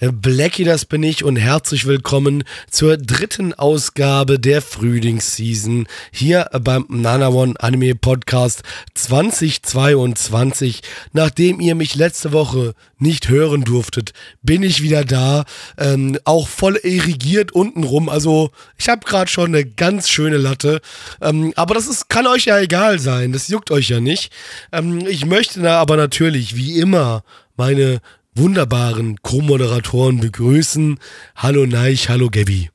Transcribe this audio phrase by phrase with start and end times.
[0.00, 7.30] Blackie, das bin ich und herzlich willkommen zur dritten Ausgabe der Frühlingsseason hier beim Nana
[7.30, 8.62] One Anime Podcast
[8.94, 10.82] 2022.
[11.12, 15.44] Nachdem ihr mich letzte Woche nicht hören durftet, bin ich wieder da,
[15.78, 18.08] ähm, auch voll irrigiert untenrum.
[18.08, 20.80] Also ich habe gerade schon eine ganz schöne Latte,
[21.20, 24.32] ähm, aber das ist, kann euch ja egal sein, das juckt euch ja nicht.
[24.70, 27.24] Ähm, ich möchte da aber natürlich, wie immer,
[27.56, 28.00] meine
[28.34, 30.98] wunderbaren Co-Moderatoren begrüßen.
[31.36, 32.70] Hallo Neich, hallo Gabby.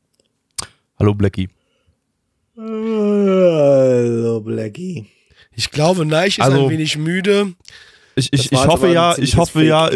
[0.99, 1.49] Hallo Blackie.
[2.57, 5.05] Hallo Blackie.
[5.55, 7.53] Ich glaube, Neich ist Also- ein wenig müde.
[8.15, 9.89] Ich, ich, ich hoffe ja, ich hoffe ja,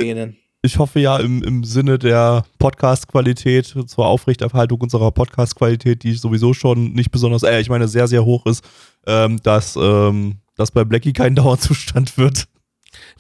[0.64, 6.94] ich hoffe ja im, im Sinne der Podcast-Qualität, zur Aufrechterhaltung unserer Podcast-Qualität, die sowieso schon
[6.94, 8.64] nicht besonders, äh, ich meine sehr, sehr hoch ist,
[9.06, 12.48] ähm, dass, ähm, dass bei Blackie kein Dauerzustand wird.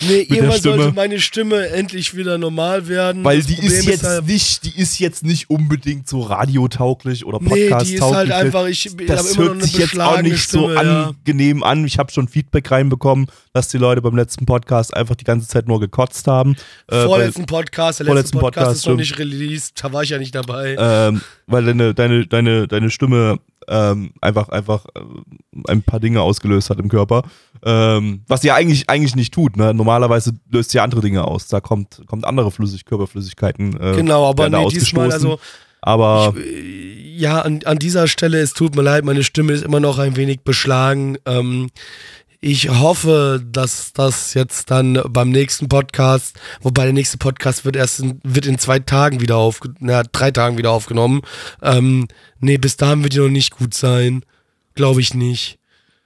[0.01, 3.23] Nee, irgendwann sollte meine Stimme endlich wieder normal werden.
[3.23, 7.25] Weil Das die Problem ist jetzt halt- nicht, die ist jetzt nicht unbedingt so radiotauglich
[7.25, 9.77] oder Nee, podcast die ist halt einfach, ich habe das immer noch hört eine sich
[9.77, 10.73] jetzt auch nicht so Stimme.
[10.75, 11.03] ja.
[11.09, 11.85] angenehm an.
[11.85, 15.67] Ich habe schon Feedback reinbekommen, dass die Leute beim letzten Podcast einfach die ganze Zeit
[15.67, 16.55] nur gekotzt haben.
[16.91, 20.09] äh, Vorletzten Podcast, der letzte vorletzten Podcast, Podcast, ist noch nicht released, da war ich
[20.09, 20.75] ja nicht dabei.
[20.79, 25.01] ähm, weil deine, deine, deine, deine Stimme ähm, einfach, einfach äh,
[25.67, 27.23] ein paar Dinge ausgelöst hat im Körper.
[27.63, 29.57] Ähm, was sie ja eigentlich, eigentlich nicht tut.
[29.57, 29.73] Ne?
[29.73, 31.47] Normalerweise löst sie andere Dinge aus.
[31.47, 33.79] Da kommt, kommt andere Flüssig Körperflüssigkeiten.
[33.79, 35.39] Äh, genau, aber nee, diesmal, also
[35.81, 39.79] aber Ich, ja, an, an dieser Stelle, es tut mir leid, meine Stimme ist immer
[39.79, 41.17] noch ein wenig beschlagen.
[41.25, 41.69] Ähm,
[42.39, 47.99] ich hoffe, dass das jetzt dann beim nächsten Podcast, wobei der nächste Podcast wird erst
[47.99, 51.21] in, wird in zwei Tagen wieder aufgenommen, na, drei Tagen wieder aufgenommen.
[51.61, 52.07] Ähm,
[52.39, 54.23] nee, bis dahin wird die noch nicht gut sein.
[54.75, 55.57] Glaube ich nicht.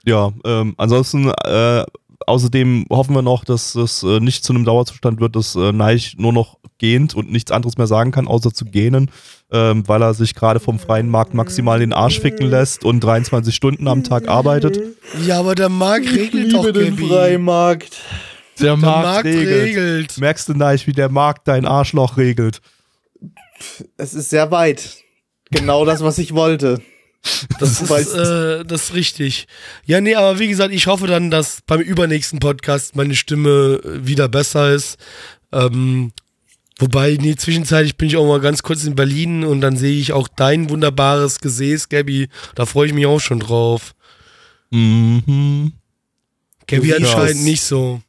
[0.06, 1.84] ja, ähm, ansonsten, äh,
[2.26, 6.16] außerdem hoffen wir noch, dass es äh, nicht zu einem Dauerzustand wird, dass äh, Neich
[6.18, 9.12] nur noch gähnt und nichts anderes mehr sagen kann, außer zu gähnen,
[9.52, 13.54] ähm, weil er sich gerade vom freien Markt maximal den Arsch ficken lässt und 23
[13.54, 14.80] Stunden am Tag arbeitet.
[15.26, 17.08] Ja, aber der Markt regelt doch, den Gabi.
[17.08, 17.98] Freimarkt.
[18.60, 20.18] Der, Der Markt regelt.
[20.18, 22.62] Merkst du nicht, wie der Markt dein Arschloch regelt?
[23.98, 24.98] Es ist sehr weit.
[25.50, 26.82] Genau das, was ich wollte.
[27.60, 29.48] Das Du ist, äh, das ist richtig.
[29.86, 34.28] Ja, nee, aber wie gesagt, ich hoffe dann, dass beim übernächsten Podcast meine Stimme wieder
[34.28, 34.98] besser ist.
[35.52, 36.14] Ähm,
[36.82, 40.12] wobei, nee, zwischenzeitlich bin ich auch mal ganz kurz in Berlin und dann sehe ich
[40.12, 42.28] auch dein wunderbares Gesäß, Gabby.
[42.56, 43.94] Da freue ich mich auch schon drauf.
[44.72, 45.74] Mhm.
[46.68, 48.02] Gabby anscheinend nicht so.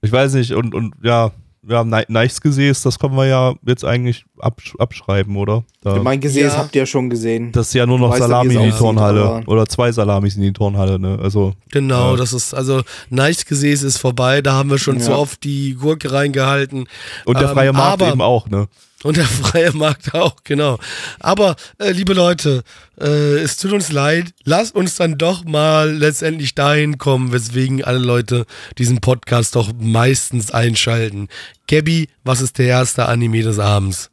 [0.00, 1.32] Ich weiß nicht, und, und ja,
[1.68, 5.64] wir haben Ne- Neichs Gesäß, das können wir ja jetzt eigentlich absch abschreiben, oder?
[5.82, 6.58] Da, Mein Gesäß Ja.
[6.58, 7.52] habt ihr ja schon gesehen.
[7.52, 9.22] das ist ja nur noch Ich weiß ja, Salami in die Turnhalle.
[9.24, 11.18] aber- Oder zwei Salamis in die Turnhalle, ne?
[11.22, 12.16] Also, Genau, Ja.
[12.16, 14.40] das ist, also, nice Gesäß ist vorbei.
[14.42, 15.02] Da haben wir schon Ja.
[15.02, 16.86] zu oft die Gurke reingehalten.
[17.26, 18.66] und der Ähm, freie Markt aber- eben auch, ne?
[19.04, 20.78] Und der freie Markt auch, genau.
[21.20, 22.64] Aber, äh, liebe Leute,
[23.00, 24.34] äh, es tut uns leid.
[24.44, 28.44] Lasst uns dann doch mal letztendlich dahin kommen, weswegen alle Leute
[28.76, 31.28] diesen Podcast doch meistens einschalten.
[31.68, 34.10] Gabby, was ist der erste Anime des Abends?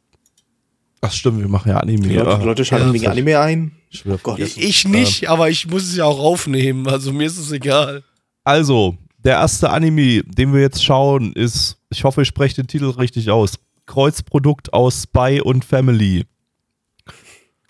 [1.00, 2.06] Ach stimmt, wir machen ja Anime.
[2.08, 3.72] Die Leute, die Leute schalten ja, wegen Anime ein.
[3.90, 4.38] ich will Gott.
[4.38, 6.88] Ich nicht, aber ich muss es ja auch aufnehmen.
[6.88, 8.04] Also mir ist es egal.
[8.44, 12.90] Also, der erste Anime, den wir jetzt schauen, ist, ich hoffe, ich spreche den Titel
[12.90, 13.58] richtig aus.
[13.86, 16.24] Kreuzprodukt aus Spy und Family.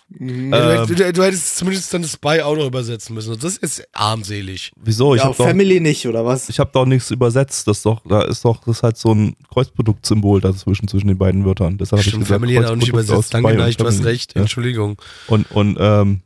[0.09, 0.51] Mhm.
[0.53, 0.71] du, Ähm.
[0.87, 3.37] hättest- du, du hättest zumindest dann Spy auch noch übersetzen müssen.
[3.41, 4.71] Das ist armselig.
[4.77, 5.15] Wieso?
[5.15, 6.49] Ich ja, habe doch, Family nicht, oder was?
[6.49, 7.67] ich hab doch nichts übersetzt.
[7.67, 11.19] Das ist doch, da ist doch, das ist halt so ein Kreuzproduktsymbol dazwischen zwischen den
[11.19, 11.77] beiden Wörtern.
[11.77, 13.35] Deshalb hab ich Stimmt, gesagt, Family hat auch nicht übersetzt.
[13.35, 14.11] Danke, Neich, du hast Family.
[14.13, 14.35] recht.
[14.37, 14.43] Ja.
[14.43, 14.97] Entschuldigung.
[15.27, 16.21] Und, und ähm,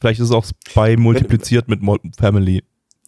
[0.00, 1.98] vielleicht ist es auch Spy multipliziert mit Mo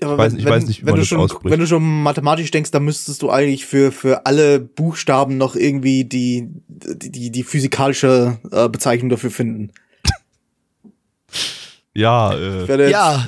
[0.00, 0.14] Family.
[0.14, 1.52] Aber weiß- ich weiß nicht, wie wenn man du das schon, ausspricht.
[1.52, 6.04] Wenn du schon mathematisch denkst, dann müsstest du eigentlich für, für alle Buchstaben noch irgendwie
[6.04, 9.70] die, die, die, die physikalische äh, Bezeichnung dafür finden.
[11.92, 13.26] Ja, Ich äh, Ja,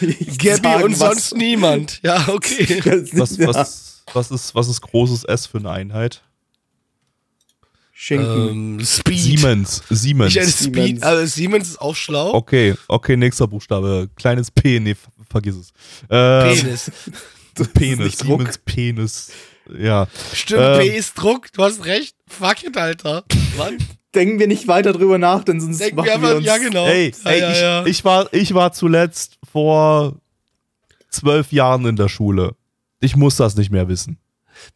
[0.38, 2.00] Gabby sagen, und was- sonst niemand.
[2.02, 2.80] Ja, okay.
[3.12, 3.48] was, Ja.
[3.48, 6.22] was, was, ist, was ist großes S für eine Einheit?
[7.92, 8.48] Schinken.
[8.78, 9.18] Ähm, Speed.
[9.18, 9.82] Siemens.
[9.88, 10.30] Siemens.
[10.30, 10.86] Ich hätte Siemens.
[10.88, 12.34] Speed, also Siemens ist auch schlau.
[12.34, 14.10] Okay, okay, nächster Buchstabe.
[14.16, 14.94] Kleines P, nee,
[15.34, 15.72] vergiss es.
[16.10, 16.92] Ähm, Penis.
[17.74, 18.18] Penis.
[18.18, 19.32] Siemens Penis.
[19.78, 20.06] Ja.
[20.32, 20.78] Stimmt, Ähm.
[20.78, 22.14] B ist Druck, du hast recht.
[22.28, 23.24] Fuck it, Alter.
[23.58, 23.78] Mann,
[24.14, 26.58] Denken wir nicht weiter drüber nach, denn sonst denken machen wir wir einfach, uns ja
[26.58, 26.86] genau.
[26.86, 27.86] Ey, ja, ey ja, ich, ja.
[27.86, 30.14] Ich, war, ich war zuletzt vor
[31.10, 32.54] zwölf Jahren in der Schule.
[33.00, 34.18] Ich muss das nicht mehr wissen.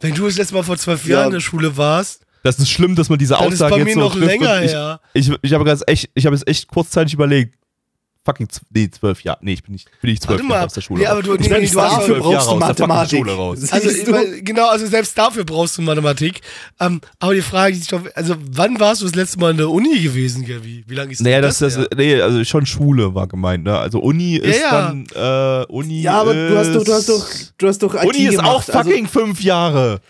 [0.00, 1.18] Wenn du das letzte Mal vor zwölf Ja.
[1.18, 3.94] Jahren in der Schule warst, Das ist schlimm, dass man diese Aussage bei jetzt mir
[3.94, 5.00] so noch trifft ich, her.
[5.14, 7.56] Ich, ich habe ganz echt, ich habe es echt kurzzeitig überlegt.
[8.24, 9.38] Fucking, nee, zwölf Jahre.
[9.40, 11.00] Nee, ich bin nicht, bin nicht zwölf Jahre aus der Schule.
[11.00, 11.12] Nee, raus.
[11.12, 12.58] aber du- ich nee, bin nee, nicht du hast- zwölf dafür Jahre brauchst du aus
[12.58, 13.18] der Mathematik.
[13.20, 13.58] Schule raus.
[13.72, 14.12] Also, du?
[14.12, 16.40] weil- genau, also selbst dafür brauchst du Mathematik.
[16.78, 19.70] Ähm, aber die Frage ist doch, also wann warst du das letzte Mal in der
[19.70, 20.84] Uni gewesen, Gabi?
[20.86, 21.88] Wie lange ist Naja, denn das, das, her?
[21.96, 23.78] nee, also schon Schule war gemeint, ne?
[23.78, 24.92] Also Uni ist ja.
[24.92, 27.94] dann, äh, Uni Ja, aber ist, du hast doch, du hast doch, du hast doch
[27.94, 28.74] IT Uni ist auch gemacht.
[28.74, 30.00] also- fucking fünf Jahre.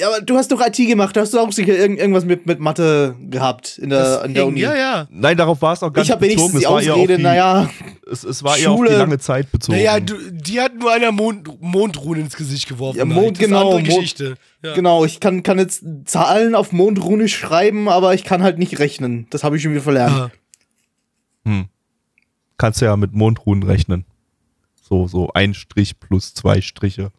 [0.00, 2.46] Ja, aber du hast doch IT gemacht, da hast du auch sicher irgend, irgendwas mit,
[2.46, 4.60] mit Mathe gehabt in der, in der Uni.
[4.60, 5.06] Ja, ja.
[5.10, 6.60] Nein, darauf war es auch gar Ich nicht habe wenigstens bezogen.
[6.60, 7.70] die Es war eher auf Ausrede, die, naja,
[8.10, 9.76] es, es war eher auf die lange Zeit bezogen.
[9.78, 12.98] Naja, du, die hat nur einer Mond, Mondruhen ins Gesicht geworfen.
[12.98, 14.34] Ja, Mond- das ist eine genau, Mond- Geschichte.
[14.64, 14.74] Ja.
[14.74, 19.26] genau, ich kann, kann jetzt Zahlen auf Mondrune schreiben, aber ich kann halt nicht rechnen.
[19.30, 20.30] Das habe ich schon wieder verlernt.
[21.44, 21.64] Ja.
[22.58, 24.04] Kannst ja mit Mondruhen rechnen.
[24.82, 27.10] So, so ein Strich plus zwei Striche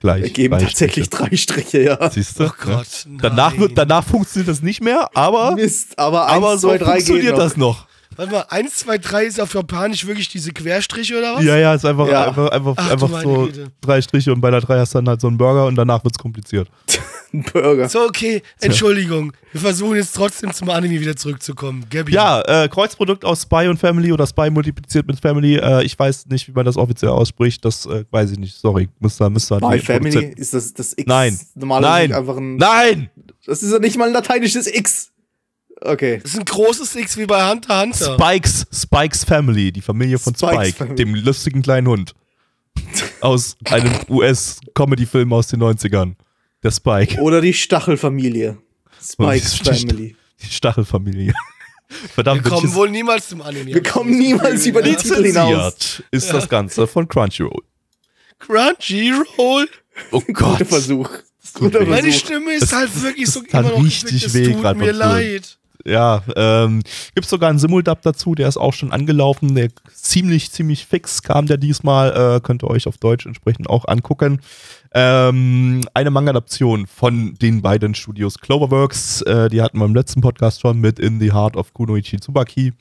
[0.00, 0.22] gleich.
[0.24, 1.24] Ergeben drei tatsächlich Striche.
[1.30, 2.10] drei Striche, ja.
[2.10, 2.44] Siehst du?
[2.46, 2.86] Oh Gott.
[3.20, 6.84] Danach, wird, danach funktioniert das nicht mehr, aber, Mist, aber aber 1, so 2, 3
[6.84, 7.38] geht funktioniert noch.
[7.44, 7.86] das noch.
[8.16, 11.44] Warte mal, 1, 2, 3 ist auf Japanisch wirklich diese Querstriche oder was?
[11.44, 12.28] Ja, ja, ist einfach, Ja.
[12.28, 13.66] einfach, einfach, Ach, einfach so Güte.
[13.82, 16.02] drei Striche und bei der drei hast du dann halt so einen Burger und danach
[16.04, 16.68] wird's kompliziert.
[17.32, 17.88] Ein Burger.
[17.88, 19.32] So, okay, Entschuldigung.
[19.52, 21.84] Wir versuchen jetzt trotzdem zum Anime wieder zurückzukommen.
[21.90, 22.12] Gabi.
[22.12, 25.56] Ja, äh, Kreuzprodukt aus Spy und Family oder Spy multipliziert mit Family.
[25.56, 27.64] Äh, ich weiß nicht, wie man das offiziell ausspricht.
[27.64, 28.56] Das äh, weiß ich nicht.
[28.56, 28.88] Sorry.
[29.00, 31.38] Muss da, müsste die Family Produzenten- ist das, das X Nein.
[31.54, 32.18] normalerweise Nein.
[32.18, 32.56] einfach ein.
[32.56, 33.10] Nein!
[33.46, 35.10] Das ist ja nicht mal ein lateinisches X.
[35.80, 36.20] Okay.
[36.22, 38.14] Das ist ein großes X wie bei Hunter Hunter.
[38.18, 40.94] Spikes, Spikes Family, die Familie von Spikes Spike, Family.
[40.96, 42.14] dem lustigen kleinen Hund.
[43.20, 46.14] Aus einem US-Comedy-Film aus den 90ern.
[46.66, 47.20] Der Spike.
[47.20, 48.58] Oder die Stachelfamilie.
[49.00, 50.16] Spikes Die St- Family.
[50.42, 51.32] Die Stachelfamilie.
[52.12, 53.72] Verdammt, Wir kommen wohl niemals zum Anime.
[53.72, 56.02] Wir kommen niemals über die Titel hinaus.
[56.10, 57.62] ist das Ganze von Crunchyroll.
[58.40, 59.68] Crunchyroll.
[60.10, 60.58] Oh Gott.
[60.58, 61.08] Guter Versuch.
[61.08, 61.86] tut Guter weh.
[61.86, 62.18] Meine Versuch.
[62.26, 65.58] Stimme ist Das- halt wirklich so immer noch richtig es weh tut grad mir leid.
[65.84, 66.82] Ja, ähm,
[67.14, 71.46] gibt sogar einen Simuldub dazu, der ist auch schon angelaufen, der ziemlich, ziemlich fix kam
[71.46, 74.40] der diesmal, äh, könnt ihr euch auf Deutsch entsprechend auch angucken.
[74.94, 80.60] Ähm, eine Manga-Adaption von den beiden Studios Cloverworks, äh, die hatten wir im letzten Podcast
[80.60, 82.72] schon mit In the Heart of Kunoichi Tsubaki,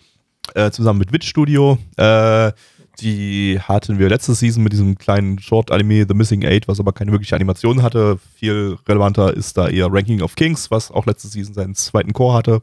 [0.53, 1.77] äh, zusammen mit Witch Studio.
[1.97, 2.51] Äh,
[2.99, 7.11] die hatten wir letzte Season mit diesem kleinen Short-Anime The Missing Eight, was aber keine
[7.11, 8.17] wirkliche Animation hatte.
[8.35, 12.37] Viel relevanter ist da eher Ranking of Kings, was auch letzte Season seinen zweiten Core
[12.37, 12.61] hatte.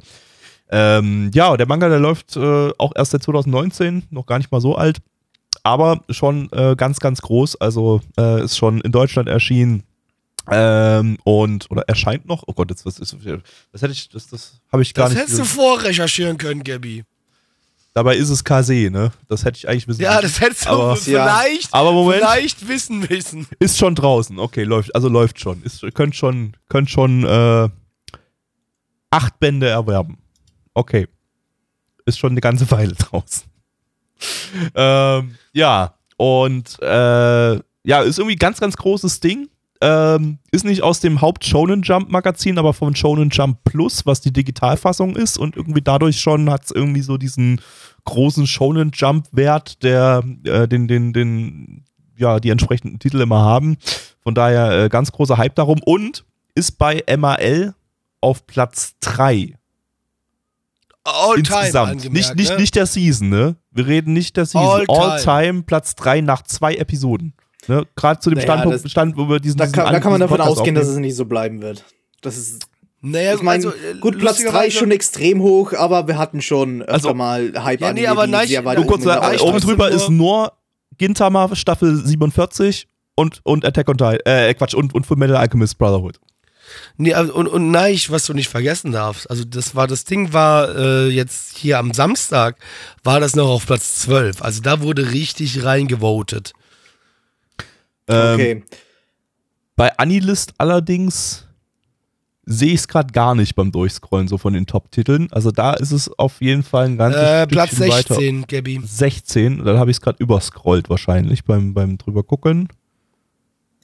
[0.70, 4.60] Ähm, ja, der Manga, der läuft äh, auch erst seit 2019, noch gar nicht mal
[4.62, 5.00] so alt,
[5.62, 7.56] aber schon äh, ganz, ganz groß.
[7.60, 9.82] Also äh, ist schon in Deutschland erschienen
[10.50, 12.42] ähm, und oder erscheint noch.
[12.46, 13.14] Oh Gott, jetzt was ist
[13.72, 15.22] das hätte ich, das, das habe ich gar Das nicht.
[15.22, 17.04] hättest du vorrecherchieren können, Gabi.
[17.94, 19.12] Dabei ist es Kase, ne?
[19.28, 20.22] Das hätte ich eigentlich wissen Ja, müssen.
[20.22, 23.46] das hättest du Aber- vielleicht, Aber Moment, vielleicht wissen müssen.
[23.58, 24.38] ist schon draußen.
[24.38, 25.62] Okay, läuft, also läuft schon.
[25.62, 27.68] Ist, könnt schon, könnt schon äh,
[29.10, 30.16] acht Bände erwerben.
[30.74, 31.06] Okay.
[32.06, 33.44] Ist schon eine ganze Weile draußen.
[34.74, 37.54] ähm, ja, und äh,
[37.84, 39.48] ja, ist irgendwie ganz, ganz großes Ding.
[39.80, 44.20] Ähm, ist nicht aus dem Haupt Shonen Jump Magazin, aber von Shonen Jump Plus, was
[44.20, 47.60] die Digitalfassung ist und irgendwie dadurch schon hat es irgendwie so diesen
[48.04, 51.84] großen Shonen Jump Wert, der äh, den den den
[52.16, 53.76] ja die entsprechenden Titel immer haben.
[54.22, 56.24] Von daher äh, ganz großer Hype darum und
[56.54, 57.74] ist bei MAL
[58.20, 59.54] auf Platz 3
[61.04, 62.02] All insgesamt.
[62.02, 62.56] time nicht, nicht, ne?
[62.58, 63.56] nicht der Season, ne?
[63.72, 64.60] Wir reden nicht der Season.
[64.66, 65.42] All All, time.
[65.52, 65.62] time.
[65.64, 67.34] Platz 3 nach zwei Episoden.
[67.66, 67.84] Ne?
[67.96, 70.12] Gerade zu dem Naja, Standpunkt, das- Stand, wo wir diesen Da diesen kann, da kann
[70.12, 71.04] man diesen davon Podcast ausgehen, dass aufnehmen.
[71.04, 71.84] es nicht so bleiben wird.
[72.20, 72.66] Das ist,
[73.00, 76.40] Naja, ich meine, also, äh, gut, Platz 3 ist schon extrem hoch, aber wir hatten
[76.40, 79.42] schon öfter Also- mal hype Ja, nee, aber nein, sehr weit kurz, Ja, sagen, ich
[79.42, 80.52] oben drüber nur- ist nur
[80.98, 86.18] Gintama Staffel 47 und, und Attack on Titan, äh, Quatsch, und, und Fullmetal Alchemist Brotherhood.
[86.96, 90.32] Nee, also, und, und nein, was du nicht vergessen darfst, also das war, das Ding
[90.32, 92.56] war äh, jetzt hier am Samstag,
[93.02, 94.42] war das noch auf Platz 12.
[94.42, 96.52] Also da wurde richtig reingevotet.
[98.08, 98.62] Ähm, Okay.
[99.76, 101.46] Bei Anilist allerdings
[102.44, 105.28] sehe ich es gerade gar nicht beim Durchscrollen so von den Top-Titeln.
[105.32, 108.14] Also da ist es auf jeden Fall ein ganzes Äh, Platz Stückchen weiter.
[108.14, 108.80] 16, Gabi.
[108.84, 112.68] 16, dann habe ich es gerade überscrollt wahrscheinlich beim, beim drüber gucken.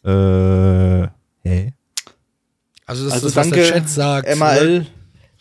[0.05, 1.09] Äh,
[1.43, 1.73] hä?
[2.89, 4.29] Also das Also ist, was danke, der Chat sagt.
[4.29, 4.35] ne?
[4.37, 4.87] MAL,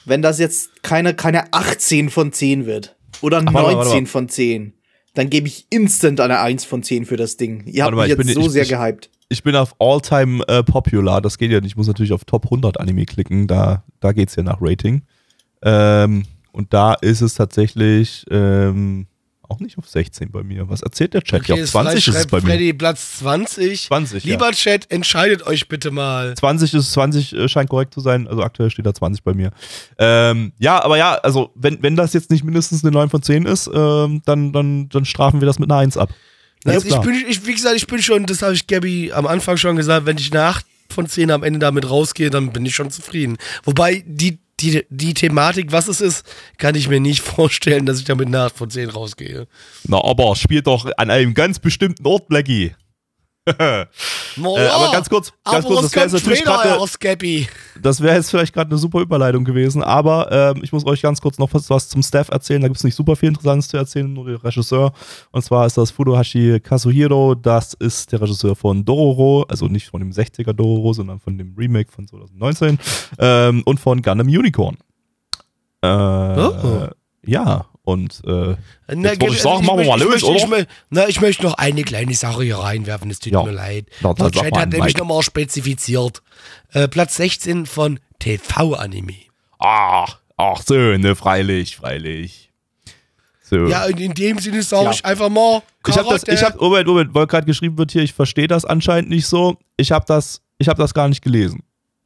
[0.06, 4.02] wenn das jetzt keine, keine 18 von 10 wird oder Ach, warte mal, 19 warte
[4.02, 4.06] mal.
[4.08, 4.74] von 10,
[5.16, 7.64] dann gebe ich instant eine 1 von 10 für das Ding.
[7.66, 9.10] Ihr habt Warte mich ich jetzt bin- so ich- sehr ich- gehypt.
[9.30, 11.72] Ich bin auf All-Time äh, Popular, das geht ja nicht.
[11.72, 15.02] Ich muss natürlich auf Top 100 Anime klicken, da, da geht es ja nach Rating.
[15.64, 16.24] Ähm,
[16.54, 19.08] und da ist es tatsächlich ähm,
[19.50, 20.70] auch nicht auf 16 bei mir.
[20.70, 21.48] Was erzählt der Chat?
[21.48, 22.48] ja, auf jetzt 20 ist es bei mir.
[22.48, 23.88] Freddy Platz 20.
[23.88, 24.32] 20, ja.
[24.32, 26.36] Lieber Chat, entscheidet euch bitte mal.
[26.36, 29.52] 20 ist 20 äh, scheint korrekt zu sein, also aktuell steht da 20 bei mir.
[29.98, 33.46] Ähm, ja, aber ja, also wenn, wenn das jetzt nicht mindestens eine 9 von 10
[33.46, 36.10] ist, ähm, dann, dann, dann strafen wir das mit einer 1 ab.
[36.66, 39.58] Also ich bin, ich, wie gesagt, ich bin schon, das habe ich Gabby am Anfang
[39.58, 42.76] schon gesagt, wenn ich eine 8 von 10 am Ende damit rausgehe, dann bin ich
[42.76, 43.38] schon zufrieden.
[43.64, 46.26] Wobei die, die, die Thematik, was es ist,
[46.58, 49.48] kann ich mir nicht vorstellen, dass ich damit 8 von 10 rausgehe.
[49.88, 52.74] Na, aber spielt doch an einem ganz bestimmten Ort, Blackie.
[53.48, 53.88] Na
[54.58, 56.70] Äh, aber ganz kurz, ganz kurz, das wäre jetzt natürlich gerade.
[57.82, 61.22] Das wäre jetzt vielleicht gerade eine super Überleitung gewesen, aber ähm, ich muss euch ganz
[61.22, 62.62] kurz noch was, was zum Staff erzählen.
[62.62, 64.92] Da gibt es nicht super viel Interessantes zu erzählen, nur der Regisseur.
[65.32, 67.36] Und zwar ist das Fudohashi Kazuhiro.
[67.36, 71.56] Das ist der Regisseur von Dororo, also nicht von dem 60er Dororo, sondern von dem
[71.58, 72.80] Remake von 2019
[73.20, 74.78] ähm, und von Gundam Unicorn.
[75.82, 76.88] Äh, Oh.
[77.26, 78.56] Ja, und äh,
[78.94, 80.58] Na, Jetzt würde ich sagen, machen wir mal möchte- los, ich, möchte- ich, oder?
[80.58, 83.44] mö- na, ich möchte noch eine kleine Sache hier reinwerfen, es tut Ja.
[83.44, 83.86] mir leid.
[84.02, 86.22] Na, hat nämlich nochmal spezifiziert.
[86.74, 89.14] Äh, Platz 16 von TV-Anime.
[89.60, 92.52] ach, ach so, ne, freilich, freilich.
[93.42, 93.66] So.
[93.68, 94.92] Ja, in, in dem Sinne sage Ja.
[94.92, 95.62] ich einfach mal.
[95.88, 98.66] Ich habe das, ich habe, Moment, Moment, weil gerade geschrieben wird hier, ich verstehe das
[98.66, 99.56] anscheinend nicht so.
[99.78, 101.64] Ich habe das, ich habe das gar nicht gelesen.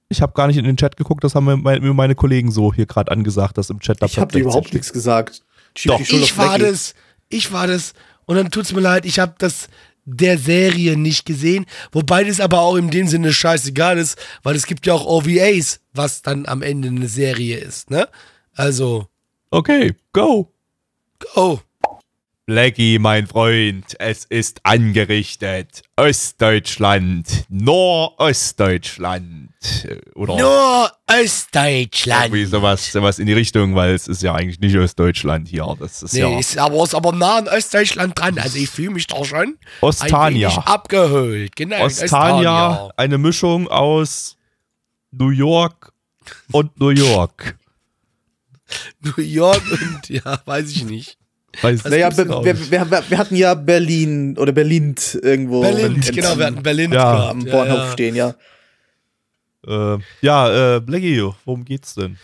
[0.10, 2.74] Ich habe gar nicht in den Chat geguckt, das haben mir meine, meine Kollegen so
[2.74, 5.42] hier gerade angesagt, dass im Chat da Ich habe Platz dir 16 überhaupt nichts gesagt.
[5.86, 6.00] Doch.
[6.00, 6.94] ich war das,
[7.30, 7.94] ich war das.
[8.26, 9.68] Und dann tut's mir leid, ich habe das
[10.06, 11.66] der Serie nicht gesehen.
[11.92, 15.80] Wobei das aber auch in dem Sinne scheißegal ist, weil es gibt ja auch OVAs,
[15.94, 18.08] was dann am Ende eine Serie ist, ne?
[18.54, 19.08] Also,
[19.54, 20.50] Okay, go.
[21.36, 21.60] go.
[22.56, 25.84] Blackie, mein Freund, es ist angerichtet.
[25.96, 29.48] Ostdeutschland, Nordostdeutschland.
[30.16, 32.26] Oder Nur Ostdeutschland.
[32.26, 35.78] irgendwie sowas, sowas in die Richtung, weil es ist ja eigentlich nicht Ostdeutschland hier.
[35.80, 38.38] Das ist Nee, ja ist aber, ist aber nah an Ostdeutschland dran.
[38.38, 40.50] Also ich fühle mich doch schon ein Ostania.
[40.50, 41.56] wenig abgeholt.
[41.56, 44.36] Genau, Ostania, eine Mischung aus
[45.12, 45.94] New York
[46.52, 47.58] und New York.
[49.00, 51.18] New York und ja, weiß ich nicht.
[51.62, 52.72] Weiß Naja, gibt's wir, wir, nicht.
[53.12, 57.30] wir, hatten ja Berlin oder Berlin irgendwo Berlin, genau, wir hatten Berlin Ja.
[57.30, 57.92] am Ja, Bahnhof ja.
[57.92, 58.36] stehen, ja.
[59.68, 62.18] Äh, ja, äh, Blackie, worum geht's denn?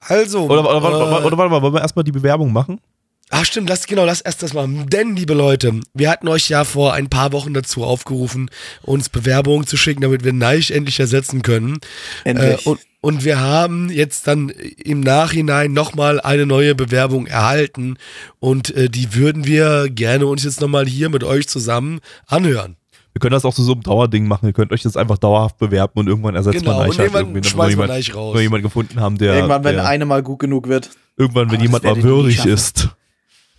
[0.00, 2.80] Also, Oder, oder, oder, äh, oder, oder warte mal, wollen wir erstmal die Bewerbung machen?
[3.30, 4.68] Ach stimmt, lass genau, lass erst das mal.
[4.68, 8.50] Denn, liebe Leute, wir hatten euch ja vor ein paar Wochen dazu aufgerufen,
[8.82, 11.78] uns Bewerbungen zu schicken, damit wir Neich endlich ersetzen können.
[12.22, 12.64] Endlich.
[12.66, 17.98] Äh, und, und wir haben jetzt dann im Nachhinein nochmal eine neue Bewerbung erhalten
[18.40, 22.74] und äh, die würden wir gerne uns jetzt nochmal hier mit euch zusammen anhören.
[23.12, 24.46] Wir können das auch zu so einem Dauerding machen.
[24.46, 27.56] Ihr könnt euch jetzt einfach dauerhaft bewerben und irgendwann ersetzt Genau, man halt irgendwann schmeißt
[27.56, 28.32] man jemand, Neich raus.
[28.34, 30.90] wenn wir jemanden gefunden haben, der, Irgendwann, wenn der eine mal gut genug wird.
[31.16, 32.88] irgendwann, wenn Aber jemand das mal würdig ist.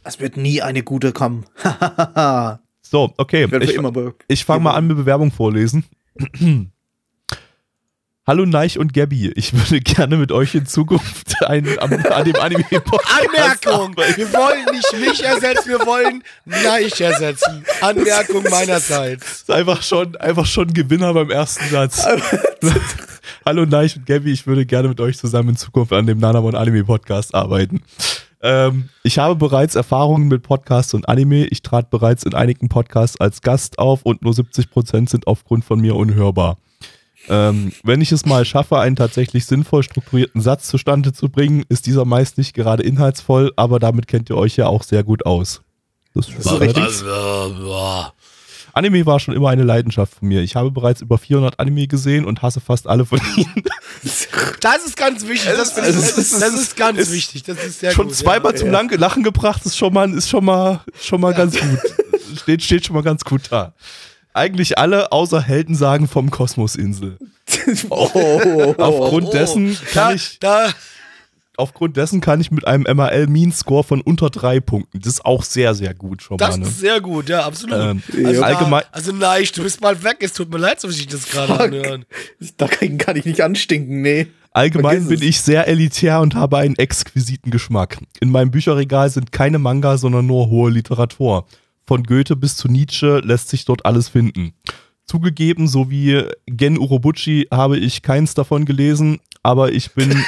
[0.04, 1.46] Es wird nie eine gute kommen.
[2.90, 3.44] So, okay.
[3.44, 5.84] Ich, be- ich fange mal an mit Bewerbung vorlesen.
[8.30, 12.36] Hallo Neich und Gabby, ich würde gerne mit euch in Zukunft einen, am, an dem
[12.36, 13.08] Anime-Podcast
[13.66, 13.96] Anmerkung!
[13.96, 17.64] Wir wollen nicht mich ersetzen, wir wollen Neich ersetzen.
[17.80, 19.44] Anmerkung meinerseits.
[19.44, 22.06] ist einfach schon, einfach schon Gewinner beim ersten Satz.
[23.46, 26.54] Hallo Neich und Gabby, ich würde gerne mit euch zusammen in Zukunft an dem Nanamon
[26.54, 27.82] Anime Podcast arbeiten.
[28.42, 31.46] Ähm, ich habe bereits Erfahrungen mit Podcasts und Anime.
[31.46, 35.80] Ich trat bereits in einigen Podcasts als Gast auf und nur 70% sind aufgrund von
[35.80, 36.58] mir unhörbar.
[37.30, 41.86] Ähm, wenn ich es mal schaffe, einen tatsächlich sinnvoll strukturierten Satz zustande zu bringen, ist
[41.86, 45.62] dieser meist nicht gerade inhaltsvoll, aber damit kennt ihr euch ja auch sehr gut aus.
[46.14, 47.04] Das ist allerdings-
[48.74, 50.42] Anime war schon immer eine Leidenschaft von mir.
[50.42, 53.64] Ich habe bereits über 400 Anime gesehen und hasse fast alle von ihnen.
[54.62, 55.52] Das ist ganz wichtig.
[55.58, 57.44] Das, ich, Also, das, ist, ist- das ist ganz ist wichtig.
[57.44, 58.16] Das ist sehr schon gut.
[58.16, 58.58] zweimal ja.
[58.60, 61.80] zum Lachen gebracht, ist schon mal, ist schon mal, schon mal ganz gut.
[62.42, 63.74] Steht, steht schon mal ganz gut da.
[64.38, 67.18] Eigentlich alle außer Heldensagen vom Kosmosinsel.
[67.90, 68.76] oh, oh, oh.
[68.78, 70.70] Aufgrund dessen kann Da, ich, da,
[71.58, 75.00] aufgrund dessen kann ich mit einem MAL Mean Score von unter drei Punkten.
[75.00, 76.64] Das ist auch sehr, sehr gut schon das mal.
[76.64, 76.68] Ne?
[76.68, 77.76] ist sehr gut, ja, absolut.
[77.78, 80.18] Ähm, also, allgemein- Da, also nein, du bist mal weg.
[80.20, 82.06] Es tut mir leid, so ich das gerade anhören.
[82.58, 84.28] Dagegen kann ich nicht anstinken, nee.
[84.52, 85.36] Allgemein Vergiss bin es.
[85.36, 87.98] ich sehr elitär und habe einen exquisiten Geschmack.
[88.20, 91.46] In meinem Bücherregal sind keine Manga, sondern nur hohe Literatur.
[91.88, 94.54] Von Goethe bis zu Nietzsche lässt sich dort alles finden.
[95.06, 100.12] Zugegeben, so wie Gen Urobuchi habe ich keins davon gelesen, aber ich bin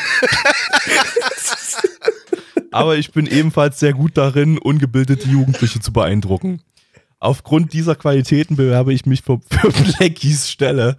[2.71, 6.61] aber ich bin ebenfalls sehr gut darin, ungebildete Jugendliche zu beeindrucken.
[7.21, 10.95] Aufgrund dieser Qualitäten bewerbe ich mich für, für Blackies Stelle.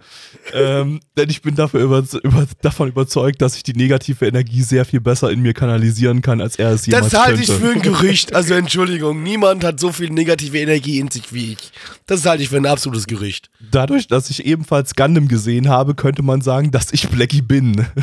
[0.53, 4.85] Ähm, denn ich bin dafür über, über, davon überzeugt, dass ich die negative Energie sehr
[4.85, 7.51] viel besser in mir kanalisieren kann, als er es jemals Das halte könnte.
[7.53, 8.35] ich für ein Gerücht.
[8.35, 11.71] Also Entschuldigung, niemand hat so viel negative Energie in sich wie ich.
[12.05, 13.49] Das halte ich für ein absolutes Gerücht.
[13.71, 17.85] Dadurch, dass ich ebenfalls Gundam gesehen habe, könnte man sagen, dass ich Blackie bin.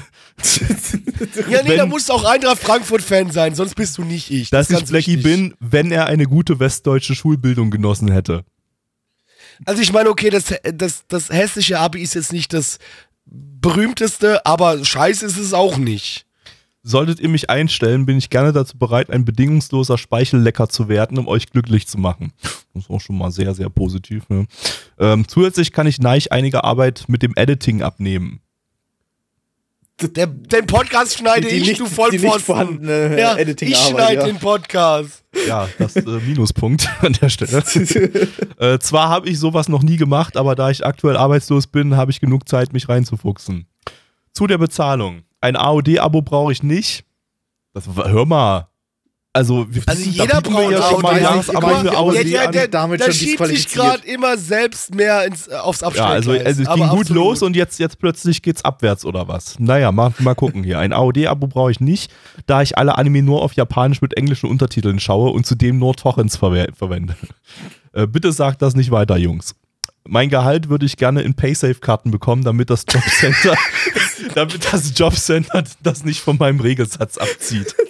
[1.50, 4.50] Ja, nee, Wenn- da musst du auch Eintracht Frankfurt-Fan sein, sonst bist du nicht ich.
[4.50, 8.44] dass Das ist ich Blackie bin, wenn er eine gute westdeutsche Schulbildung genossen hätte.
[9.64, 12.78] Also ich meine, okay, das, das, das hessische Abi ist jetzt nicht das
[13.24, 16.26] berühmteste, aber scheiße ist es auch nicht.
[16.82, 21.26] Solltet ihr mich einstellen, bin ich gerne dazu bereit, ein bedingungsloser Speichellecker zu werden, um
[21.26, 22.32] euch glücklich zu machen.
[22.72, 24.28] Das ist auch schon mal sehr, sehr positiv.
[24.28, 24.46] Ne?
[24.98, 28.40] Ähm, zusätzlich kann ich Neich einige Arbeit mit dem Editing abnehmen.
[30.00, 32.20] Der, den Podcast schneide Die ich, nicht- du die Vollpfosten.
[32.30, 34.26] nicht vorhandene ja, Editing-Arbeit, Ich schneide ja.
[34.26, 35.24] den Podcast.
[35.46, 37.58] Ja, das äh, Minuspunkt an der Stelle.
[38.58, 42.12] äh, zwar habe ich sowas noch nie gemacht, aber da ich aktuell arbeitslos bin, habe
[42.12, 43.66] ich genug Zeit, mich reinzufuchsen.
[44.32, 45.22] Zu der Bezahlung.
[45.40, 47.04] Ein AOD-Abo brauche ich nicht.
[47.74, 48.68] Das, hör mal.
[49.34, 51.20] Also, wir- Also jeder braucht ja schon mal.
[51.20, 54.94] Jahresabo Guck mal, für der, der, der, damit der schon schiebt sich gerade immer selbst
[54.94, 56.26] mehr ins, äh, aufs Ja, Abstellgleis.
[56.26, 59.58] also, also es Aber ging gut los und jetzt, jetzt plötzlich geht's abwärts oder was?
[59.60, 60.78] Naja, mal, mal gucken hier.
[60.78, 62.10] Ein AOD-Abo brauche ich nicht,
[62.46, 66.36] da ich alle Anime nur auf Japanisch mit englischen Untertiteln schaue und zudem nur Torrents
[66.36, 67.14] verwe verwende.
[67.92, 69.54] Äh, bitte sagt das nicht weiter, Jungs.
[70.06, 73.54] Mein Gehalt würde ich gerne in Paysafe-Karten bekommen, damit das Jobcenter,
[74.34, 77.74] damit das Jobcenter das nicht von meinem Regelsatz abzieht.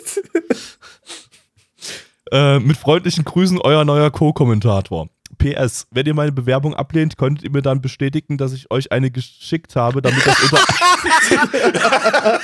[2.33, 5.09] Äh, mit freundlichen Grüßen, euer neuer Co-Kommentator.
[5.39, 9.11] PS, wenn ihr meine Bewerbung ablehnt, könntet ihr mir dann bestätigen, dass ich euch eine
[9.11, 10.59] geschickt habe, damit das unter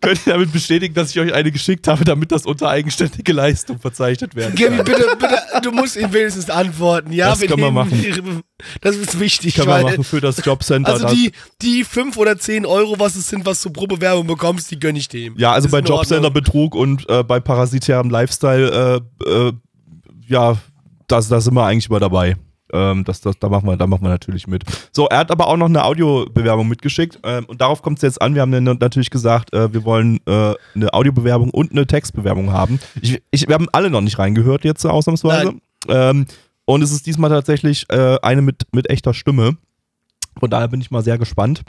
[0.00, 3.78] könnt ihr damit bestätigen, dass ich euch eine geschickt habe, damit das unter eigenständige Leistung
[3.78, 4.84] verzeichnet werden Gaby, kann.
[4.84, 7.12] bitte, bitte, du musst ihm wenigstens antworten.
[7.12, 8.42] Ja, Das wir können wir nehmen-
[8.80, 10.92] Das ist wichtig, Können wir machen für das Jobcenter.
[10.92, 14.26] Also das- die, die 5 oder 10 Euro, was es sind, was du pro Bewerbung
[14.26, 15.34] bekommst, die gönn ich dem.
[15.38, 15.80] ja, also Ist bei.
[15.80, 19.52] Jobcenter Betrug und äh, bei parasitärem Lifestyle, äh, äh,
[20.28, 20.56] ja,
[21.12, 22.36] das, da sind wir eigentlich immer dabei.
[22.72, 24.64] Ähm, das, das, da, machen wir, da machen wir natürlich mit.
[24.92, 28.22] So, er hat aber auch noch eine Audiobewerbung mitgeschickt ähm, und darauf kommt es jetzt
[28.22, 28.34] an.
[28.34, 32.80] Wir haben natürlich gesagt, äh, wir wollen äh, eine Audiobewerbung und eine Textbewerbung haben.
[33.00, 35.54] Ich, ich, wir haben alle noch nicht reingehört jetzt ausnahmsweise.
[35.88, 36.26] Ähm,
[36.64, 39.56] und es ist diesmal tatsächlich äh, eine mit, mit echter Stimme.
[40.38, 41.62] Von daher bin ich mal sehr gespannt.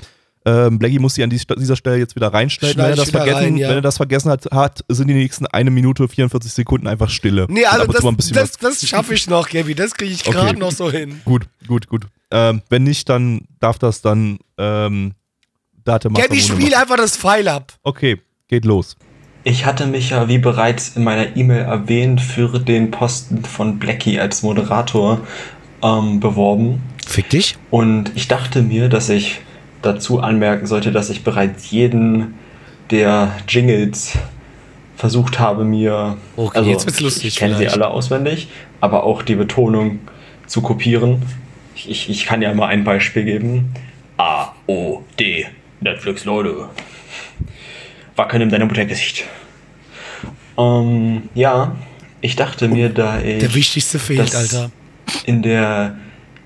[0.46, 2.74] Ähm, Blackie muss sie an dies- dieser Stelle jetzt wieder reinstellen.
[2.74, 3.70] Schneid Wenn er, das vergessen, rein, ja.
[3.70, 7.46] wenn er das vergessen hat, hat, sind die nächsten eine Minute 44 Sekunden einfach Stille.
[7.50, 9.74] Nee, also das, das, das schaffe ich noch, Gaby.
[9.76, 10.32] Das kriege ich Okay.
[10.38, 11.22] gerade noch so hin.
[11.24, 12.08] Gut, gut, gut.
[12.32, 15.14] Ähm, wenn nicht, dann darf das dann ähm,
[15.86, 16.74] Date Gaby, Masamune spiel machen.
[16.82, 17.74] einfach das Pfeil ab.
[17.84, 18.98] Okay, geht los.
[19.46, 24.20] Ich hatte mich ja, wie bereits in meiner E-Mail erwähnt, für den Posten von Blackie
[24.20, 25.20] als Moderator
[25.82, 26.82] ähm, beworben.
[27.06, 27.58] Fick dich.
[27.70, 29.42] Und ich dachte mir, dass ich
[29.84, 32.34] dazu anmerken sollte, dass ich bereits jeden
[32.89, 34.17] der Jingles
[34.96, 36.17] versucht habe, mir.
[36.36, 38.48] Okay, also, jetzt wird's lustig Ich kenne sie alle auswendig,
[38.82, 40.00] aber auch die Betonung
[40.48, 41.22] zu kopieren.
[41.76, 43.74] Ich, ich, ich kann ja mal ein Beispiel geben.
[44.17, 45.48] A, O, D,
[45.82, 46.69] Netflix, Leute.
[48.15, 49.26] Wackeln in deinem Muttergesicht.
[50.58, 51.76] Ähm, ja,
[52.22, 54.72] ich dachte mir, da ich Der wichtigste fehlt, Alter.
[55.26, 55.98] in der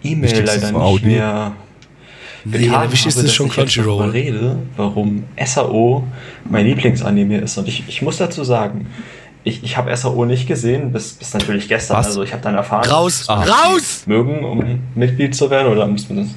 [0.02, 1.06] E-Mail leider nicht Audi.
[1.06, 1.54] mehr
[2.52, 4.10] Nee, getan der wichtigste habe, ist schon dass ich Crunchyroll.
[4.10, 6.04] rede, warum SAO
[6.50, 7.58] mein Lieblingsanime ist.
[7.58, 8.88] Und ich, ich muss dazu sagen,
[9.44, 11.98] ich, ich habe SAO nicht gesehen, bis, bis natürlich gestern.
[11.98, 12.08] Was?
[12.08, 14.04] Also ich habe dann erfahren, Raus, dass sie raus!
[14.06, 15.72] mögen, um Mitglied zu werden.
[15.72, 16.28] Oder muss man das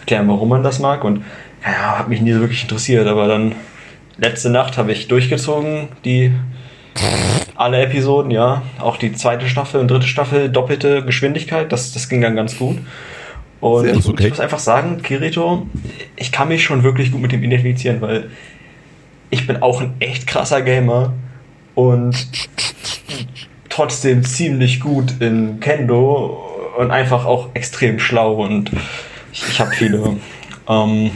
[0.00, 1.04] erklären, warum man das mag.
[1.04, 1.24] Und
[1.64, 3.06] ja, hat mich nie so wirklich interessiert.
[3.06, 3.54] Aber dann
[4.18, 6.32] letzte Nacht habe ich durchgezogen, die
[7.56, 8.62] alle Episoden, ja.
[8.78, 11.72] Auch die zweite Staffel und dritte Staffel, doppelte Geschwindigkeit.
[11.72, 12.78] Das, das ging dann ganz gut.
[13.60, 14.24] Und gut, okay.
[14.24, 15.66] ich muss einfach sagen, Kirito,
[16.16, 18.30] ich kann mich schon wirklich gut mit dem identifizieren, weil
[19.30, 21.12] ich bin auch ein echt krasser Gamer
[21.74, 22.26] und
[23.68, 26.38] trotzdem ziemlich gut in Kendo
[26.78, 28.70] und einfach auch extrem schlau und
[29.32, 30.16] ich, ich habe viele
[30.68, 31.10] ähm,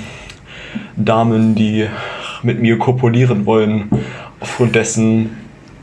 [0.97, 1.89] Damen, die
[2.43, 3.89] mit mir kopulieren wollen.
[4.41, 5.31] Aufgrund dessen,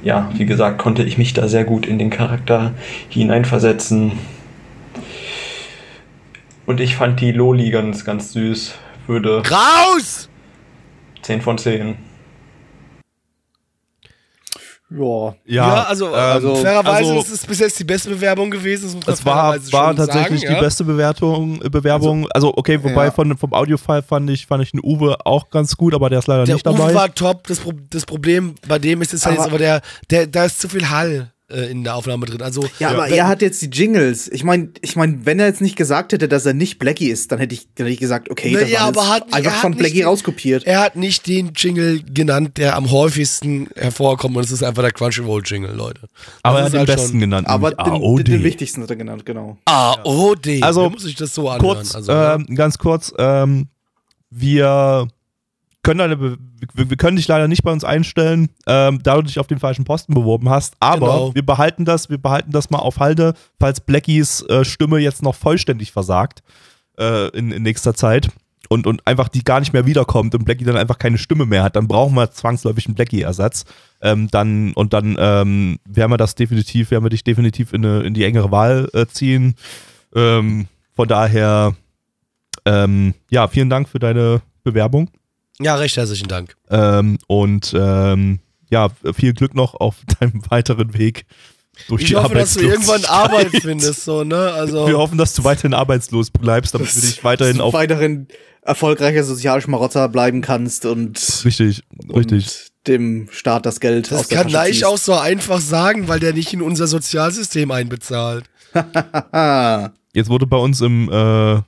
[0.04, 2.74] ja, wie gesagt, konnte ich mich da sehr gut in den Charakter
[3.10, 4.14] hineinversetzen.
[6.72, 8.76] Und ich fand die Loli ganz, ganz süß.
[9.06, 10.30] Würde Raus!
[11.22, 11.98] 10 von 10.
[14.90, 15.36] Ja.
[15.46, 18.86] Ja, also, ähm, also- fairerweise also- ist es bis jetzt die beste Bewerbung gewesen.
[18.86, 20.62] Das muss man Es war, war schon tatsächlich sagen, die ja.
[20.62, 22.32] beste Bewertung, äh, Bewerbung.
[22.32, 23.12] Also, okay, wobei Ja.
[23.12, 26.28] von, vom Audiofile fand ich, fand ich den Uwe auch ganz gut, aber der ist
[26.28, 26.86] leider Der nicht dabei.
[26.86, 27.48] Uwe war top.
[27.48, 30.46] Das, Pro das Problem bei dem ist jetzt halt Aber- jetzt aber der, der, da
[30.46, 32.42] ist zu viel Hall äh, in der Aufnahme drin.
[32.42, 34.28] Also, Ja, aber wenn- er hat jetzt die Jingles.
[34.30, 37.32] Ich meine, ich mein, wenn er jetzt nicht gesagt hätte, dass er nicht Blackie ist,
[37.32, 39.60] dann hätte ich, dann hätte ich gesagt, okay, das Naja, war hat- er einfach hat
[39.62, 40.64] von nicht Blackie den- rauskopiert.
[40.66, 44.92] Er hat nicht den Jingle genannt, der am häufigsten hervorkommt und es ist einfach der
[44.92, 46.02] Crunchyroll-Jingle, Leute.
[46.44, 47.48] aber er Das hat ist den halt besten schon- genannt.
[47.48, 49.58] aber den, den, den wichtigsten hat er genannt, genau.
[49.66, 50.62] AOD.
[50.64, 51.76] Also, muss ich das so anhören?
[51.76, 52.36] kurz, also, ja.
[52.36, 53.68] ähm, ganz kurz, ähm,
[54.30, 55.08] wir
[55.84, 56.38] können deine,
[56.74, 59.84] wir können dich leider nicht bei uns einstellen, ähm, da du dich auf den falschen
[59.86, 61.36] Posten beworben hast, aber Genau.
[61.36, 65.36] wir behalten das, wir behalten das mal auf Halde, falls Blackies äh, Stimme jetzt noch
[65.36, 66.44] vollständig versagt
[67.00, 68.30] äh, in, in nächster Zeit
[68.70, 71.64] und, und einfach die gar nicht mehr wiederkommt und Blackie dann einfach keine Stimme mehr
[71.64, 73.66] hat, dann brauchen wir zwangsläufig einen Blackie-Ersatz.
[74.02, 78.02] Ähm, dann, und dann ähm, werden wir das definitiv, werden wir dich definitiv in, eine,
[78.04, 79.56] in die engere Wahl äh, ziehen.
[80.16, 81.74] Ähm, von daher,
[82.66, 85.10] ähm, ja, vielen Dank für deine Bewerbung.
[85.62, 86.56] Ja, recht herzlichen Dank.
[86.70, 91.26] Ähm, und ähm, ja, viel Glück noch auf deinem weiteren Weg
[91.88, 93.10] durch Ich die hoffe, dass du irgendwann Arbeitslosigkeit.
[93.52, 94.38] Arbeit findest, so, ne?
[94.54, 97.74] Also, Wir hoffen, dass du weiterhin arbeitslos bleibst, damit wir dich weiterhin du auf.
[97.74, 98.28] weiterhin
[98.62, 101.82] erfolgreicher Sozialschmarotzer bleiben kannst und, Richtig,
[102.14, 102.46] richtig.
[102.46, 104.86] und dem Staat das Geld das aus der kann ziehst.
[104.86, 108.46] auch so einfach sagen, weil der nicht in unser Sozialsystem einbezahlt.
[108.74, 111.62] Ah, Jetzt wurde bei uns im, äh,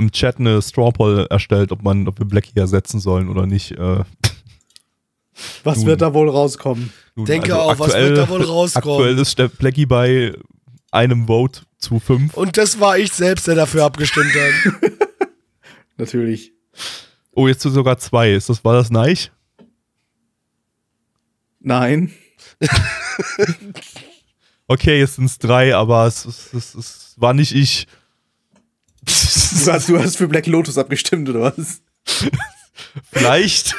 [0.00, 3.72] im Chat eine Straw Poll erstellt, ob man, ob wir Blackie ersetzen sollen oder nicht.
[3.72, 4.04] Äh,
[5.62, 5.86] was Nun.
[5.86, 6.92] wird da wohl rauskommen?
[7.14, 8.98] nun, Denke auch, was wird da wohl rauskommen?
[8.98, 10.32] Aktuell ist Blackie bei
[10.90, 12.34] einem Vote zu fünf.
[12.34, 14.90] Und das war ich selbst, der dafür abgestimmt hat.
[15.96, 16.52] Natürlich.
[17.32, 18.32] Oh, jetzt sind sogar zwei.
[18.32, 19.30] Ist das, war das Neich?
[21.60, 22.12] Nein.
[24.72, 27.88] Okay, jetzt sind es drei, aber es, es, es, es war nicht ich.
[29.04, 31.82] Du hast, du hast für Black Lotus abgestimmt, oder was?
[33.12, 33.74] Vielleicht.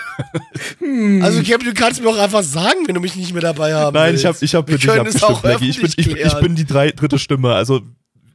[1.22, 3.94] Also, Kevin, du kannst mir auch einfach sagen, wenn du mich nicht mehr dabei haben
[3.94, 4.24] Nein, willst.
[4.24, 5.70] ich habe ich hab für dich abgestimmt, Blackie.
[5.70, 7.54] Ich bin, ich, ich bin die drei, dritte Stimme.
[7.54, 7.82] Also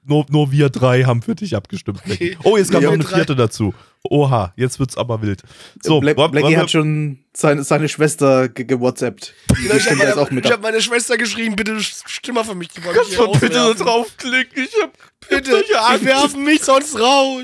[0.07, 2.37] nur, nur wir drei haben für dich abgestimmt, Blackie.
[2.45, 3.75] Oh, jetzt kam noch eine drei- vierte dazu.
[4.09, 5.43] Oha, jetzt wird's aber wild.
[5.83, 9.35] So, Black, Blackie wollen wir- hat schon seine, seine Schwester ge- gewhatsappt.
[9.51, 10.59] Die Genau, ich stimmt habe jetzt auch meine, mit ich ab.
[10.59, 12.69] hab meine Schwester geschrieben, bitte stimm mal für mich.
[12.69, 13.87] Die wollen mich Kannst hier du bitte rauswerfen.
[13.87, 14.63] draufklicken?
[14.65, 14.93] Ich hab
[15.29, 16.05] Bitte, solche die Angst.
[16.05, 17.43] werfen mich sonst raus.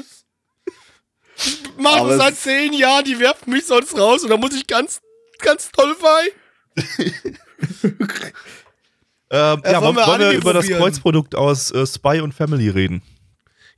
[1.37, 4.55] Ich mache Aber das seit zehn Jahren, die werfen mich sonst raus und da muss
[4.55, 5.01] ich ganz,
[5.41, 7.29] ganz toll weinen.
[9.33, 10.69] Ähm, Äh, ja, wollen wir wollen wir über das?
[10.69, 13.03] Kreuzprodukt aus äh, Spy und Family reden?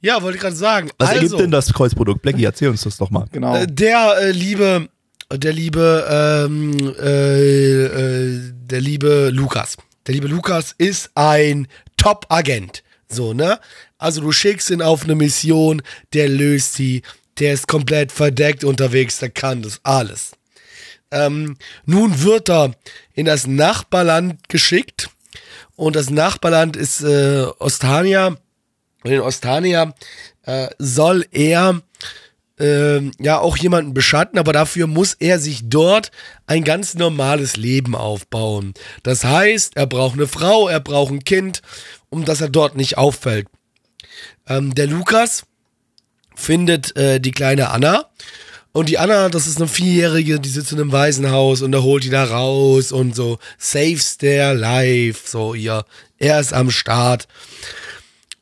[0.00, 0.90] Ja, wollte ich gerade sagen.
[0.98, 2.20] Was also, ergibt denn das Kreuzprodukt?
[2.22, 3.26] Blackie, erzähl uns das doch mal.
[3.30, 3.54] Genau.
[3.56, 4.88] Äh, der äh, liebe,
[5.32, 9.76] der liebe, ähm, äh, äh, der liebe Lukas.
[10.06, 12.82] Der liebe Lukas ist ein Top-Agent.
[13.08, 13.60] So, ne?
[13.96, 17.02] Also du schickst ihn auf eine Mission, der löst sie,
[17.38, 20.32] der ist komplett verdeckt unterwegs, der kann das alles.
[21.10, 22.72] Ähm, nun wird er
[23.14, 25.10] in das Nachbarland geschickt
[25.76, 28.36] und das Nachbarland ist äh, Ostania.
[29.04, 29.94] Und in Ostania
[30.42, 31.82] äh, soll er
[32.58, 36.10] ähm, ja auch jemanden beschatten, aber dafür muss er sich dort
[36.46, 38.74] ein ganz normales Leben aufbauen.
[39.02, 41.62] Das heißt, er braucht eine Frau, er braucht ein Kind,
[42.10, 43.48] um dass er dort nicht auffällt.
[44.46, 45.44] Ähm, der Lukas
[46.36, 48.08] findet äh, die kleine Anna
[48.74, 52.02] und die Anna, das ist eine Vierjährige, die sitzt in einem Waisenhaus und er holt
[52.02, 55.84] die da raus und so saves their life, so ihr,
[56.18, 57.28] er ist am Start.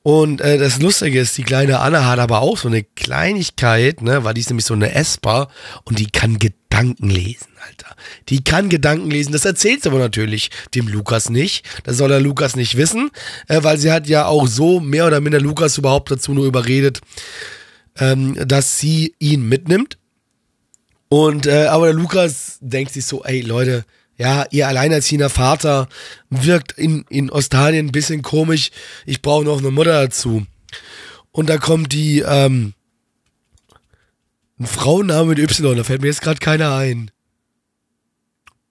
[0.03, 4.25] Und äh, das Lustige ist, die kleine Anna hat aber auch so eine Kleinigkeit, ne,
[4.25, 5.49] weil die ist nämlich so eine Esper
[5.85, 7.95] und die kann Gedanken lesen, Alter.
[8.31, 9.33] Die kann Gedanken lesen.
[9.33, 11.67] Das erzählt sie aber natürlich dem Lukas nicht.
[11.85, 13.11] Das soll der Lukas nicht wissen,
[13.49, 17.03] äh, weil sie hat ja auch so mehr oder minder Lukas überhaupt dazu nur überredet,
[17.99, 19.99] ähm, dass sie ihn mitnimmt.
[21.13, 23.85] Und äh, aber der Lukas denkt sich so, ey Leute,
[24.17, 25.87] ja, ihr alleinerziehender Vater
[26.31, 28.71] wirkt in, in Ostalien ein bisschen komisch.
[29.05, 30.47] Ich brauche noch eine Mutter dazu.
[31.31, 32.73] Und da kommt die, ähm,
[34.59, 37.11] ein Frauenname mit Y, da fällt mir jetzt gerade keiner ein.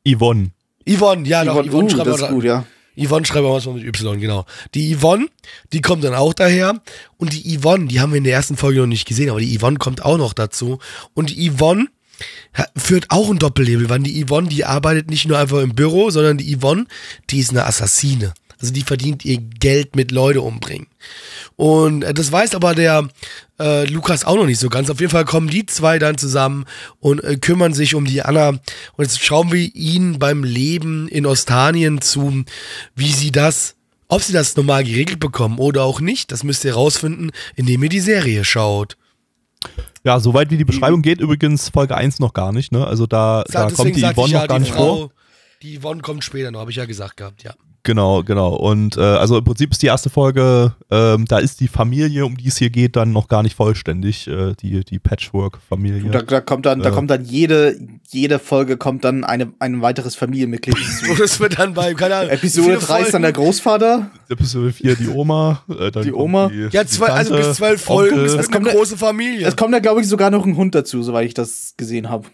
[0.03, 0.49] Yvonne.
[0.89, 2.65] Yvonne, ja, doch, Yvonne, Yvonne, uh, schreibt das gut, ja.
[2.97, 4.47] Yvonne schreibt auch mal mit Y, genau.
[4.73, 5.27] Die Yvonne,
[5.73, 6.81] die kommt dann auch daher.
[7.17, 9.59] Und die Yvonne, die haben wir in der ersten Folge noch nicht gesehen, aber die
[9.59, 10.79] Yvonne kommt auch noch dazu.
[11.13, 11.85] Und die Yvonne
[12.75, 16.37] führt auch ein Doppelleben, weil die Yvonne, die arbeitet nicht nur einfach im Büro, sondern
[16.37, 16.85] die Yvonne,
[17.29, 18.33] die ist eine Assassine.
[18.61, 20.87] Also die verdient ihr Geld mit Leute umbringen.
[21.55, 23.09] Und äh, das weiß aber der
[23.59, 24.89] äh, Lukas auch noch nicht so ganz.
[24.89, 26.65] Auf jeden Fall kommen die zwei dann zusammen
[26.99, 28.49] und äh, kümmern sich um die Anna.
[28.49, 28.59] Und
[28.99, 32.43] jetzt schauen wir ihnen beim Leben in Ostanien zu,
[32.95, 33.75] wie sie das,
[34.07, 36.31] ob sie das normal geregelt bekommen oder auch nicht.
[36.31, 38.95] Das müsst ihr rausfinden, indem ihr die Serie schaut.
[40.03, 42.85] Ja, soweit wie die Beschreibung geht, übrigens Folge 1 noch gar nicht, ne?
[42.87, 45.11] Also da, da kommt die Yvonne ja, noch gar die nicht Frau, vor.
[45.61, 47.53] Die Yvonne kommt später noch, habe ich ja gesagt gehabt, ja.
[47.83, 48.53] Genau, genau.
[48.53, 52.37] Und äh, also im Prinzip ist die erste Folge, ähm, da ist die Familie, um
[52.37, 56.11] die es hier geht, dann noch gar nicht vollständig, äh, die, die Patchwork-Familie.
[56.11, 56.95] Da, da kommt dann, da Ja.
[56.95, 57.75] kommt dann jede,
[58.09, 61.11] jede Folge kommt dann eine, ein weiteres Familienmitglied hinzu.
[61.11, 62.29] Und das wird dann bei, keine Ahnung.
[62.31, 63.31] Episode viele 3 ist dann der.
[63.31, 64.11] Großvater.
[64.29, 65.63] Episode 4 die Oma.
[65.67, 66.49] Äh, dann Die Oma?
[66.49, 68.19] Die, Ja, die zwei, also Tante, bis zwölf Folgen.
[68.19, 68.39] Onkel.
[68.39, 69.47] Es kommt eine eine- große Familie.
[69.47, 72.27] Es kommt da, glaube ich, sogar noch ein Hund dazu, soweit ich das gesehen habe.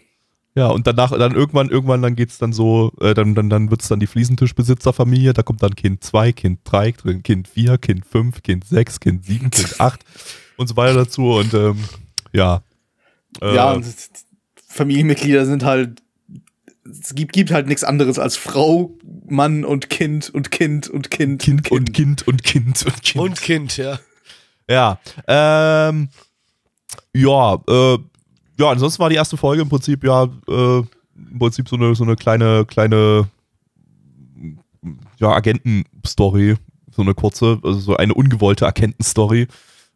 [0.58, 3.86] Ja, und danach, dann irgendwann, irgendwann, dann geht's dann so, äh, dann, dann, dann wird's
[3.86, 6.90] dann die Fliesentischbesitzerfamilie, da kommt dann Kind 2, Kind 3,
[7.22, 10.00] Kind 4, Kind 5, Kind 6, Kind 7, Kind 8
[10.56, 11.76] und so weiter dazu und ähm,
[12.32, 12.64] ja.
[13.40, 13.86] Äh, ja, und
[14.66, 16.02] Familienmitglieder sind halt.
[16.90, 18.90] Es gibt, gibt halt nichts anderes als Frau,
[19.28, 21.40] Mann und Kind und Kind und Kind.
[21.40, 23.22] Kind und Kind und Kind und Kind.
[23.22, 24.00] Und Kind, ja.
[24.68, 26.08] Ja, ähm,
[27.14, 27.98] ja, äh,
[28.58, 32.04] ja, ansonsten war die erste Folge im Prinzip ja, äh, im Prinzip so eine, so
[32.04, 33.28] eine kleine, kleine,
[35.18, 36.56] ja, Agenten-Story,
[36.90, 39.46] so eine kurze, also so eine ungewollte Agentenstory,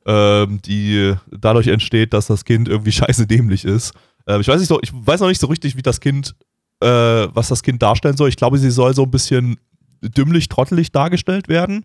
[0.07, 3.93] ähm, die dadurch entsteht, dass das Kind irgendwie scheiße dämlich ist.
[4.27, 6.35] Ähm, ich weiß nicht so, ich weiß noch nicht so richtig, wie das Kind,
[6.81, 8.29] äh, was das Kind darstellen soll.
[8.29, 9.59] Ich glaube, sie soll so ein bisschen
[10.03, 11.85] dümmlich, trottelig dargestellt werden.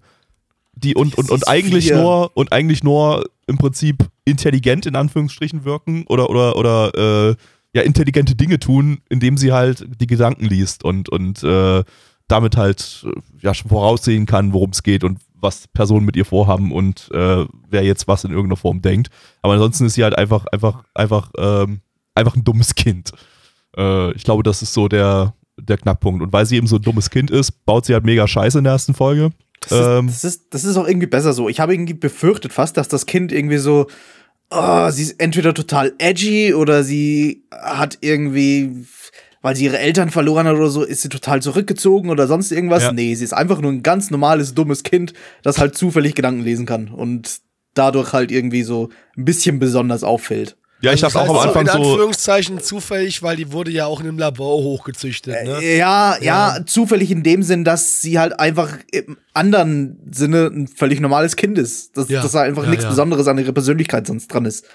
[0.74, 1.98] Die und, und, und ist eigentlich wir.
[1.98, 7.36] nur und eigentlich nur im Prinzip intelligent in Anführungsstrichen wirken oder oder oder äh,
[7.74, 11.84] ja intelligente Dinge tun, indem sie halt die Gedanken liest und und äh,
[12.28, 16.26] damit halt äh, ja schon voraussehen kann, worum es geht und was Personen mit ihr
[16.26, 19.10] vorhaben und äh, wer jetzt was in irgendeiner Form denkt.
[19.42, 21.82] Aber ansonsten ist sie halt einfach einfach einfach ähm,
[22.16, 23.12] einfach ein dummes Kind.
[23.78, 26.82] Äh, ich glaube, das ist so der der Knackpunkt und weil sie eben so ein
[26.82, 29.32] dummes Kind ist, baut sie halt mega Scheiße in der ersten Folge.
[29.62, 30.08] Das ist, Ähm.
[30.08, 31.50] das, ist, das ist auch irgendwie besser so.
[31.50, 33.88] Ich habe irgendwie befürchtet fast, dass das Kind irgendwie so,
[34.50, 38.86] oh, sie ist entweder total edgy oder sie hat irgendwie,
[39.42, 42.84] weil sie ihre Eltern verloren hat oder so, ist sie total zurückgezogen oder sonst irgendwas.
[42.84, 42.92] Ja.
[42.92, 46.66] Nee, sie ist einfach nur ein ganz normales, dummes Kind, das halt zufällig Gedanken lesen
[46.66, 47.40] kann und
[47.74, 50.58] dadurch halt irgendwie so ein bisschen besonders auffällt.
[50.80, 53.52] Ja, ich Also habe das auch am heißt Anfang In so Anführungszeichen zufällig, weil die
[53.52, 55.60] wurde ja auch in einem Labor hochgezüchtet, ne?
[55.62, 60.68] Äh, Ja, ja, zufällig in dem Sinn, dass sie halt einfach im anderen Sinne ein
[60.68, 61.98] völlig normales Kind ist.
[61.98, 62.90] Dass, Ja, dass da einfach ja, nichts ja.
[62.92, 64.66] Besonderes an ihrer Persönlichkeit sonst dran ist.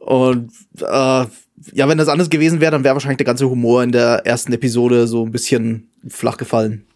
[0.00, 3.92] Und äh, ja, wenn das anders gewesen wäre, dann wäre wahrscheinlich der ganze Humor in
[3.92, 6.86] der ersten Episode so ein bisschen flach gefallen.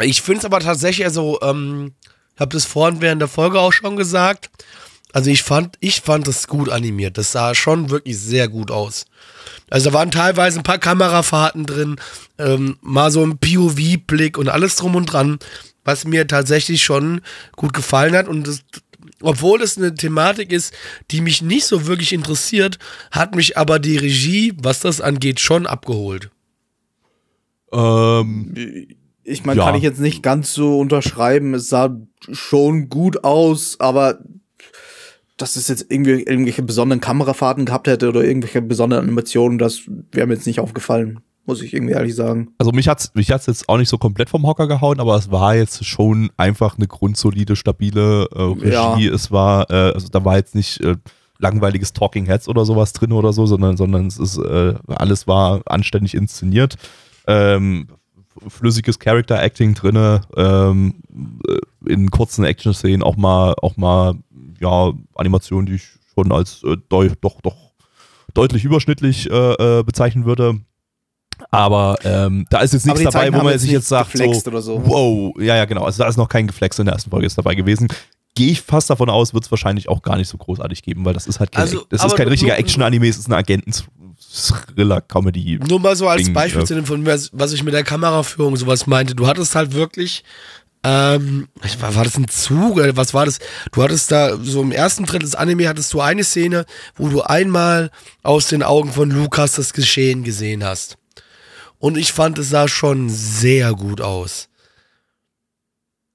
[0.00, 1.92] Ich finde es aber tatsächlich, also, ähm,
[2.34, 4.50] ich habe das vorhin während der Folge auch schon gesagt.
[5.12, 7.18] Also ich fand, ich fand das gut animiert.
[7.18, 9.06] Das sah schon wirklich sehr gut aus.
[9.68, 11.96] Also da waren teilweise ein paar Kamerafahrten drin,
[12.38, 15.38] ähm, mal so ein POV-Blick und alles drum und dran,
[15.84, 17.20] was mir tatsächlich schon
[17.56, 18.28] gut gefallen hat.
[18.28, 18.62] Und das,
[19.20, 20.72] obwohl es eine Thematik ist,
[21.10, 22.78] die mich nicht so wirklich interessiert,
[23.10, 26.30] hat mich aber die Regie, was das angeht, schon abgeholt.
[27.72, 28.54] ähm,
[29.22, 29.66] Ich meine, Ja.
[29.66, 31.54] kann ich jetzt nicht ganz so unterschreiben.
[31.54, 31.96] Es sah
[32.32, 34.18] schon gut aus, aber
[35.40, 40.26] dass es jetzt irgendwie irgendwelche besonderen Kamerafahrten gehabt hätte oder irgendwelche besonderen Animationen, das wäre
[40.26, 42.54] mir jetzt nicht aufgefallen, muss ich irgendwie ehrlich sagen.
[42.58, 45.30] also mich hat's mich hat's jetzt auch nicht so komplett vom Hocker gehauen, aber es
[45.30, 49.08] war jetzt schon einfach eine grundsolide, stabile äh, Regie.
[49.08, 50.96] Es war, äh, also da war jetzt nicht äh,
[51.38, 55.62] langweiliges Talking Heads oder sowas drin oder so, sondern, sondern es ist, äh, alles war
[55.66, 56.76] anständig inszeniert.
[57.26, 57.88] Ähm,
[58.48, 61.02] flüssiges Character Acting drinne, ähm,
[61.48, 64.14] äh, in kurzen Action-Szenen auch mal, auch mal,
[64.60, 67.56] ja, Animationen, die ich schon als äh, doch, doch
[68.34, 70.60] deutlich überschnittlich äh, äh, bezeichnen würde.
[71.50, 74.60] Aber ähm, da ist jetzt nichts dabei, Zeiten wo man jetzt sich jetzt sagt, so,
[74.60, 74.82] so.
[74.84, 75.84] wow, ja, ja, genau.
[75.84, 77.88] Also da ist noch kein Geflex in der ersten Folge jetzt dabei gewesen.
[78.34, 81.14] Gehe ich fast davon aus, wird es wahrscheinlich auch gar nicht so großartig geben, weil
[81.14, 83.36] das ist halt kein, Also, das ist kein richtiger Action-Anime, es ist eine
[84.20, 85.60] Agenten-Thriller-Comedy.
[85.68, 88.86] Nur mal so als Ding, Beispiel zu dem, von was, ich mit der Kameraführung sowas
[88.86, 89.14] meinte.
[89.14, 90.24] Du hattest halt wirklich,
[90.82, 93.38] ähm, war das ein Zug oder was war das?
[93.72, 96.64] Du hattest da so im ersten Drittel des Anime hattest du eine Szene,
[96.96, 97.90] wo du einmal
[98.22, 100.96] aus den Augen von Lukas das Geschehen gesehen hast.
[101.78, 104.48] Und ich fand, es sah schon sehr gut aus.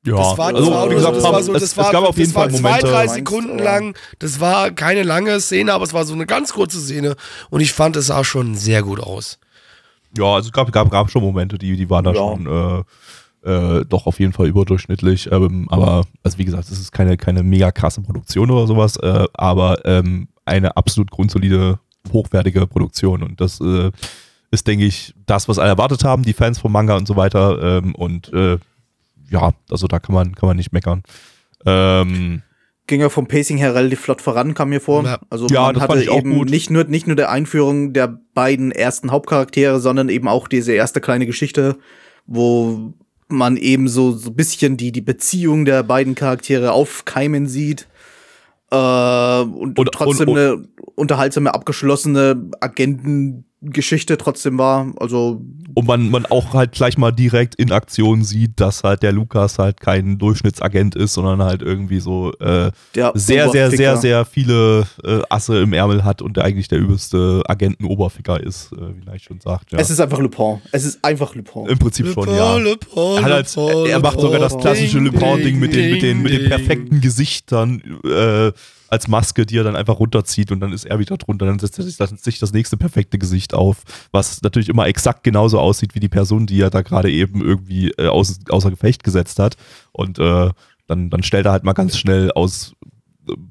[0.05, 1.77] Ja, Das war, das also, war, wie gesagt, so- das war so, es, das es
[1.77, 2.87] war, gab auf jeden das war Fall zwei, Momente.
[2.87, 3.97] drei Meinst, Sekunden lang.
[4.19, 7.15] Das war keine lange Szene, aber es war so eine ganz kurze Szene.
[7.49, 9.39] Und ich fand, es sah schon sehr gut aus.
[10.17, 12.17] Ja, also es gab, gab, gab schon Momente, die, die waren da Ja.
[12.17, 12.45] schon,
[13.43, 15.31] äh, äh, doch auf jeden Fall überdurchschnittlich.
[15.31, 19.25] Ähm, aber, also wie gesagt, es ist keine, keine mega krasse Produktion oder sowas, äh,
[19.33, 21.79] aber ähm, eine absolut grundsolide,
[22.13, 23.23] hochwertige Produktion.
[23.23, 23.91] Und das äh,
[24.51, 27.79] ist, denke ich, das, was alle erwartet haben, die Fans vom Manga und so weiter.
[27.79, 28.57] Ähm, und äh,
[29.29, 31.03] ja, also da kann man, kann man nicht meckern.
[31.65, 32.41] Ähm,
[32.87, 35.03] ging ja vom Pacing her relativ flott voran, kam mir vor.
[35.03, 35.19] Ja.
[35.29, 36.49] Also Ja, man das hatte fand ich auch eben gut.
[36.49, 41.01] nicht nur nicht nur der Einführung der beiden ersten Hauptcharaktere, sondern eben auch diese erste
[41.01, 41.77] kleine Geschichte,
[42.27, 42.93] wo
[43.27, 47.87] man eben so so ein bisschen die die Beziehung der beiden Charaktere aufkeimen sieht.
[48.71, 52.49] Äh, und, Und- trotzdem und- eine unterhaltsame, abgeschlossene
[53.65, 54.93] Agentengeschichte trotzdem war.
[54.97, 55.41] Also
[55.73, 59.57] Und man, man auch halt gleich mal direkt in Aktion sieht, dass halt der Lukas
[59.59, 63.97] halt kein Durchschnittsagent ist, sondern halt irgendwie so äh, der sehr, sehr, sehr, Oberficker.
[63.97, 68.77] sehr viele äh, Asse im Ärmel hat und der eigentlich der übelste Agenten-Oberficker ist, äh,
[68.95, 69.71] wie Neich schon sagt.
[69.71, 69.79] Ja.
[69.79, 70.61] Es ist einfach Lupin.
[70.71, 71.65] Es ist einfach Lupin.
[71.67, 72.57] Im Prinzip schon, ja.
[72.57, 76.01] Le Paul, Er, hat halt, er macht sogar das klassische Ding, Lupin-Ding mit den, mit,
[76.01, 78.51] den, mit den perfekten Gesichtern äh,
[78.89, 81.45] als Maske, die er dann einfach runterzieht und dann ist er wieder drunter.
[81.45, 85.95] Dann setzt er sich das, nächste perfekte Gesicht auf, was natürlich immer exakt genauso aussieht
[85.95, 89.57] wie die Person, die er da gerade eben irgendwie äh, aus, außer Gefecht gesetzt hat.
[89.91, 90.49] Und äh,
[90.87, 92.75] dann, dann stellt er halt mal ganz schnell aus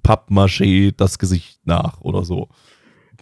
[0.02, 2.48] Pappmaché das Gesicht nach oder so.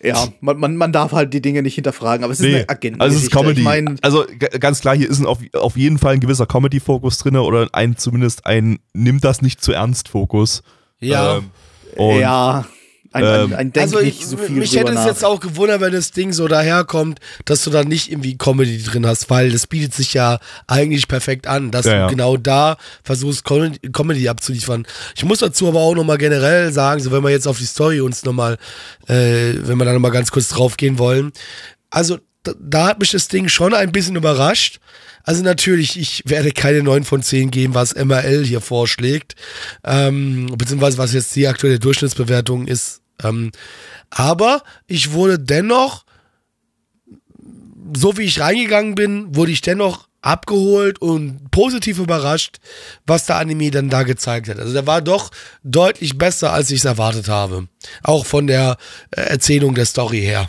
[0.02, 2.68] Ja, man, man, man darf halt die Dinge nicht hinterfragen, aber es ist Nee, eine
[2.68, 3.00] Agenten.
[3.00, 3.60] also es ist Comedy.
[3.60, 4.26] Ich mein, also
[4.58, 7.96] ganz klar, hier ist ein, auf, auf jeden Fall ein gewisser Comedy-Fokus drin oder ein
[7.96, 10.64] zumindest ein nimmt das nicht zu ernst Fokus.
[10.98, 11.38] Ja.
[11.38, 11.50] Ähm,
[11.96, 12.64] und ja,
[13.14, 15.06] ein, ähm, ein, ein Denk also nicht ich, so viel mich hätte es nach.
[15.06, 19.06] jetzt auch gewundert, wenn das Ding so daherkommt, dass du da nicht irgendwie Comedy drin
[19.06, 22.04] hast, weil das bietet sich ja eigentlich perfekt an, dass Ja, ja.
[22.06, 24.86] du genau da versuchst, Com Comedy abzuliefern.
[25.14, 28.00] Ich muss dazu aber auch nochmal generell sagen, so wenn wir jetzt auf die Story
[28.00, 28.56] uns nochmal,
[29.08, 31.32] äh, wenn wir da nochmal ganz kurz drauf gehen wollen,
[31.90, 34.80] also da, da hat mich das Ding schon ein bisschen überrascht.
[35.24, 39.34] Also natürlich, ich werde keine 9 von 10 geben, was MRL hier vorschlägt,
[39.84, 43.02] ähm, beziehungsweise was jetzt die aktuelle Durchschnittsbewertung ist.
[43.22, 43.52] Ähm,
[44.10, 46.04] aber ich wurde dennoch,
[47.94, 52.58] so wie ich reingegangen bin, wurde ich dennoch abgeholt und positiv überrascht,
[53.06, 54.58] was der Anime dann da gezeigt hat.
[54.58, 55.30] Also der war doch
[55.64, 57.68] deutlich besser, als ich es erwartet habe.
[58.02, 58.76] Auch von der
[59.10, 60.48] äh, Erzählung der Story her.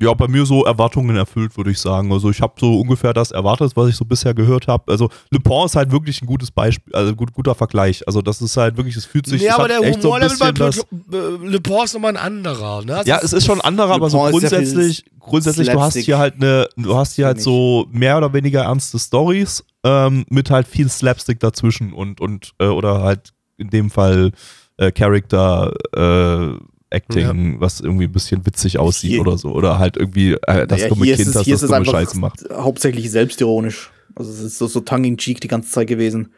[0.00, 2.10] Ja, bei mir so Erwartungen erfüllt, würde ich sagen.
[2.12, 4.90] Also ich habe so ungefähr das erwartet, was ich so bisher gehört habe.
[4.90, 8.06] Also Le Pen ist halt wirklich ein gutes Beispiel, also gut, guter Vergleich.
[8.06, 10.22] Also das ist halt wirklich, es fühlt sich Nee, es aber der echt so ein
[10.22, 12.84] Humorlevel bei bisschen das, Le, Le Pen ist nochmal ein anderer.
[12.84, 13.02] Ne?
[13.04, 16.68] Ja, es ist schon ein anderer, aber so grundsätzlich, grundsätzlich, du hast hier halt eine,
[16.76, 21.40] du hast hier halt so mehr oder weniger ernste Stories ähm, mit halt viel Slapstick
[21.40, 24.32] dazwischen und und äh, oder halt in dem Fall
[24.78, 26.54] äh, Character äh,
[26.90, 30.78] Acting, was irgendwie ein bisschen witzig aussieht Hier- oder so oder halt irgendwie äh, das
[30.80, 32.44] Naja, dumme hier Kind, ist es, das das dumme einfach Scheiße macht.
[32.52, 33.90] hauptsächlich selbstironisch.
[34.16, 36.32] Also es ist so, so tongue in cheek die ganze Zeit gewesen.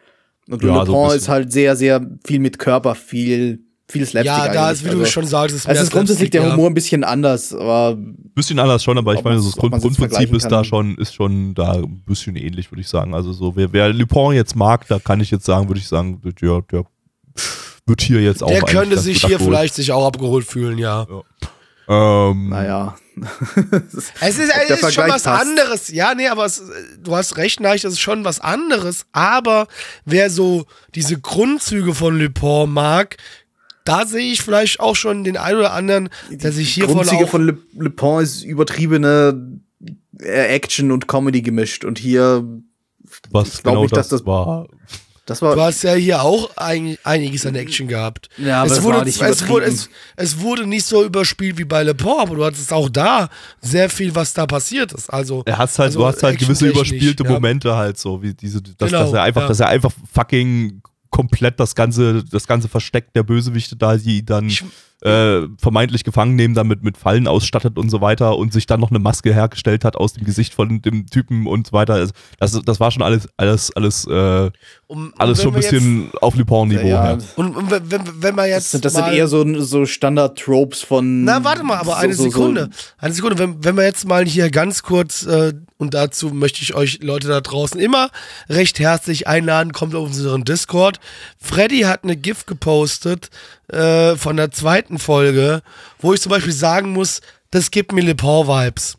[0.48, 4.52] Und Ja, Le so ist halt sehr, sehr viel mit Körper, viel, viel Slapstick ja,
[4.52, 7.04] da ist, wie du also, schon sagst, ist es ist grundsätzlich der Humor ein bisschen
[7.04, 7.96] anders, aber
[8.34, 11.54] Bisschen anders schon, aber ich meine, man's- das Grund, Grundprinzip ist da schon, ist schon
[11.54, 13.14] da ein bisschen ähnlich, würde ich sagen.
[13.14, 16.20] Also so, wer, wer Lupin jetzt mag, da kann ich jetzt sagen, würde ich sagen,
[16.24, 16.84] der, der
[17.86, 19.44] wird hier jetzt auch Der könnte sich hier abgeholt.
[19.44, 21.06] vielleicht sich auch abgeholt fühlen, ja.
[21.88, 22.96] Ähm, naja.
[24.20, 25.42] Es ist, es ist schon was passt.
[25.46, 25.88] anderes.
[25.88, 26.62] Ja, nee, aber es,
[27.02, 29.04] du hast recht, Neich, das ist schon was anderes.
[29.12, 29.66] Aber
[30.06, 30.64] wer so
[30.94, 33.18] diese Grundzüge von Le Pen mag,
[33.84, 37.28] da sehe ich vielleicht auch schon den einen oder anderen, der sich hiervon Grundzüge auch...
[37.28, 39.58] von Le, Le Pen ist übertriebene
[40.20, 42.44] äh, Action und Comedy gemischt und hier,
[43.30, 44.68] was ich glaub genau nicht, das, dass das- war.
[45.26, 48.28] Das war Du hast ja hier auch ein, einiges an Action gehabt.
[48.38, 51.64] Ja, aber es, wurde, war nicht es, wurde, es, es wurde nicht so überspielt wie
[51.64, 53.28] bei Le Pen, aber du hattest auch da
[53.60, 55.08] sehr viel, was da passiert ist.
[55.10, 57.30] Also, Er halt, also du hast halt gewisse überspielte ja.
[57.30, 59.48] Momente halt so, wie diese, dass, Genau, dass er einfach, ja.
[59.48, 64.46] dass er einfach fucking komplett das ganze, das ganze Versteck der Bösewichte da, die dann
[64.46, 64.64] Ich-
[65.02, 68.90] äh, vermeintlich gefangen nehmen, damit mit Fallen ausstattet und so weiter und sich dann noch
[68.90, 71.94] eine Maske hergestellt hat aus dem Gesicht von dem Typen und so weiter.
[71.94, 74.50] Also, Das, das war schon alles, alles, alles, äh,
[74.86, 76.86] um, alles schon ein bisschen auf Lupin-Niveau.
[76.86, 78.70] ja, Ja, Jetzt, und, und wenn, wenn, wenn wir das, jetzt.
[78.70, 81.24] sind, das sind eher so, so Standard-Tropes von.
[81.24, 82.70] Na, warte mal, aber eine so, so, Sekunde.
[82.98, 83.38] Eine Sekunde.
[83.38, 87.26] Wenn, wenn wir jetzt mal hier ganz kurz, äh, und dazu möchte ich euch Leute
[87.26, 88.10] da draußen immer
[88.48, 91.00] recht herzlich einladen, kommt auf unseren Discord.
[91.38, 93.30] Freddy hat eine GIF gepostet
[93.72, 95.62] äh, von der zweiten Folge,
[96.00, 98.98] wo ich zum Beispiel sagen muss, das gibt mir Le Pen-Vibes.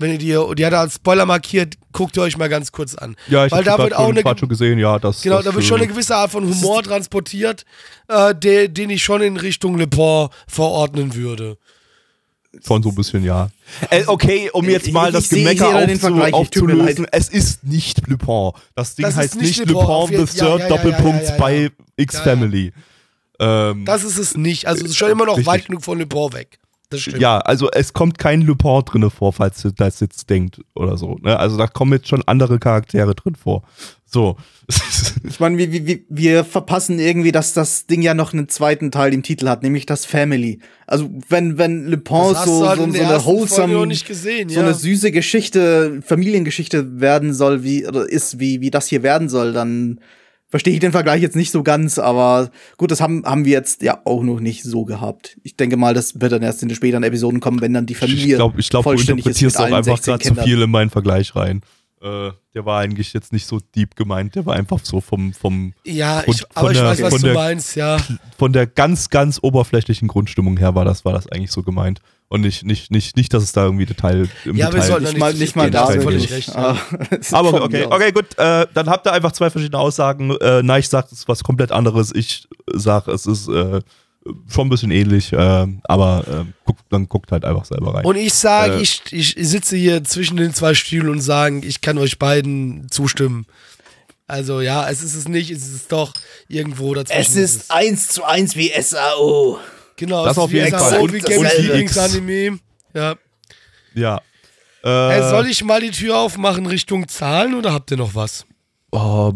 [0.00, 2.94] Wenn ihr die, die hat er als Spoiler markiert, guckt ihr euch mal ganz kurz
[2.94, 3.16] an.
[3.26, 5.22] ja ich Weil da habe wird auch schon, eine, grad schon gesehen, ja, das.
[5.22, 7.64] Genau, das, da wird äh, schon eine gewisse Art von Humor transportiert,
[8.06, 11.58] äh, der, den ich schon in Richtung Le Pen verordnen würde.
[12.64, 13.50] Schon so ein bisschen, ja.
[13.90, 17.06] Äh, okay, um jetzt Ich- mal ich das Gemecker aufzu aufzulösen.
[17.10, 18.52] Es ist nicht Lupin.
[18.76, 21.22] Das Ding Das ist heißt nicht Lupin, Lupin jeden- the ja, Third ja, ja, Doppelpunkt
[21.22, 21.36] ja, ja, ja.
[21.38, 22.72] bei X-Family.
[23.38, 24.66] Ähm, Das ist es nicht.
[24.66, 25.46] Also es ist schon immer noch Richtig.
[25.46, 26.58] weit genug von Lupin weg.
[26.90, 27.20] Das stimmt.
[27.20, 31.18] ja, also es kommt kein Lupin drin vor, falls ihr das jetzt denkt oder so.
[31.20, 31.38] Ne?
[31.38, 33.62] Also da kommen jetzt schon andere Charaktere drin vor.
[34.06, 34.36] So.
[35.24, 39.12] Ich meine, wir, wir, wir verpassen irgendwie, dass das Ding ja noch einen zweiten Teil
[39.12, 40.60] im Titel hat, nämlich das Family.
[40.86, 44.62] Also wenn, wenn Le hast so, halt so, so eine wholesome, gesehen, so ja.
[44.62, 49.52] eine süße Geschichte, Familiengeschichte werden soll, wie, oder ist, wie, wie das hier werden soll,
[49.52, 50.00] dann
[50.48, 53.82] verstehe ich den Vergleich jetzt nicht so ganz, aber gut, das haben, haben wir jetzt
[53.82, 55.38] ja auch noch nicht so gehabt.
[55.42, 57.94] Ich denke mal, das wird dann erst in den späteren Episoden kommen, wenn dann die
[57.94, 60.90] Familie ich glaube, ich glaub, du interpretierst auch einfach 16 gerade zu viel in meinen
[60.90, 61.62] Vergleich rein.
[62.02, 65.74] Äh, der war eigentlich jetzt nicht so deep gemeint, der war einfach so vom, vom,
[65.84, 67.96] Ja, Von- ich, aber von ich der- weiß, was von du der- meinst, ja.
[68.38, 72.00] von der ganz, ganz oberflächlichen Grundstimmung her war das, war das eigentlich so gemeint.
[72.30, 75.04] Und nicht, nicht, nicht, nicht, dass es da irgendwie Detail im Ja, wir Detail sollten
[75.06, 76.72] Nicht mal, nicht mal da bin völlig recht, ja.
[76.72, 76.78] Ah,
[77.32, 77.92] Aber okay, aus.
[77.92, 78.36] okay, gut.
[78.38, 80.36] Äh, dann habt ihr einfach zwei verschiedene Aussagen.
[80.40, 82.14] Äh, Neich sagt, es ist was komplett anderes.
[82.14, 83.80] Ich sag, es ist äh,
[84.48, 85.32] schon ein bisschen ähnlich.
[85.32, 88.04] Äh, aber äh, guckt, dann guckt halt einfach selber rein.
[88.04, 88.80] Und ich sage, Äh.
[88.82, 93.46] ich, ich sitze hier zwischen den zwei Stühlen und sage, ich kann euch beiden zustimmen.
[94.26, 96.12] Also ja, es ist es nicht, es ist doch
[96.48, 97.20] irgendwo dazwischen.
[97.20, 99.58] Es ist eins zu eins wie SAO.
[99.96, 100.90] genau, Das es ist auf jeden wie Fall.
[100.90, 101.58] SAO, Und wie das Games.
[101.58, 102.58] Lieblingsanime.
[102.94, 103.14] Ja.
[103.94, 104.20] ja.
[104.84, 108.44] Äh, Äh, soll ich mal die Tür aufmachen Richtung Zahlen oder habt ihr noch was?
[108.92, 109.32] Oh,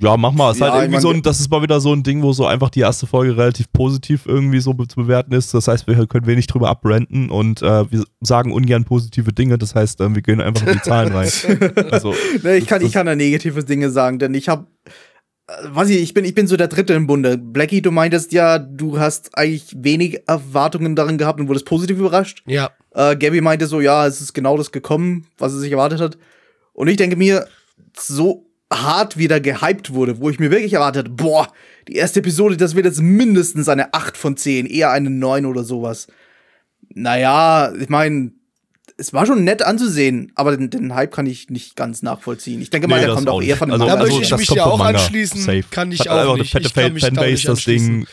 [0.00, 0.50] ja, mach mal.
[0.50, 2.22] Es ist Ja, halt irgendwie ich so ein, das ist mal wieder so ein Ding,
[2.22, 5.52] wo so einfach die erste Folge relativ positiv irgendwie so be zu bewerten ist.
[5.54, 9.58] Das heißt, wir können wenig drüber abrenten und äh, wir sagen ungern positive Dinge.
[9.58, 11.28] Das heißt, äh, wir gehen einfach in die Zahlen rein.
[11.90, 14.66] Also, Ne, ich kann, das- ich kann da negative Dinge sagen, denn ich habe,
[15.68, 17.38] weiß ich, ich bin, ich bin so der Dritte im Bunde.
[17.38, 22.42] Blackie, du meintest ja, du hast eigentlich wenig Erwartungen darin gehabt und wurdest positiv überrascht.
[22.46, 22.70] Ja.
[22.94, 26.18] Äh, Gabby meinte so, ja, es ist genau das gekommen, was er sich erwartet hat.
[26.72, 27.46] Und ich denke mir,
[27.96, 31.48] so hart wieder gehypt wurde, wo ich mir wirklich erwartet, boah,
[31.88, 35.62] die erste Episode, das wird jetzt mindestens eine 8 von 10, eher eine 9 oder
[35.64, 36.08] sowas.
[36.94, 38.32] Naja, ich meine,
[38.98, 42.60] es war schon nett anzusehen, aber den, den Hype kann ich nicht ganz nachvollziehen.
[42.62, 44.48] Ich denke mal, Nee, der kommt auch eher von dem Also- Da möchte ich mich
[44.50, 44.98] ja auch Manga.
[44.98, 45.40] anschließen.
[45.40, 45.64] Safe.
[45.70, 46.56] Kann ich Hat auch einfach nicht.
[46.56, 47.64] Eine Ich fette kann mich da nicht Fanbase, das.
[47.64, 48.06] Ding.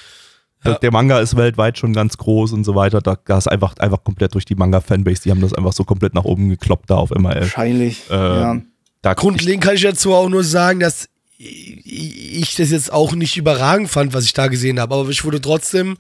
[0.66, 3.02] Der, der Manga ist weltweit schon ganz groß und so weiter.
[3.02, 5.24] Da, da ist einfach, einfach komplett durch die Manga-Fanbase.
[5.24, 7.42] Die haben das einfach so komplett nach oben gekloppt da auf MRL.
[7.42, 8.62] Wahrscheinlich, Äh, ja.
[9.04, 13.90] Da, Grundlegend kann ich dazu auch nur sagen, dass ich das jetzt auch nicht überragend
[13.90, 14.96] fand, was ich da gesehen habe.
[14.96, 15.98] Aber ich wurde trotzdem.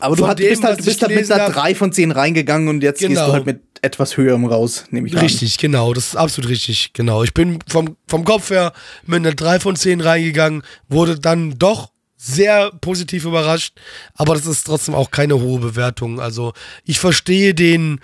[0.00, 2.10] Aber du, hat, dem, bist halt, du bist halt mit einer hab- 3 von 10
[2.12, 3.26] reingegangen und jetzt gehst Genau.
[3.26, 5.20] du halt mit etwas höherem raus, nehme ich an.
[5.20, 7.22] Richtig, genau, das ist absolut richtig, genau.
[7.22, 8.72] Ich bin vom, vom Kopf her
[9.04, 13.74] mit einer 3 von 10 reingegangen, wurde dann doch sehr positiv überrascht,
[14.14, 16.18] aber das ist trotzdem auch keine hohe Bewertung.
[16.18, 16.54] Also
[16.84, 18.00] ich verstehe den,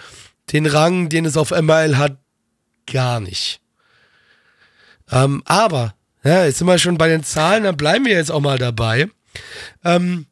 [0.52, 2.18] den Rang, den es auf MRL hat,
[2.92, 3.59] gar nicht.
[5.10, 5.94] Ähm, aber,
[6.24, 9.08] ja, jetzt sind wir schon bei den Zahlen, dann bleiben wir jetzt auch mal dabei.
[9.84, 10.26] Ähm,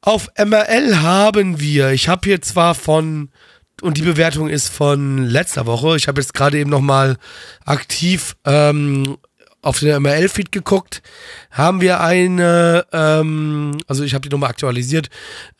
[0.00, 3.30] auf MRL haben wir, ich habe hier zwar von,
[3.82, 7.16] und die Bewertung ist von letzter Woche, ich habe jetzt gerade eben nochmal
[7.64, 9.18] aktiv ähm,
[9.62, 11.00] auf den MRL-Feed geguckt,
[11.52, 15.08] haben wir eine, ähm, also ich habe die nochmal aktualisiert,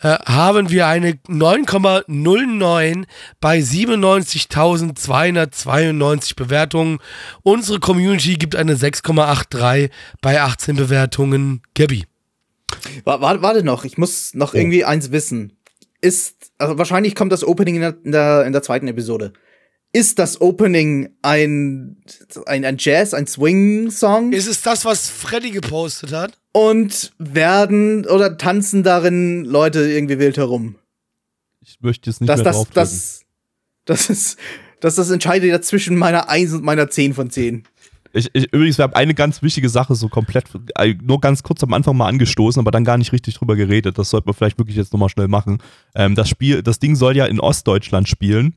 [0.01, 3.05] äh, haben wir eine 9,09
[3.41, 6.99] bei 97.292 Bewertungen.
[7.43, 9.91] Unsere Community gibt eine 6,83
[10.21, 11.63] bei 18 Bewertungen.
[11.75, 12.05] Gabby.
[13.05, 15.53] Wa- Warte, warte noch, ich muss noch irgendwie eins wissen.
[16.01, 19.33] Ist, also wahrscheinlich kommt das Opening in der, in der, in der zweiten Episode.
[19.93, 22.03] Ist das Opening ein,
[22.47, 24.33] ein, ein Jazz, ein Swing-Song?
[24.33, 26.39] Ist es das, was Freddy gepostet hat?
[26.53, 30.77] Und werden oder tanzen darin Leute irgendwie wild herum?
[31.63, 33.25] ich möchte jetzt nicht Das, mehr das, das,
[33.85, 34.39] das ist,
[34.81, 37.65] das, das entscheidet ja zwischen meiner 1 und meiner 10 von 10.
[38.15, 40.45] Ich, ich, übrigens, wir haben eine ganz wichtige Sache so komplett,
[40.77, 43.97] äh, nur ganz kurz am Anfang mal angestoßen, aber dann gar nicht richtig drüber geredet.
[43.97, 45.63] Das sollte man vielleicht wirklich jetzt nochmal schnell machen.
[45.95, 48.55] Ähm, das Spiel, das Ding soll ja in Ostdeutschland spielen.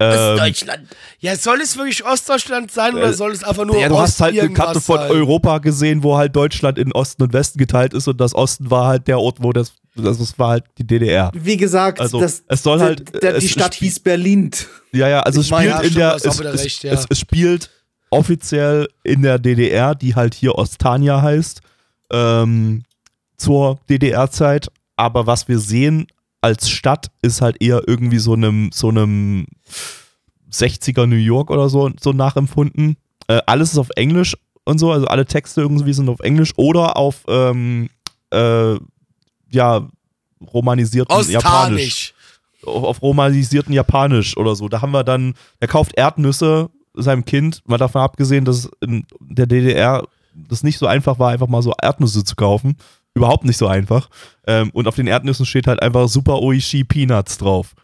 [0.00, 0.88] Ähm, Deutschland.
[1.18, 4.02] Ja, soll es wirklich Ostdeutschland sein oder Äh, soll es einfach nur ja, du Ost
[4.04, 5.10] hast halt eine Karte von sein?
[5.10, 8.86] Europa gesehen, wo halt Deutschland in Osten und Westen geteilt ist und das Osten war
[8.86, 11.32] halt der Ort, wo das, das, das war halt die DDR.
[11.34, 14.52] Wie gesagt, Also, das, es soll der- halt- der, es die Stadt hieß Berlin.
[14.92, 16.92] Ja, ja, also Ich es spielt ja, in der, es, recht, ja.
[16.92, 17.68] es, es spielt
[18.10, 21.60] offiziell in der DDR, die halt hier Ostania heißt,
[22.12, 22.84] ähm,
[23.36, 24.68] zur DDR-Zeit.
[24.96, 26.06] Aber was wir sehen
[26.40, 29.46] als Stadt ist halt eher irgendwie so einem, so einem
[30.50, 32.96] 60er New York oder so, so nachempfunden.
[33.26, 36.96] Äh, alles ist auf Englisch und so, also alle Texte irgendwie sind auf Englisch oder
[36.96, 37.88] auf, ähm,
[38.30, 38.74] äh,
[39.50, 39.88] ja,
[40.52, 42.14] romanisierten Japanisch.
[42.64, 44.68] Auf, auf romanisierten Japanisch oder so.
[44.68, 49.46] Da haben wir dann, er kauft Erdnüsse seinem Kind, mal davon abgesehen, dass in der
[49.46, 52.76] DDR das nicht so einfach war, einfach mal so Erdnüsse zu kaufen.
[53.18, 54.08] Überhaupt nicht so einfach.
[54.46, 57.74] Ähm, und auf den Erdnüssen steht halt einfach Super Oishi Peanuts drauf.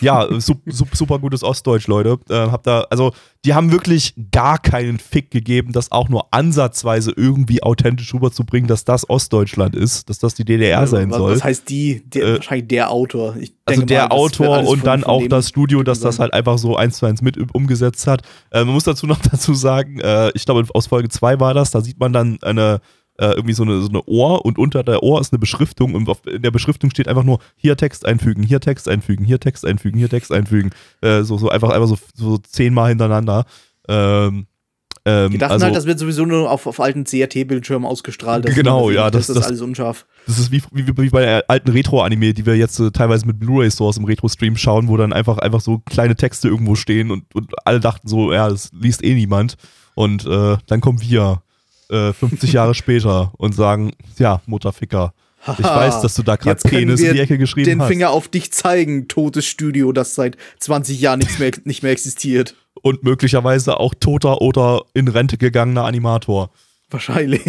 [0.00, 2.18] Ja, su su super gutes Ostdeutsch, Leute.
[2.28, 3.12] Äh, hab da, also,
[3.44, 8.84] die haben wirklich gar keinen Fick gegeben, das auch nur ansatzweise irgendwie authentisch rüberzubringen, dass
[8.84, 11.32] das Ostdeutschland ist, dass das die DDR sein was, soll.
[11.36, 12.02] Was heißt die?
[12.08, 13.36] Der, Äh, wahrscheinlich der Autor.
[13.38, 16.16] Ich Also der mal, das Autor und von- dann von auch das Studio, das das
[16.16, 16.22] sein.
[16.24, 18.22] halt einfach so eins zu eins mit umgesetzt hat.
[18.50, 21.70] Äh, man muss dazu noch dazu sagen, äh, ich glaube aus Folge 2 war das,
[21.70, 22.80] da sieht man dann eine
[23.18, 26.08] äh, irgendwie so eine, so eine Ohr und unter der Ohr ist eine Beschriftung und
[26.08, 29.66] auf, in der Beschriftung steht einfach nur hier Text einfügen, hier Text einfügen, hier Text
[29.66, 30.70] einfügen, hier Text einfügen.
[31.02, 33.44] Äh, so, so einfach, einfach so, so zehnmal hintereinander.
[33.88, 34.46] Ähm,
[35.04, 38.46] ähm, Die dachten also, halt, das wird sowieso nur auf, auf alten CRT-Bildschirmen ausgestrahlt.
[38.54, 40.06] Genau, ja, Das, das- ist alles unscharf.
[40.26, 43.40] Das ist wie, wie, wie bei der alten Retro-Anime, die wir jetzt äh, teilweise mit
[43.40, 47.50] Blu-ray-Stores im Retro-Stream schauen, wo dann einfach, einfach so kleine Texte irgendwo stehen und, und
[47.66, 49.56] alle dachten so, ja, das liest eh niemand.
[49.94, 51.42] Und äh, dann kommen wir
[51.92, 55.12] äh, 50 Jahre später und sagen, ja, Mutterficker,
[55.58, 57.88] ich weiß, dass du da gerade Penis in die Ecke geschrieben den hast.
[57.88, 62.54] Finger auf dich zeigen, totes Studio, das seit 20 Jahren nichts mehr, nicht mehr existiert.
[62.82, 66.50] Und möglicherweise auch toter oder in Rente gegangener Animator.
[66.90, 67.40] Wahrscheinlich.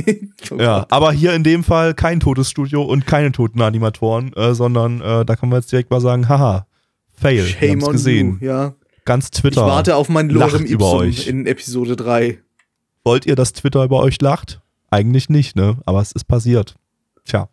[0.52, 4.54] Oh Ja, aber hier in dem Fall kein totes Studio und keine toten Animatoren, äh,
[4.56, 6.66] sondern äh, da kann man jetzt direkt mal sagen, haha,
[7.14, 8.38] Fail, Shame on gesehen.
[8.42, 8.74] you, ja.
[9.06, 9.66] Ganz Ich Twitter.
[9.66, 11.28] warte auf mein lacht Lorem über Ipsum euch.
[11.28, 12.40] in Episode 3.
[13.04, 14.62] Wollt ihr, dass Twitter über euch lacht?
[14.90, 15.78] Eigentlich nicht, ne?
[15.86, 16.76] Aber es ist passiert.
[17.26, 17.50] Tja.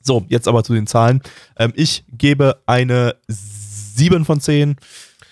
[0.00, 1.22] So, jetzt aber zu den Zahlen.
[1.58, 4.70] Ähm, ich gebe eine 7 von 10.
[4.70, 4.74] Äh,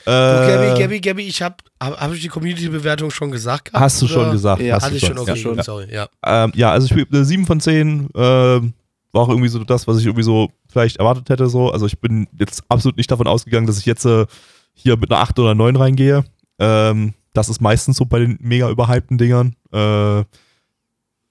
[0.04, 3.80] Du, Gabby, Gabby, Gabby, ich hab, hab, hab ich die Community-Bewertung schon gesagt gehabt?
[3.84, 4.60] Hast du schon gesagt.
[4.62, 5.22] Ja, hast Hatte du ich schon, Ja.
[5.22, 5.62] okay, schon.
[5.62, 6.08] sorry, ja.
[6.24, 8.08] Ähm, ja, also ich gebe eine 7 von 10.
[8.14, 8.72] Ähm,
[9.12, 11.46] war auch irgendwie so das, was ich irgendwie so vielleicht erwartet hätte.
[11.48, 11.70] So.
[11.70, 14.26] Also ich bin jetzt absolut nicht davon ausgegangen, dass ich jetzt äh,
[14.74, 16.24] hier mit einer 8 oder 9 reingehe.
[16.58, 19.56] Ähm, das ist meistens so bei den mega überhypten Dingern.
[19.72, 20.24] Äh,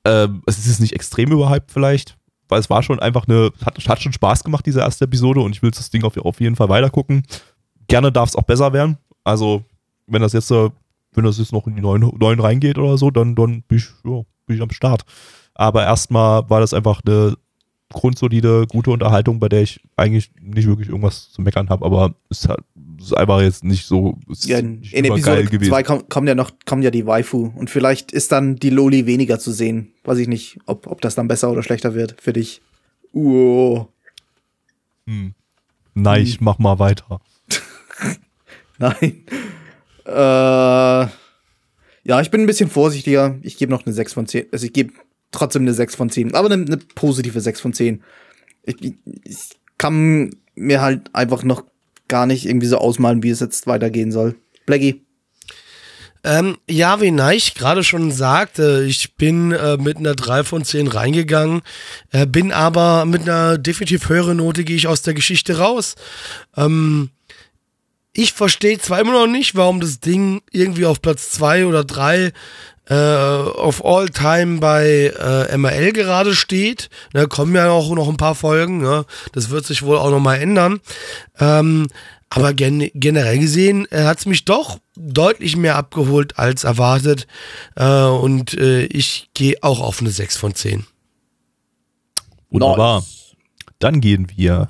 [0.03, 2.17] ähm, es ist nicht extrem überhyped vielleicht,
[2.49, 5.55] weil es war schon einfach eine, hat, hat schon Spaß gemacht, diese erste Episode und
[5.55, 7.23] ich will das Ding auf, auf jeden Fall weiter gucken.
[7.87, 8.97] Gerne darf es auch besser werden.
[9.23, 9.63] Also,
[10.07, 10.69] wenn das jetzt, äh,
[11.13, 13.87] wenn das jetzt noch in die 9, 9 reingeht oder so, dann, dann bin, ich,
[14.03, 15.03] ja, bin ich am Start.
[15.53, 17.35] Aber erstmal war das einfach eine
[17.91, 22.47] grundsolide, gute Unterhaltung, bei der ich eigentlich nicht wirklich irgendwas zu meckern habe, aber es
[22.47, 22.61] hat,
[23.01, 26.83] ist einfach jetzt nicht so Ja, in, in Episode 2 kommt, kommt ja noch kommt
[26.83, 29.93] ja die Waifu und vielleicht ist dann die Loli weniger zu sehen.
[30.03, 32.61] Weiß ich nicht, ob, ob das dann besser oder schlechter wird für dich.
[33.13, 33.85] Uh,
[35.07, 35.33] Hm.
[35.93, 37.19] Nein, ich mach mal weiter.
[38.77, 39.25] nein.
[40.05, 40.11] äh,
[42.03, 43.37] ja, ich bin ein bisschen vorsichtiger.
[43.41, 44.47] Ich gebe noch eine 6 von 10.
[44.51, 44.93] Also ich gebe
[45.31, 48.03] trotzdem eine 6 von 10, aber eine, eine positive 6 von 10.
[48.63, 48.93] Ich, ich,
[49.23, 49.37] ich
[49.77, 51.65] kann mir halt einfach noch
[52.11, 54.35] gar nicht irgendwie so ausmalen, wie es jetzt weitergehen soll.
[54.67, 55.01] Blackie.
[56.23, 60.87] Ähm, ja, wie Neich gerade schon sagte, ich bin äh, mit einer 3 von 10
[60.87, 61.61] reingegangen,
[62.11, 65.95] äh, bin aber mit einer definitiv höheren Note gehe ich aus der Geschichte raus.
[66.55, 67.09] Ähm,
[68.13, 72.33] ich verstehe zwar immer noch nicht, warum das Ding irgendwie auf Platz 2 oder 3
[72.89, 76.89] äh, auf All Time bei äh, MRL gerade steht.
[77.13, 78.79] Da kommen ja auch noch ein paar Folgen.
[78.79, 79.05] Ne?
[79.33, 80.81] Das wird sich wohl auch noch mal ändern.
[81.39, 81.87] Ähm,
[82.29, 87.27] aber gen generell gesehen äh, hat es mich doch deutlich mehr abgeholt als erwartet.
[87.75, 90.85] Äh, und äh, ich gehe auch auf eine 6 von 10.
[92.49, 92.99] Wunderbar.
[92.99, 93.35] Nice.
[93.79, 94.69] Dann gehen wir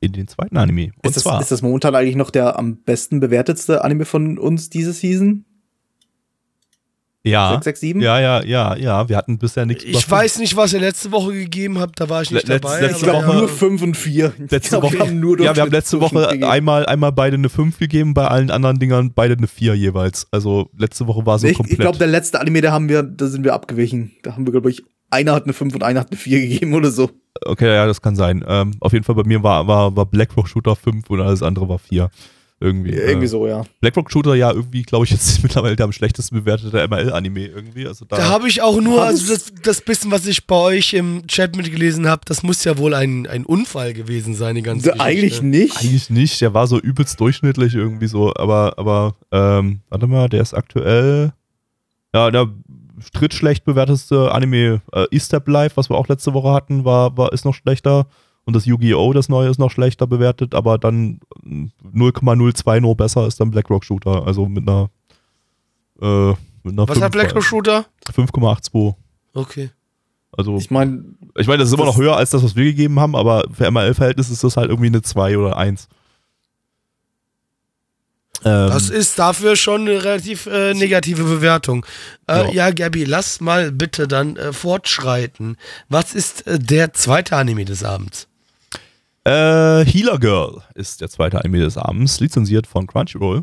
[0.00, 0.92] in den zweiten Anime.
[0.96, 4.38] Und Ist das, zwar ist das momentan eigentlich noch der am besten bewertetste Anime von
[4.38, 5.44] uns diese Season?
[7.24, 8.02] Ja, 667?
[8.02, 9.08] ja, ja, ja, ja.
[9.08, 9.84] Wir hatten bisher nichts.
[9.84, 12.60] Ich weiß nicht, was ihr letzte Woche gegeben habt, da war ich nicht Le- letz-
[12.62, 12.80] dabei.
[12.80, 14.32] letzte Woche- nur 5 und 4.
[14.50, 16.44] Letzte Woche, wir haben nur ja, wir haben letzte Woche gegeben.
[16.44, 20.26] einmal, einmal beide eine 5 gegeben, bei allen anderen Dingern beide eine 4 jeweils.
[20.32, 21.74] Also letzte Woche war so ich komplett.
[21.78, 24.12] ich glaube, der letzte Anime, da haben wir, da sind wir abgewichen.
[24.22, 26.74] Da haben wir, glaube ich, einer hat eine 5 und einer hat eine 4 gegeben
[26.74, 27.10] oder so.
[27.44, 28.44] okay, ja, das kann sein.
[28.48, 31.68] Ähm, auf jeden Fall bei mir war, war, war Blackrock Shooter 5 und alles andere
[31.68, 32.10] war 4.
[32.62, 32.90] Irgendwie.
[32.92, 33.64] Irgendwie äh, so, ja.
[33.80, 37.86] Blackrock Shooter ja irgendwie, glaube ich, jetzt mittlerweile der am schlechtesten bewertete ML-Anime irgendwie.
[37.86, 40.94] Also da, Da habe ich auch nur, also das, das bisschen, was ich bei euch
[40.94, 44.90] im Chat mitgelesen habe, das muss ja wohl ein, ein Unfall gewesen sein, die ganze
[44.90, 45.04] Geschichte.
[45.04, 45.76] Eigentlich nicht.
[45.76, 50.42] Eigentlich nicht, der war so übelst durchschnittlich irgendwie so, aber, aber, ähm, warte mal, der
[50.42, 51.32] ist aktuell,
[52.14, 52.48] ja, der
[53.12, 57.44] drittschlecht bewerteste Anime äh, E-Step Live, was wir auch letzte Woche hatten, war, war, ist
[57.44, 58.06] noch schlechter
[58.44, 59.12] und das Yu-Gi-Oh!
[59.12, 64.26] das neue ist noch schlechter bewertet, aber dann 0,02 nur besser ist dann Blackrock Shooter,
[64.26, 64.90] also mit einer,
[66.00, 66.28] äh,
[66.62, 67.86] mit einer Was hat Black Rock Shooter?
[68.14, 68.94] 5,82.
[69.34, 69.70] Okay.
[70.36, 71.04] Also, Ich meine,
[71.36, 73.44] ich meine, das ist immer das- noch höher als das, was wir gegeben haben, aber
[73.52, 75.88] für ML-Verhältnis ist das halt irgendwie eine 2 oder 1.
[78.44, 81.86] Ähm, Das ist dafür schon eine relativ äh, negative Bewertung.
[82.26, 82.68] Äh, Ja.
[82.68, 82.70] ja.
[82.70, 85.56] Gabi, lass mal bitte dann äh, fortschreiten.
[85.88, 88.26] Was ist äh, der zweite Anime des Abends?
[89.24, 93.42] Äh, Healer Girl ist der zweite Anime des Abends, lizenziert von Crunchyroll.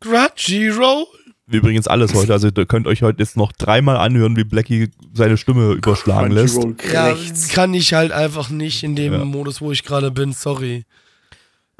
[0.00, 1.04] Crunchyroll?
[1.46, 4.90] Wie Übrigens alles heute, also ihr könnt euch heute jetzt noch dreimal anhören, wie Blackie
[5.14, 6.60] seine Stimme überschlagen lässt.
[6.60, 7.48] Crunchyroll Ja, rechts.
[7.48, 9.24] kann ich halt einfach nicht in dem Ja.
[9.24, 10.32] Modus, wo ich gerade bin.
[10.32, 10.84] Sorry.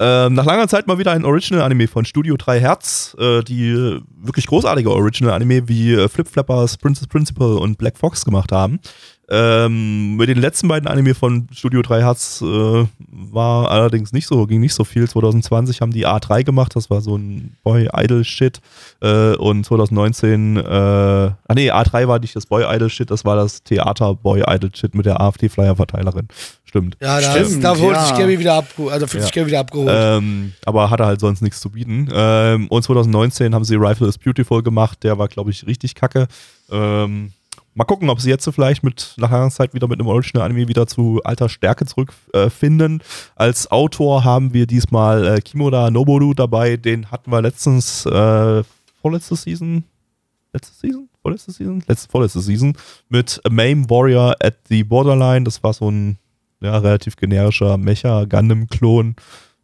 [0.03, 4.46] Ähm, nach langer Zeit mal wieder ein Original-Anime von Studio 3 Hertz, äh, die wirklich
[4.46, 8.80] großartige Original-Anime wie äh, Flip Flappers, Princess Principal und Black Fox gemacht haben.
[9.33, 14.47] Ähm, mit den letzten beiden Anime von Studio 3 Hertz äh, war allerdings nicht so,
[14.47, 15.09] ging nicht so viel.
[15.09, 18.61] 2020 haben die A3 gemacht, das war so ein Boy-Idol-Shit.
[19.01, 24.95] Äh, und 2019, äh, ah nee, A3 war nicht das Boy-Idol-Shit, das war das Theater-Boy-Idol-Shit
[24.97, 26.26] mit der AfD-Flyer-Verteilerin.
[26.64, 26.97] Stimmt.
[27.01, 28.07] Ja, da, Stimmt, da wurde ja.
[28.07, 28.93] ich Gabi wieder abgeholt.
[28.93, 29.26] Also fühlt Ja.
[29.26, 29.91] sich Gabi wieder abgeholt.
[29.93, 32.09] Ähm, aber hatte halt sonst nichts zu bieten.
[32.12, 36.28] Ähm, und 2019 haben sie Rifle is Beautiful gemacht, der war, glaube ich, richtig kacke.
[36.70, 37.33] Ähm,
[37.74, 40.86] mal gucken, ob sie jetzt vielleicht mit nach langer Zeit wieder mit einem Original-Anime wieder
[40.86, 43.00] zu alter Stärke zurückfinden.
[43.00, 43.04] Äh.
[43.36, 48.62] Als Autor haben wir diesmal äh, Kimoda Noboru dabei, den hatten wir letztens, äh,
[49.00, 49.84] vorletzte Season,
[50.52, 51.08] letzte Season?
[51.22, 51.82] Vorletzte Season?
[51.86, 52.76] Letzte, vorletzte Season
[53.08, 55.44] mit Mame Warrior at the Borderline.
[55.44, 56.18] Das war so ein
[56.60, 59.16] ja, relativ generischer Mecha-Gundam-Klon,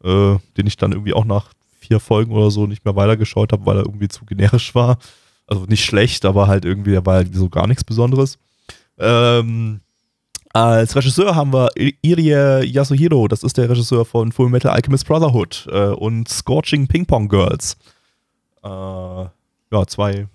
[0.05, 3.65] äh, den ich dann irgendwie auch nach vier Folgen oder so nicht mehr weitergeschaut habe,
[3.67, 4.99] weil er irgendwie zu generisch war.
[5.47, 8.39] Also nicht schlecht, aber halt irgendwie, der war halt so gar nichts Besonderes.
[8.99, 9.81] Ähm,
[10.53, 15.67] als Regisseur haben wir Irie Yasuhiro, das ist der Regisseur von Full Metal Alchemist Brotherhood
[15.71, 17.77] äh, und Scorching Ping Pong Girls.
[18.65, 20.27] Äh, ja, zwei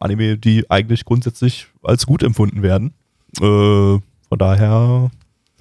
[0.00, 2.94] Anime, die eigentlich grundsätzlich als gut empfunden werden.
[3.38, 5.10] Äh, von daher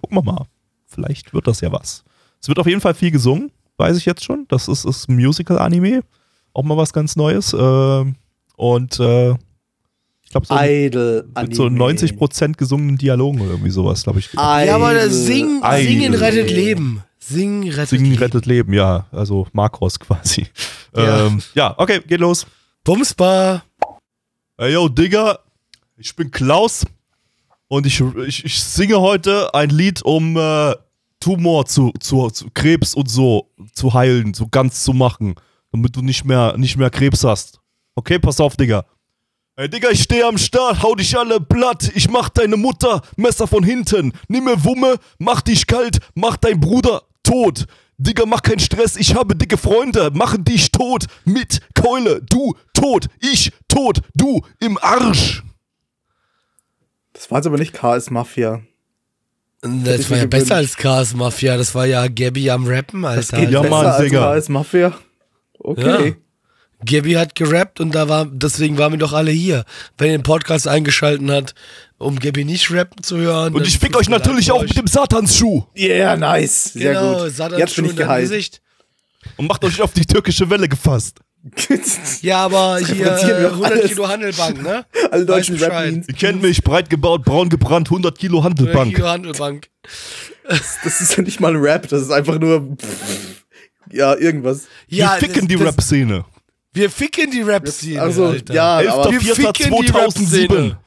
[0.01, 0.45] gucken wir mal.
[0.85, 2.03] Vielleicht wird das ja was.
[2.41, 4.45] Es wird auf jeden Fall viel gesungen, weiß ich jetzt schon.
[4.49, 6.01] Das ist, ein Musical-Anime.
[6.53, 7.53] Auch mal was ganz Neues.
[7.53, 8.05] Äh,
[8.57, 14.19] und äh, ich glaube, so Idol mit so 90% gesungenen Dialogen oder irgendwie sowas, glaube
[14.19, 14.33] ich.
[14.33, 15.87] ja, aber das Sing, Idol.
[15.87, 17.03] Singen rettet Leben.
[17.17, 18.23] Singen rettet Singen Leben.
[18.23, 19.05] rettet Leben, ja.
[19.11, 20.47] Also Makros quasi.
[20.93, 21.27] Ja.
[21.27, 22.45] Ähm, ja, okay, geht los.
[22.83, 23.63] Bumsbar.
[24.57, 25.39] Hey, yo, Digga,
[25.97, 26.83] ich bin Klaus
[27.69, 30.73] und ich, ich, ich singe heute ein Lied, um äh,
[31.19, 35.35] Tumor zu, zu, zu Krebs und so zu heilen, so ganz zu machen,
[35.71, 37.61] damit du nicht mehr, nicht mehr Krebs hast.
[37.97, 38.85] Okay, pass auf, Digga.
[39.55, 41.91] Ey, Digga, ich stehe am Start, hau dich alle platt.
[41.95, 44.13] Ich mach deine Mutter Messer von hinten.
[44.27, 47.65] Nimm mir Wumme, mach dich kalt, mach dein Bruder tot.
[47.97, 51.05] Digga, mach keinen Stress, ich habe dicke Freunde, machen dich tot.
[51.25, 55.41] Mit Keule, du tot, ich tot, du im Arsch.
[57.13, 58.61] Das war jetzt aber nicht KS Mafia.
[59.61, 61.57] Das ich war ja besser als Chaos Mafia.
[61.57, 63.37] Das war ja Gabby am Rappen, Das Alter.
[63.37, 64.39] geht Ja, besser Mann, als Digga.
[64.39, 64.93] KS Mafia.
[65.57, 66.15] Okay.
[66.85, 69.65] Gabby hat gerappt und da war, deswegen waren wir doch alle hier.
[69.97, 71.55] Wenn ihr den Podcast eingeschalten hat,
[71.97, 73.55] um Gabby nicht rappen zu hören.
[73.55, 75.63] Und ich fick euch natürlich auch für mit dem Satansschuh.
[75.75, 76.73] Yeah, nice.
[76.73, 77.31] Sehr genau, gut.
[77.35, 78.29] Satan Jetzt bin ich geheilt.
[78.29, 78.61] Gesicht.
[79.37, 81.19] Und macht euch auf die türkische Welle gefasst.
[82.21, 83.87] Ja, aber hier äh, wir 100 alles.
[83.87, 84.85] Kilo Handelbank, ne?
[85.11, 85.55] Alle deutschen.
[85.55, 86.07] Rap-Memes.
[86.07, 88.95] Ihr kennt mich, breit gebaut, braun gebrannt, 100 Kilo 100 Handelbank.
[88.95, 89.69] Kilo Handelbank.
[90.83, 92.75] Das ist ja nicht mal ein Rap, das ist einfach nur.
[93.91, 94.67] Ja, irgendwas.
[94.87, 96.25] Wir ficken die das- Rap-Szene.
[96.77, 98.53] Wir ficken die Rap-Szene, Also, Alter.
[98.53, 99.11] ja, aber.
[99.11, 99.95] Wir ficken die 11.04.2007.
[99.95, 100.79] Rap-Szene.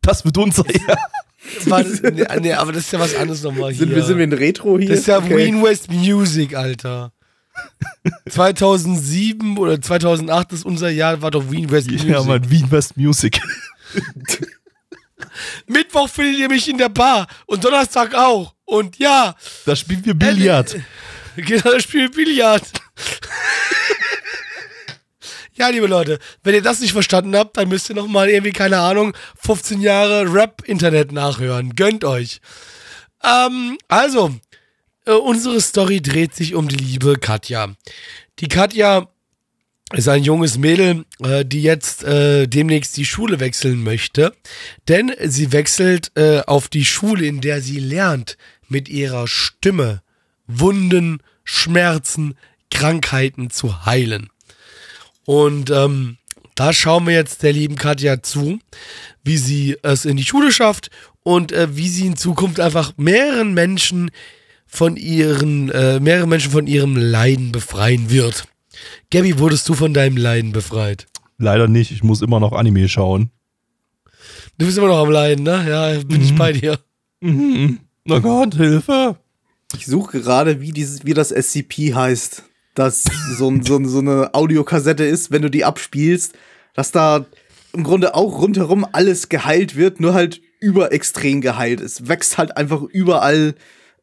[0.00, 0.98] Das wird unser Jahr.
[1.66, 3.80] War das, nee, nee, aber das ist ja was anderes nochmal hier.
[3.86, 4.88] Sind wir, sind wir in Retro hier?
[4.88, 5.36] Das ist ja Okay.
[5.36, 7.12] Ween West Music, Alter.
[8.28, 12.08] 2007 oder 2008 ist unser Jahr, war doch Ween West Music.
[12.08, 13.40] Ja, Mann, Wien West Music.
[15.66, 18.54] Mittwoch findet ihr mich in der Bar und Donnerstag auch.
[18.64, 19.34] Und ja,
[19.64, 20.76] Da spielen wir Billard.
[21.36, 22.62] genau, das Spiel Billard.
[25.58, 28.52] Ja, liebe Leute, wenn ihr das nicht verstanden habt, dann müsst ihr noch mal irgendwie,
[28.52, 31.74] keine Ahnung, 15 Jahre Rap-Internet nachhören.
[31.74, 32.40] Gönnt euch.
[33.24, 34.34] Ähm, also,
[35.04, 37.74] äh, unsere Story dreht sich um die liebe Katja.
[38.38, 39.08] Die Katja
[39.92, 44.34] ist ein junges Mädel, äh, die jetzt äh, demnächst die Schule wechseln möchte,
[44.86, 48.36] denn sie wechselt äh, auf die Schule, in der sie lernt,
[48.68, 50.02] mit ihrer Stimme
[50.46, 52.36] Wunden, Schmerzen,
[52.70, 54.28] Krankheiten zu heilen.
[55.28, 56.16] Und ähm,
[56.54, 58.60] da schauen wir jetzt der lieben Katja zu,
[59.22, 60.88] wie sie es in die Schule schafft
[61.22, 64.10] und äh, wie sie in Zukunft einfach mehreren Menschen
[64.66, 68.48] von ihren, äh, mehrere Menschen von ihrem Leiden befreien wird.
[69.10, 71.06] Gabby, wurdest du von deinem Leiden befreit?
[71.36, 73.30] Leider nicht, ich muss immer noch Anime schauen.
[74.56, 75.66] Du bist immer noch am Leiden, ne?
[75.68, 76.78] Ja, bin ich bei dir.
[78.08, 79.18] Oh Gott, Hilfe.
[79.76, 82.44] Ich suche gerade, wie, dieses, wie das SCP heißt.
[82.78, 83.04] Das
[83.36, 86.34] so, so, so eine Audiokassette ist, wenn du die abspielst,
[86.74, 87.26] dass da
[87.72, 91.80] im Grunde auch rundherum alles geheilt wird, nur halt überextrem geheilt.
[91.80, 93.54] Es wächst halt einfach überall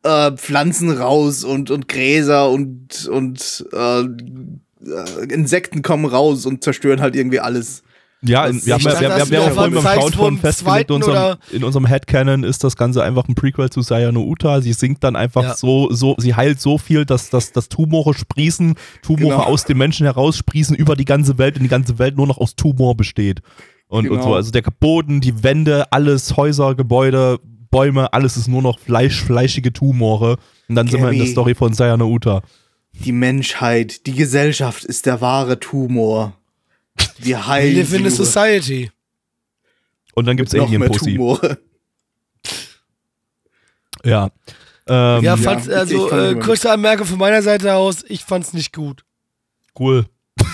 [0.03, 7.01] äh, Pflanzen raus und, und Gräser und, und äh, äh, Insekten kommen raus und zerstören
[7.01, 7.83] halt irgendwie alles.
[8.27, 11.37] Ja, in, wir haben ja, dachte, wir, wir, wir haben vorhin beim vom festgelegt, unserem,
[11.51, 14.61] in unserem Headcanon ist das Ganze einfach ein Prequel zu Sayano Uta.
[14.61, 15.55] Sie singt dann einfach Ja.
[15.55, 19.43] so, so, sie heilt so viel, dass, dass, dass Tumore sprießen, Tumore Genau.
[19.43, 22.55] aus dem Menschen heraussprießen über die ganze Welt und die ganze Welt nur noch aus
[22.55, 23.41] Tumor besteht.
[23.87, 24.23] Und, und Genau.
[24.29, 29.21] so, also der Boden, die Wände, alles, Häuser, Gebäude, Bäume, alles ist nur noch Fleisch,
[29.21, 30.37] fleischige Tumore.
[30.69, 31.31] Und dann sind wir in der Gary.
[31.31, 32.41] Story von Sayano Uta.
[32.93, 36.33] Die Menschheit, die Gesellschaft ist der wahre Tumor.
[37.19, 38.91] Wir We heilen live in a society.
[40.13, 41.15] Und dann gibt's noch mehr Alien-Pussy.
[41.15, 41.57] Tumore.
[44.03, 44.25] Ja.
[44.87, 48.53] Ähm, ja, ja, fand's, ich- also äh, kurze Anmerkung von meiner Seite aus, ich fand's
[48.53, 49.03] nicht gut.
[49.79, 50.05] Cool.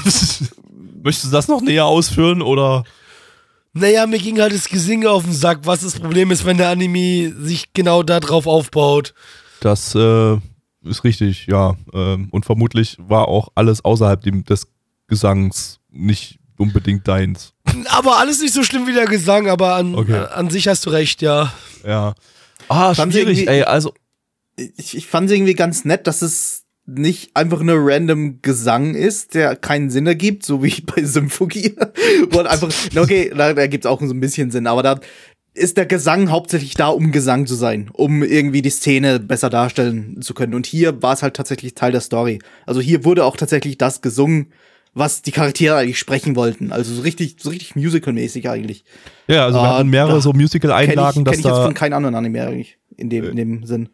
[1.03, 2.83] Möchtest du das noch näher ausführen oder?
[3.73, 6.69] Naja, mir ging halt das Gesinge auf den Sack, was das Problem ist, wenn der
[6.69, 9.13] Anime sich genau da drauf aufbaut.
[9.59, 10.37] Das äh,
[10.83, 11.75] ist richtig, ja.
[11.93, 14.67] Ähm, und vermutlich war auch alles außerhalb dem, des
[15.11, 17.53] Gesangs nicht unbedingt deins.
[17.89, 20.15] Aber alles nicht so schlimm wie der Gesang, aber an, Okay.
[20.33, 21.53] an sich hast du recht, ja.
[21.85, 22.15] Ja.
[22.69, 23.63] Ah, Fand schwierig, ey.
[23.63, 23.93] Also,
[24.55, 29.33] ich, ich fand es irgendwie ganz nett, dass es nicht einfach nur random Gesang ist,
[29.33, 31.75] der keinen Sinn ergibt, so wie bei Symphogie.
[32.29, 34.99] Wo halt einfach, na okay, da, da gibt's auch so ein bisschen Sinn, aber da
[35.53, 40.21] ist der Gesang hauptsächlich da, um Gesang zu sein, um irgendwie die Szene besser darstellen
[40.21, 40.53] zu können.
[40.53, 42.39] Und hier war es halt tatsächlich Teil der Story.
[42.65, 44.53] Also hier wurde auch tatsächlich das gesungen,
[44.93, 46.71] was die Charaktere eigentlich sprechen wollten.
[46.71, 48.83] Also so richtig, so richtig musical-mäßig eigentlich.
[49.27, 51.93] ja, also wir Ah, hatten mehrere so Kenn ich, Musical-Einlagen, kenn ich jetzt von keinem
[51.93, 53.89] anderen Anime eigentlich in dem, in dem Sinn.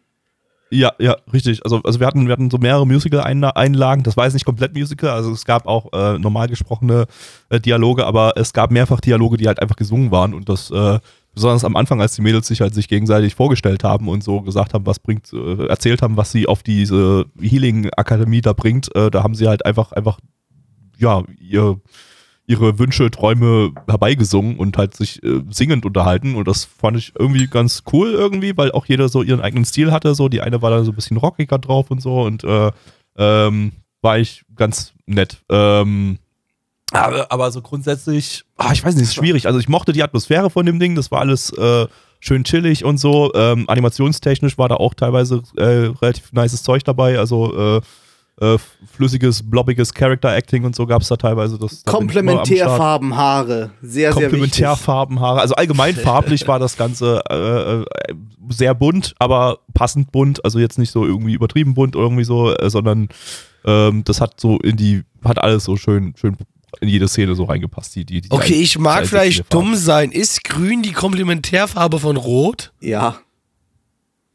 [0.69, 1.63] Ja, ja, richtig.
[1.63, 4.03] Also, also wir hatten, wir hatten so mehrere Musical-Einlagen.
[4.03, 7.05] Das war jetzt nicht komplett Musical, also es gab auch äh, normal gesprochene
[7.49, 10.99] äh, Dialoge, aber es gab mehrfach Dialoge, die halt einfach gesungen waren und das äh,
[11.33, 14.73] besonders am Anfang, als die Mädels sich halt sich gegenseitig vorgestellt haben und so gesagt
[14.73, 19.23] haben, was bringt, äh, erzählt haben, was sie auf diese Healing-Akademie da bringt, äh, da
[19.23, 20.19] haben sie halt einfach, einfach,
[20.97, 21.79] ja, ihr,
[22.45, 27.47] ihre Wünsche, Träume herbeigesungen und halt sich äh, singend unterhalten und das fand ich irgendwie
[27.47, 30.71] ganz cool irgendwie, weil auch jeder so ihren eigenen Stil hatte, so die eine war
[30.71, 32.71] da so ein bisschen rockiger drauf und so und äh,
[33.17, 35.41] ähm, war ich ganz nett.
[35.49, 36.19] Ähm,
[36.91, 39.47] aber, aber so grundsätzlich, ah, ich weiß nicht, ist schwierig.
[39.47, 41.87] Also ich mochte die Atmosphäre von dem Ding, das war alles äh,
[42.19, 43.33] schön chillig und so.
[43.35, 47.19] Ähm, animationstechnisch war da auch teilweise äh, relativ nices Zeug dabei.
[47.19, 47.81] Also äh,
[48.39, 48.57] äh,
[48.95, 51.57] flüssiges, blobbiges Character-Acting und so gab es da teilweise.
[51.57, 51.91] Das, da.
[51.91, 53.71] Komplementärfarben Haare.
[53.81, 54.21] Sehr, sehr wichtig.
[54.29, 55.41] Komplementärfarbenhaare.
[55.41, 57.85] Also allgemein farblich war das Ganze äh, äh,
[58.49, 60.43] sehr bunt, aber passend bunt.
[60.45, 63.09] Also jetzt nicht so irgendwie übertrieben bunt oder irgendwie so, äh, sondern
[63.65, 66.37] ähm, das hat so in die, hat alles so schön, schön
[66.79, 67.95] in jede Szene so reingepasst.
[67.95, 70.11] Die, die, die Okay, ein- ich mag vielleicht dumm sein.
[70.11, 72.71] Ist grün die Komplementärfarbe von Rot?
[72.81, 73.17] Ja.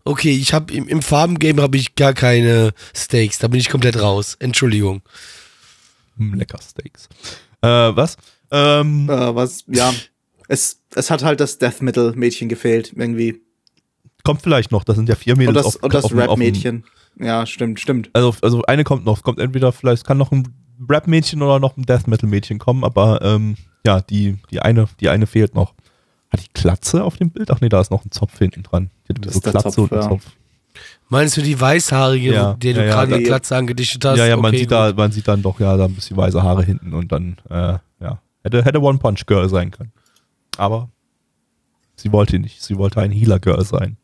[0.04, 3.38] Okay, ich habe im, im Farbengame habe ich gar keine Stakes.
[3.38, 4.36] Da bin ich komplett raus.
[4.38, 5.02] Entschuldigung.
[6.16, 7.08] Hm, lecker Steaks.
[7.62, 8.16] Äh, was?
[8.50, 9.92] Ähm, Äh, was, ja.
[10.48, 13.40] Es, es hat halt das Death Metal Mädchen gefehlt, irgendwie.
[14.24, 14.84] kommt vielleicht noch.
[14.84, 16.84] Das sind ja vier Mädels Und das, auf, und das auf Rap Mädchen.
[17.18, 18.10] Ja, stimmt, stimmt.
[18.12, 19.16] Also, also eine kommt noch.
[19.18, 20.48] Es kommt entweder vielleicht kann noch ein
[20.88, 25.26] Rap-Mädchen oder noch ein Death Metal-Mädchen kommen, aber ähm, ja, die, die eine, die eine
[25.26, 25.74] fehlt noch.
[26.32, 27.50] Hat die Klatze auf dem Bild?
[27.50, 28.90] Ach nee, da ist noch ein Zopf hinten dran.
[29.08, 30.08] Die hat Das so ist der Klatze Zopf, und einen ja.
[30.08, 30.24] Zopf.
[31.08, 34.16] Meinst du die weißhaarige, Ja, der du ja, ja, gerade die da- Glatze angedichtet hast?
[34.18, 34.78] Ja, ja, man Okay, sieht gut.
[34.78, 37.78] da, man sieht dann doch ja da ein bisschen weiße Haare hinten und dann, äh,
[38.00, 38.20] ja.
[38.42, 39.92] Hätte, hätte One Punch Girl sein können.
[40.56, 40.88] Aber
[41.96, 42.62] sie wollte nicht.
[42.62, 43.96] Sie wollte ein Healer Girl sein.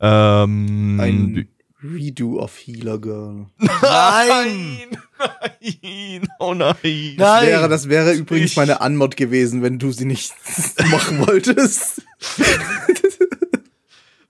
[0.00, 1.48] Ähm, Ein
[1.84, 3.46] Redo of Healer Girl.
[3.58, 4.78] Nein!
[5.18, 6.28] Nein!
[6.38, 6.74] Oh nein!
[6.82, 7.16] Nein!
[7.18, 10.32] Das wäre, das wäre übrigens Ich- meine Anmod gewesen, wenn du sie nicht
[10.90, 12.02] machen wolltest.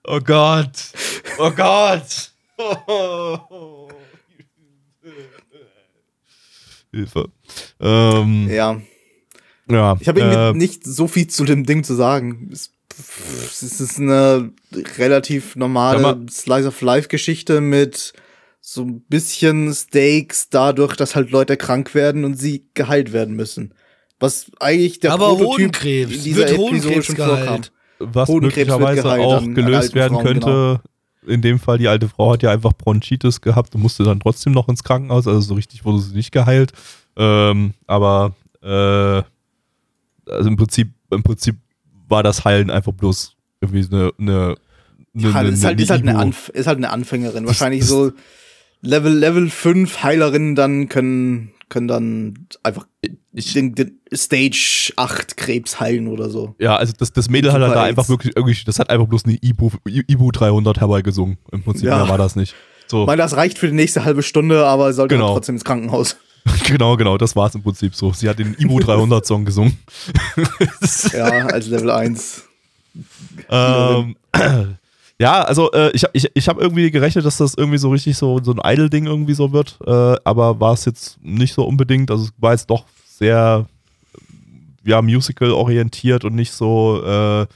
[0.03, 0.71] Oh Gott!
[1.39, 2.31] Oh Gott!
[6.91, 7.29] Hilfe.
[7.79, 8.79] Ähm, Ja.
[9.69, 9.97] ja.
[9.99, 12.49] Ich habe irgendwie äh, nicht so viel zu dem Ding zu sagen.
[12.51, 14.51] Es, es ist eine
[14.97, 18.13] relativ normale Slice of Life Geschichte mit
[18.61, 23.73] so ein bisschen Stakes dadurch, dass halt Leute krank werden und sie geheilt werden müssen.
[24.19, 26.15] Was eigentlich der Aber Prototyp Hodenkrebs.
[26.15, 27.61] in dieser Wird Episode Hodenkrebs schon vorkam.
[27.99, 30.45] was Hodenkrebs wird möglicherweise geheilt auch gelöst werden Frauen, könnte.
[30.47, 30.79] genau.
[31.27, 34.53] In dem Fall, die alte Frau hat ja einfach Bronchitis gehabt und musste dann trotzdem
[34.53, 35.27] noch ins Krankenhaus.
[35.27, 36.71] Also so richtig wurde sie nicht geheilt.
[37.17, 39.23] Ähm, aber äh,
[40.31, 41.55] also im Prinzip, im Prinzip
[42.07, 44.55] war das Heilen einfach bloß irgendwie eine, eine,
[45.15, 46.17] eine, Ja, eine, ist, halt, ist, halt eine.
[46.17, 47.45] Anf ist halt eine Anfängerin.
[47.45, 48.11] Wahrscheinlich so
[48.81, 52.85] Level, Level 5 Heilerinnen dann können, können dann einfach
[53.33, 56.55] Ich- den, den Stage 8 Krebs heilen oder so.
[56.59, 59.25] Ja, also das, das Mädel hat halt da einfach wirklich, irgendwie, das hat einfach bloß
[59.25, 61.37] eine Ibu, Ibu 300 herbeigesungen.
[61.51, 61.97] Im Prinzip Ja.
[61.97, 62.53] mehr war das nicht.
[62.87, 65.27] So, Ich meine, das reicht für die nächste halbe Stunde, aber sollte Genau.
[65.29, 66.17] man trotzdem ins Krankenhaus.
[66.67, 68.13] genau, genau, das war es im Prinzip so.
[68.13, 69.77] Sie hat den Ibu 300 Song gesungen.
[71.13, 72.43] Ja, als Level 1.
[73.49, 74.15] ähm,
[75.19, 78.39] ja, also äh, ich, ich, ich habe irgendwie gerechnet, dass das irgendwie so richtig so,
[78.43, 82.11] so ein Idol-Ding irgendwie so wird, äh, aber war es jetzt nicht so unbedingt.
[82.11, 83.65] Also es war jetzt doch sehr
[84.83, 87.47] ja, musical-orientiert und nicht so äh,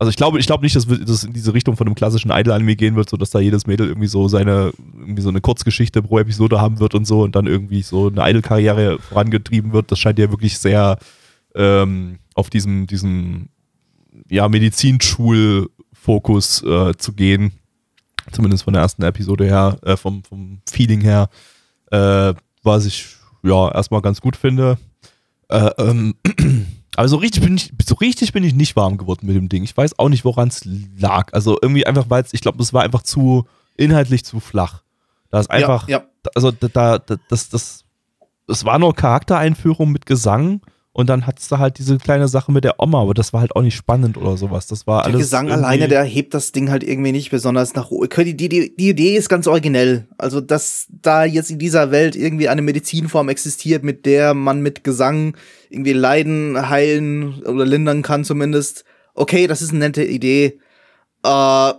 [0.00, 2.74] also ich glaube, ich glaube nicht, dass es in diese Richtung von einem klassischen Idol-Anime
[2.74, 6.18] gehen wird, so dass da jedes Mädel irgendwie so seine, irgendwie so eine Kurzgeschichte pro
[6.18, 9.92] Episode haben wird und so und dann irgendwie so eine Idol-Karriere vorangetrieben wird.
[9.92, 10.96] Das scheint ja wirklich sehr
[11.54, 13.50] ähm, auf diesem, diesem
[14.30, 17.52] ja, Medizinschul-Fokus äh, zu gehen.
[18.32, 21.28] Zumindest von der ersten Episode her, äh, vom, vom Feeling her.
[21.90, 22.32] Äh,
[22.62, 23.04] was ich
[23.42, 24.78] ja erstmal ganz gut finde.
[25.48, 26.14] Äh, ähm,
[27.00, 29.64] aber so richtig bin ich, so richtig bin ich nicht warm geworden mit dem Ding.
[29.64, 31.32] Ich weiß auch nicht, woran es lag.
[31.32, 33.46] Also irgendwie einfach, weil es, ich glaube, es war einfach zu
[33.78, 34.82] inhaltlich zu flach.
[35.30, 36.30] Da ist einfach, ja, ja.
[36.34, 37.86] also da, da, da das, das,
[38.48, 40.60] es war nur Charaktereinführung mit Gesang
[40.92, 43.54] und dann hattest du halt diese kleine Sache mit der Oma, aber das war halt
[43.54, 44.66] auch nicht spannend oder sowas.
[44.66, 45.20] Das war Der alles.
[45.20, 48.08] Gesang irgendwie- alleine, der hebt das Ding halt irgendwie nicht besonders nach oben.
[48.24, 50.08] Die, die, die die Idee ist ganz originell.
[50.18, 54.82] Also, dass da jetzt in dieser Welt irgendwie eine Medizinform existiert, mit der man mit
[54.82, 55.36] Gesang
[55.68, 58.84] irgendwie Leiden heilen oder lindern kann zumindest.
[59.14, 60.58] Okay, das ist eine nette Idee.
[61.22, 61.72] Äh,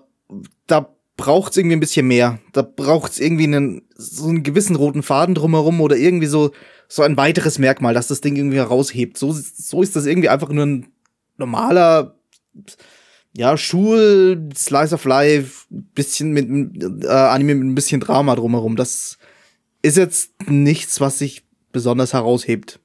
[0.68, 0.88] da
[1.22, 2.39] braucht's irgendwie ein bisschen mehr.
[2.51, 6.51] Da braucht's irgendwie einen, so einen gewissen roten Faden drumherum oder irgendwie so,
[6.88, 9.19] so ein weiteres Merkmal, dass das Ding irgendwie heraushebt.
[9.19, 10.88] So, so ist das irgendwie einfach nur ein
[11.38, 12.15] normaler
[13.38, 18.76] ja, Schul, Slice of Life, bisschen mit äh, Anime mit ein bisschen Drama drumherum.
[18.76, 19.19] Das
[19.84, 22.80] ist jetzt nichts, was sich besonders heraushebt.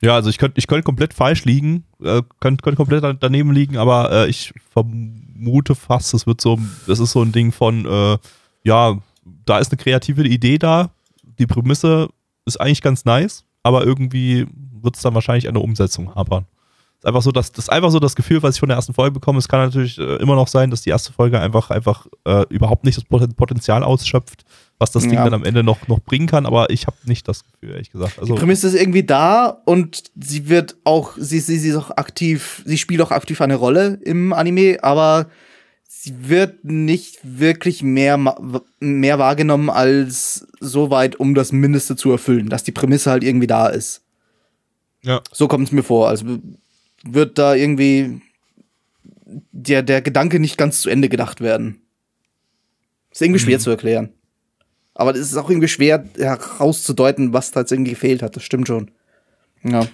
[0.00, 3.52] Ja, also ich könnte ich könnt komplett falsch liegen, äh, könnte könnt komplett da- daneben
[3.52, 7.84] liegen, aber äh, ich vermute fast, es wird so, das ist so ein Ding von,
[7.84, 8.18] äh,
[8.62, 8.96] ja,
[9.44, 10.90] da ist eine kreative Idee da,
[11.38, 12.08] die Prämisse
[12.44, 14.46] ist eigentlich ganz nice, aber irgendwie
[14.80, 16.46] wird es dann wahrscheinlich der Umsetzung hapern.
[16.98, 18.92] Ist einfach so, dass das ist einfach so das Gefühl, was ich von der ersten
[18.94, 19.38] Folge bekomme.
[19.38, 22.84] Es kann natürlich äh, immer noch sein, dass die erste Folge einfach einfach äh, überhaupt
[22.84, 24.44] nicht das Poten- Potenzial ausschöpft,
[24.78, 25.24] was das Ding Ja.
[25.24, 26.44] dann am Ende noch noch bringen kann.
[26.44, 28.18] Aber ich habe nicht das Gefühl, ehrlich gesagt.
[28.18, 31.90] Also Die Prämisse ist irgendwie da und sie wird auch, sie, sie, sie ist auch
[31.96, 35.26] aktiv, sie spielt auch aktiv eine Rolle im Anime, aber
[35.86, 38.18] sie wird nicht wirklich mehr,
[38.80, 43.46] mehr wahrgenommen als so weit, um das Mindeste zu erfüllen, dass die Prämisse halt irgendwie
[43.46, 44.02] da ist.
[45.02, 45.20] ja.
[45.32, 46.08] So kommt es mir vor.
[46.08, 46.24] Also
[47.04, 48.20] wird da irgendwie
[49.52, 51.82] der, der Gedanke nicht ganz zu Ende gedacht werden.
[53.10, 54.10] Ist irgendwie schwer zu erklären.
[54.94, 58.36] Aber es ist auch irgendwie schwer herauszudeuten, was tatsächlich gefehlt hat.
[58.36, 58.90] Das stimmt schon.
[59.62, 59.86] Ja.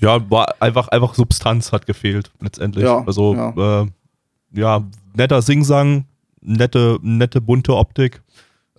[0.00, 2.84] ja, war einfach, einfach Substanz hat gefehlt, letztendlich.
[2.84, 3.82] Ja, also, ja.
[3.82, 3.86] Äh,
[4.52, 4.84] ja,
[5.14, 6.06] netter Singsang,
[6.40, 8.22] nette, nette bunte Optik.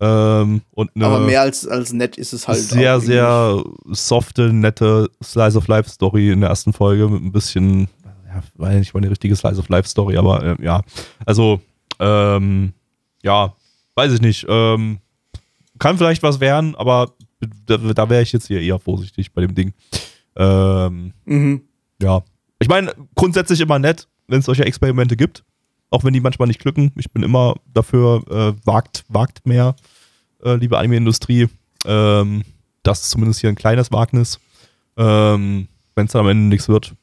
[0.02, 2.60] Ähm, und eine Aber mehr als, als nett ist es halt.
[2.60, 7.90] sehr, sehr softe, nette Slice of Life Story in der ersten Folge mit ein bisschen,
[8.28, 10.82] ja, war ja nicht mal eine richtige Slice of Life Story, aber äh, ja,
[11.26, 11.60] also,
[12.00, 12.72] ähm,
[13.24, 13.54] ja,
[13.96, 14.46] weiß ich nicht.
[14.48, 15.00] Ähm,
[15.80, 17.12] kann vielleicht was werden, aber
[17.66, 19.74] da, da wäre ich jetzt hier eher vorsichtig bei dem Ding.
[20.38, 21.62] Ähm, Mhm.
[22.02, 22.22] ja.
[22.60, 25.44] Ich meine, grundsätzlich immer nett, wenn es solche Experimente gibt.
[25.90, 26.92] Auch wenn die manchmal nicht glücken.
[26.96, 29.76] Ich bin immer dafür, äh, wagt, wagt mehr,
[30.44, 31.48] äh, liebe Anime-Industrie.
[31.86, 32.44] Ähm,
[32.84, 34.40] das ist zumindest hier ein kleines Wagnis.
[34.98, 36.94] Ähm, wenn es dann am Ende nichts wird,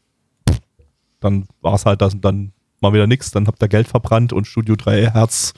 [1.21, 3.31] dann war es halt das und dann mal wieder nichts.
[3.31, 5.55] Dann habt ihr Geld verbrannt und Studio 3 Herz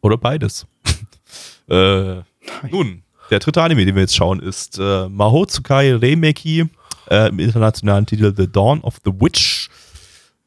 [0.00, 0.66] Oder beides.
[1.68, 2.22] äh,
[2.70, 6.68] nun, der dritte Anime, den wir jetzt schauen, ist äh, Mahotsukai Reimeki
[7.12, 9.68] äh, im internationalen Titel The Dawn of the Witch,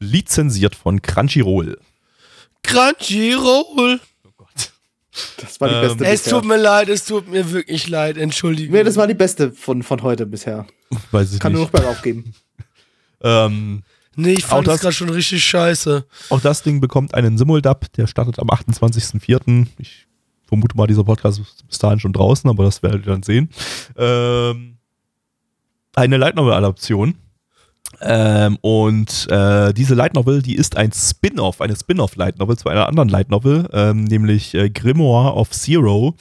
[0.00, 1.78] lizenziert von Crunchyroll.
[2.62, 4.00] Crunchyroll.
[4.24, 4.72] Oh Gott.
[5.38, 6.32] Das war die Ähm, beste Es bisher.
[6.40, 8.74] tut mir leid, es tut mir wirklich leid, Entschuldigung.
[8.74, 10.66] Nee, das war die beste von, von heute bisher.
[11.10, 11.72] Weiß ich Kann nur nicht.
[11.72, 12.34] noch bergauf geben.
[13.22, 13.82] Ähm,
[14.18, 16.04] Nee, ich fand das- gerade schon richtig scheiße.
[16.30, 19.66] Auch das Ding bekommt einen Simuldub, der startet am 28.04.
[19.78, 20.06] Ich
[20.46, 23.48] vermute mal, dieser Podcast ist bis dahin schon draußen, aber das werdet ihr dann sehen.
[23.96, 24.75] Ähm,
[25.96, 27.16] eine Light Novel-Adaption.
[28.00, 32.68] Ähm, und äh, diese Light Novel, die ist ein Spin-off, eine Spin-off Light Novel zu
[32.68, 36.14] einer anderen Light Novel, ähm, nämlich äh, Grimoire of Zero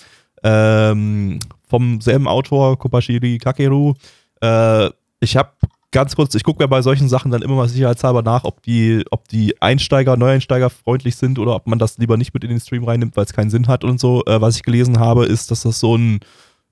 [0.43, 3.93] ähm, vom selben Autor Kopashiri Kakeru.
[4.41, 5.51] Äh, ich habe
[5.91, 9.03] ganz kurz, ich gucke mir bei solchen Sachen dann immer mal sicherheitshalber nach, ob die,
[9.11, 12.59] ob die Einsteiger, Neueinsteiger freundlich sind oder ob man das lieber nicht mit in den
[12.59, 14.23] Stream reinnimmt, weil es keinen Sinn hat und so.
[14.25, 16.19] Äh, was ich gelesen habe, ist, dass das so ein,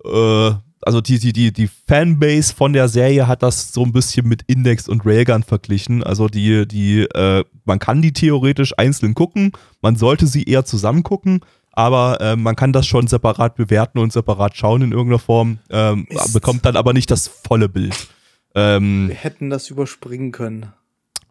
[0.06, 0.52] äh,
[0.86, 4.44] also die, die, die, die Fanbase von der Serie hat das so ein bisschen mit
[4.48, 6.04] Index und Railgun verglichen.
[6.04, 11.04] Also die, die, äh, man kann die theoretisch einzeln gucken, man sollte sie eher zusammen
[11.04, 11.42] gucken.
[11.76, 16.06] Aber äh, man kann das schon separat bewerten und separat schauen in irgendeiner Form, ähm,
[16.32, 17.96] bekommt dann aber nicht das volle Bild.
[18.54, 20.68] Ähm, Wir hätten das überspringen können.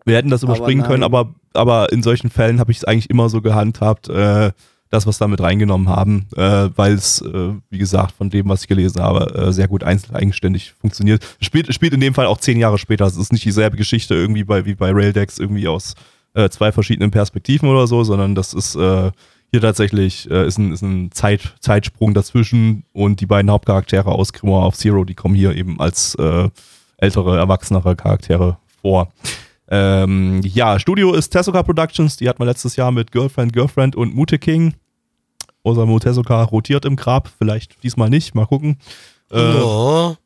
[0.05, 1.14] wir hätten das Aber überspringen können, nein.
[1.14, 4.50] aber, aber in solchen Fällen habe ich es eigentlich immer so gehandhabt, äh,
[4.93, 8.62] das, was wir mit reingenommen haben, äh, weil es, äh, wie gesagt, von dem, was
[8.62, 11.24] ich gelesen habe, äh, sehr gut einzeln eigenständig funktioniert.
[11.40, 13.07] Spielt, spielt in dem Fall auch zehn Jahre später.
[13.07, 15.95] Es ist nicht dieselbe Geschichte irgendwie bei, wie bei Raildex, irgendwie aus
[16.34, 19.11] äh, zwei verschiedenen Perspektiven oder so, sondern das ist äh,
[19.51, 24.34] hier tatsächlich äh, ist ein, ist ein Zeit, Zeitsprung dazwischen und die beiden Hauptcharaktere aus
[24.34, 26.51] Grimoire of Zero, die kommen hier eben als äh,
[26.99, 29.09] ältere, erwachsenere Charaktere vor.
[29.68, 34.14] Ähm, ja, Studio ist Tezuka Productions, die hat man letztes Jahr mit Girlfriend, Girlfriend und
[34.14, 34.74] Mute King.
[35.64, 38.78] Osamu Tezuka rotiert im Grab, vielleicht diesmal nicht, mal gucken.
[39.30, 40.16] Äh, oh.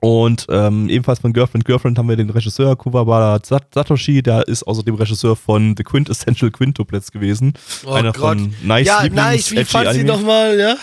[0.00, 4.62] Und ähm, ebenfalls von Girlfriend, Girlfriend haben wir den Regisseur Kuwabara Sat- Satoshi, der ist
[4.62, 7.54] außerdem Regisseur von The Quintessential Quintuplets gewesen.
[7.86, 8.38] Oh Einer Gott.
[8.38, 10.04] von Nice ja, Lieblings- nice, wie du Anime.
[10.04, 10.76] nochmal, ja?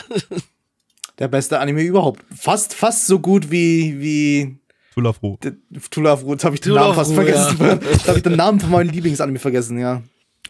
[1.20, 2.24] Der beste Anime überhaupt.
[2.36, 4.58] Fast, fast so gut wie, wie
[4.96, 5.38] Tulafro.
[5.44, 5.54] D-
[5.92, 6.32] Tulafru.
[6.32, 7.58] Jetzt habe ich den Tulafru, Namen fast vergessen.
[7.92, 10.02] Jetzt habe ich den Namen von meinem Lieblingsanime vergessen, ja.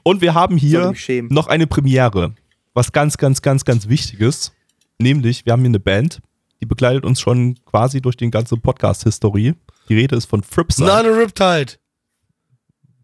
[0.04, 0.94] Und wir haben hier
[1.30, 2.34] noch eine Premiere.
[2.74, 4.52] Was ganz, ganz, ganz, ganz Wichtiges.
[5.00, 6.20] Nämlich, wir haben hier eine Band,
[6.62, 9.54] die begleitet uns schon quasi durch den ganzen Podcast-Historie.
[9.90, 10.88] Die Rede ist von Fripside.
[10.88, 11.74] Nano Riptide.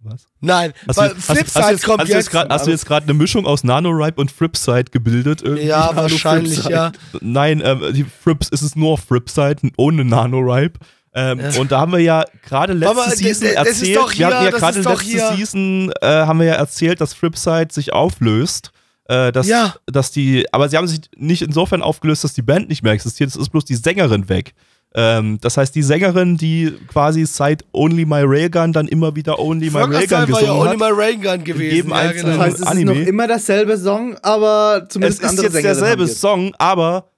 [0.01, 0.27] Was?
[0.39, 2.31] Nein, Hast du, weil hast, hast, du Flipside jetzt, kommt hast, jetzt.
[2.31, 5.41] grad, hast du jetzt gerade eine Mischung aus Nanoripe und Fripside gebildet?
[5.41, 5.65] Irgendwie?
[5.67, 6.93] ja, wahrscheinlich, ja.
[7.19, 10.79] Nein, ähm, die Frips, es ist nur Fripside ohne Nanoripe.
[11.13, 11.59] Ähm, Ja.
[11.59, 14.51] Und da haben wir ja gerade letzte Aber d- Season das erzählt, wir hatten ja
[14.51, 15.33] gerade letzte hier.
[15.35, 18.71] Season äh, haben wir ja erzählt, dass Fripside sich auflöst.
[19.09, 19.73] Äh, dass, Ja.
[19.87, 23.29] dass die, aber sie haben sich nicht insofern aufgelöst, dass die Band nicht mehr existiert.
[23.31, 24.53] Es ist bloß die Sängerin weg.
[24.95, 29.69] Ähm, das heißt, die Sängerin, die quasi seit Only My Railgun dann immer wieder Only
[29.71, 30.77] My Railgun Frogger war ja gesungen Only hat.
[30.79, 31.75] My Railgun gewesen.
[31.75, 32.43] jedem ja, einzelnen- Das genau.
[32.45, 32.91] heißt, es Anime.
[32.93, 36.07] ist noch immer derselbe Song, aber Es zumindest ist andere jetzt Sänger derselbe.
[36.07, 37.09] Song, aber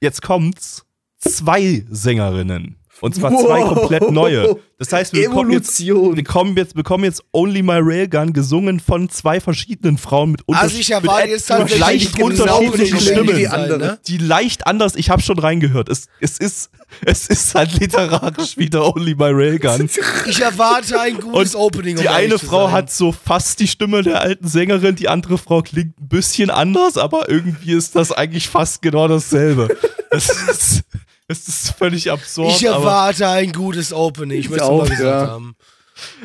[0.00, 0.84] jetzt kommt's.
[1.18, 2.76] Zwei Sängerinnen.
[3.00, 3.74] Und zwar zwei Wow.
[3.74, 4.56] komplett neue.
[4.78, 9.08] Das heißt, wir bekommen, jetzt, wir kommen jetzt, bekommen jetzt Only My Railgun gesungen von
[9.08, 13.36] zwei verschiedenen Frauen mit, unter Also ich erwarte mit jetzt leicht genau unterschiedlichen Stimmen.
[13.36, 13.98] Die andere.
[14.06, 15.88] Die leicht anders, ich habe schon reingehört.
[15.88, 16.70] Es, es, ist,
[17.04, 19.88] es ist halt literarisch wieder Only My Railgun.
[20.26, 21.96] Ich erwarte ein gutes Und Opening.
[21.96, 25.62] um Die eine Frau hat so fast die Stimme der alten Sängerin, die andere Frau
[25.62, 29.76] klingt ein bisschen anders, aber irgendwie ist das eigentlich fast genau dasselbe.
[30.10, 30.82] Es ist,
[31.28, 32.56] es ist völlig absurd.
[32.56, 34.38] Ich aber, erwarte ein gutes Opening.
[34.38, 35.28] Ich möchte auch, mal gesagt ja.
[35.28, 35.56] haben.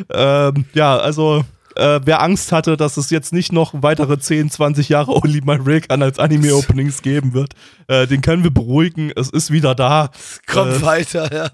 [0.10, 1.44] ähm, ja, also
[1.76, 5.58] äh, wer Angst hatte, dass es jetzt nicht noch weitere 10, 20 Jahre Only My
[5.60, 7.54] Railgun als Anime-Openings geben wird,
[7.88, 9.12] äh, den können wir beruhigen.
[9.16, 10.12] Es ist wieder da.
[10.48, 11.50] Komm Äh, weiter, ja.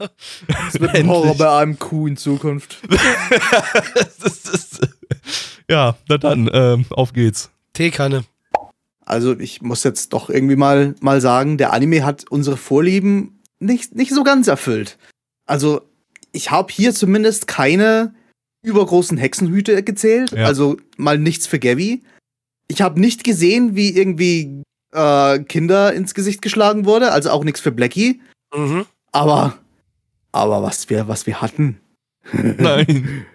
[0.68, 2.78] Es wird ein Horror bei AMQ in Zukunft.
[4.22, 4.82] das ist,
[5.70, 7.50] ja, na dann, ähm, auf geht's.
[7.74, 8.26] Teekanne.
[9.06, 13.95] Also ich muss jetzt doch irgendwie mal, mal sagen, der Anime hat unsere Vorlieben nicht,
[13.95, 14.97] nicht so ganz erfüllt.
[15.45, 15.82] Also
[16.32, 18.14] ich habe hier zumindest keine
[18.64, 20.32] übergroßen Hexenhüte gezählt.
[20.32, 20.45] Ja.
[20.45, 22.03] Also mal nichts für Gabby.
[22.68, 27.12] Ich habe nicht gesehen, wie irgendwie äh, Kinder ins Gesicht geschlagen wurde.
[27.12, 28.22] Also auch nichts für Blackie.
[28.55, 28.86] Mhm.
[29.12, 29.57] Aber,
[30.32, 31.80] aber was wir, was wir hatten.
[32.32, 32.57] Nein.
[32.57, 33.26] Nein.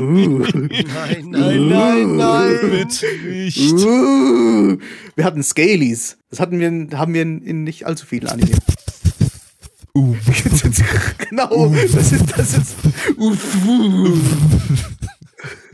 [0.00, 0.38] Uh.
[0.54, 2.58] Nein, nein, nein, nein.
[2.70, 3.72] Bitte nicht.
[3.72, 4.78] Uh,
[5.16, 6.16] wir hatten Scalies.
[6.30, 8.52] Das hatten wir, in- haben wir in, in nicht allzu vielen Anime.
[9.98, 10.16] Uh.
[11.28, 12.76] genau, das ist, das ist.
[13.16, 14.16] Uh.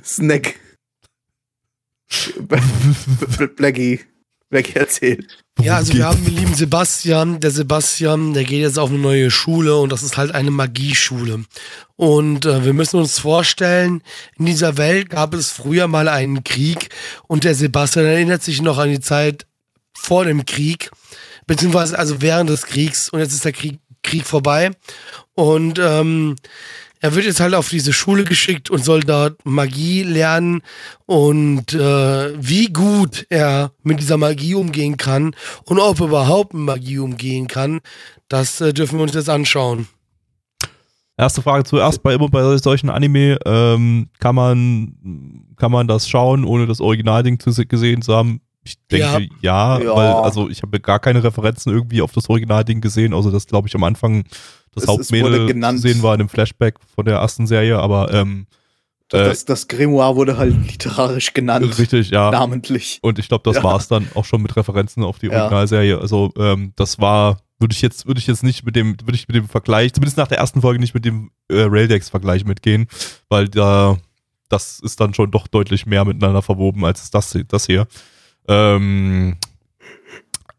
[0.03, 0.55] Snack.
[3.57, 4.01] Blackie.
[4.49, 5.45] Blackie erzählt.
[5.61, 7.41] Ja, also wir haben den lieben Sebastian.
[7.41, 11.45] Der Sebastian, der geht jetzt auf eine neue Schule und das ist halt eine Magieschule.
[11.97, 14.03] Und äh, wir müssen uns vorstellen,
[14.39, 16.89] in dieser Welt gab es früher mal einen Krieg
[17.27, 19.47] und der Sebastian erinnert sich noch an die Zeit
[19.93, 20.91] vor dem Krieg,
[21.47, 24.71] beziehungsweise also während des Kriegs und jetzt ist der Krieg, Krieg vorbei.
[25.35, 26.37] Und ähm,
[27.01, 30.63] er wird jetzt halt auf diese Schule geschickt und soll dort Magie lernen
[31.05, 36.63] und äh, wie gut er mit dieser Magie umgehen kann und ob er überhaupt mit
[36.63, 37.81] Magie umgehen kann,
[38.29, 39.87] das äh, dürfen wir uns jetzt anschauen.
[41.19, 44.95] Erste Frage zuerst, bei immer bei solchen Anime, ähm, kann man,
[45.57, 48.41] kann man das schauen, ohne das Originalding zu, se- gesehen zu haben?
[48.65, 49.95] Ich denke, ja, Ja.
[49.97, 53.69] weil, also ich habe gar keine Referenzen irgendwie auf das Originalding gesehen, außer dass, glaube
[53.69, 54.25] ich, am Anfang
[54.73, 58.47] das Es- Hauptmädel zu sehen war in einem Flashback von der ersten Serie, aber ähm,
[59.12, 61.79] Äh, Das, das Grimoire wurde halt literarisch genannt.
[61.79, 62.31] richtig, ja.
[62.31, 62.99] Namentlich.
[63.03, 63.62] Und ich glaube, das Ja.
[63.62, 65.43] war es dann auch schon mit Referenzen auf die Ja.
[65.43, 65.99] Originalserie.
[66.01, 69.29] Also ähm, das war, würde ich jetzt, würde ich jetzt nicht mit dem, würde ich
[69.29, 72.87] mit dem Vergleich, zumindest nach der ersten Folge nicht mit dem äh, Raildex-Vergleich mitgehen,
[73.29, 73.99] weil da
[74.49, 77.87] das ist dann schon doch deutlich mehr miteinander verwoben als das, das hier.
[78.49, 79.36] Ähm,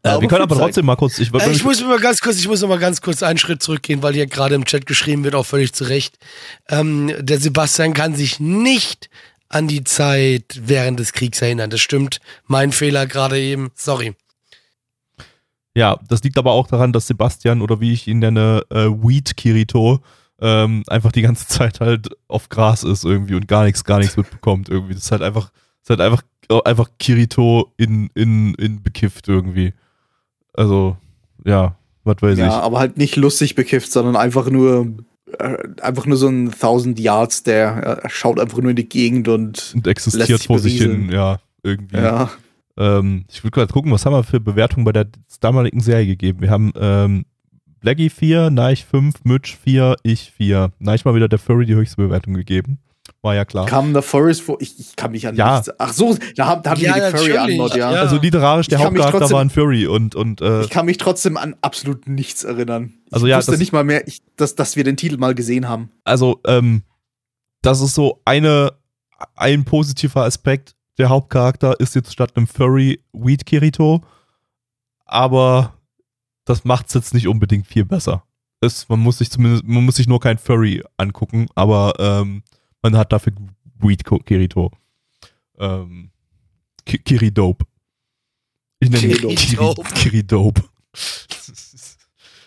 [0.02, 2.48] äh, wir können aber trotzdem mal kurz, ich, Äh, ich muss mal ganz kurz, ich
[2.48, 5.34] muss noch mal ganz kurz einen Schritt zurückgehen, weil hier gerade im Chat geschrieben wird,
[5.34, 6.18] auch völlig zu Recht.
[6.68, 9.10] Ähm, der Sebastian kann sich nicht
[9.48, 11.70] an die Zeit während des Kriegs erinnern.
[11.70, 12.20] Das stimmt.
[12.46, 13.70] Mein Fehler gerade eben.
[13.74, 14.14] Sorry.
[15.74, 19.36] Ja, das liegt aber auch daran, dass Sebastian oder wie ich ihn nenne, äh, Weed
[19.36, 20.00] Kirito,
[20.40, 24.16] ähm, einfach die ganze Zeit halt auf Gras ist irgendwie und gar nichts, gar nichts
[24.16, 24.94] mitbekommt irgendwie.
[24.94, 26.22] Das ist halt einfach, das ist halt einfach,
[26.64, 29.72] einfach Kirito in, in, in bekifft irgendwie.
[30.54, 30.96] Also,
[31.44, 32.52] ja, was weiß Ja, ich.
[32.52, 34.86] aber halt nicht lustig bekifft, sondern einfach nur
[35.38, 39.28] äh, einfach nur so ein 1000 Yards, der äh, schaut einfach nur in die Gegend
[39.28, 41.96] und Und lässt existiert sich vor sich hin, ja, irgendwie.
[41.96, 42.30] ja.
[42.78, 45.08] Ähm, ich würde gerade gucken, was haben wir für Bewertungen bei der
[45.40, 46.40] damaligen Serie gegeben.
[46.42, 47.24] Wir haben ähm,
[47.80, 50.72] Blackie 4, Neich 5, Mitch 4, ich 4.
[50.78, 52.78] Neich mal wieder der Furry die höchste Bewertung gegeben.
[53.22, 53.66] War ja klar.
[53.66, 54.58] Kam der Forest vor?
[54.60, 55.54] Ich, ich kann mich an Ja.
[55.56, 55.70] nichts.
[55.78, 57.36] Ach so, da, haben- da hatten Ja, wir die Furry.
[57.36, 57.92] Antwort, ja.
[57.92, 58.00] Ja.
[58.00, 60.98] Also literarisch, der Ich Hauptcharakter trotzdem- war ein Furry und, und äh, Ich kann mich
[60.98, 62.94] trotzdem an absolut nichts erinnern.
[63.06, 65.34] Ich Also ja, wusste das- nicht mal mehr, ich, dass, dass wir den Titel mal
[65.34, 65.90] gesehen haben.
[66.04, 66.82] also ähm,
[67.62, 68.72] das ist so eine,
[69.34, 70.76] ein positiver Aspekt.
[70.98, 74.02] Der Hauptcharakter ist jetzt statt einem Furry Weed Kirito,
[75.04, 75.74] aber
[76.44, 78.22] das macht es jetzt nicht unbedingt viel besser.
[78.60, 82.42] Es, man muss sich zumindest, man muss sich nur kein Furry angucken, aber ähm,
[82.82, 83.32] man hat dafür
[83.78, 84.70] Weed Kirito.
[85.58, 86.10] Ähm,
[86.84, 87.64] Ki- Kiridope.
[88.80, 89.82] Ich nenne ihn Kiridope.
[89.82, 90.64] Kiri- Kiridope.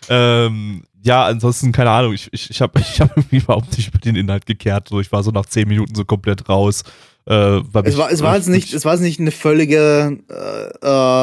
[0.09, 3.99] ähm, ja, ansonsten, keine Ahnung, ich, ich, ich habe ich hab irgendwie überhaupt nicht über
[3.99, 4.89] den Inhalt gekehrt.
[4.89, 6.83] So, ich war so nach zehn Minuten so komplett raus.
[7.29, 10.69] Äh, Es war, es war jetzt nicht, es war jetzt nicht eine völlige äh,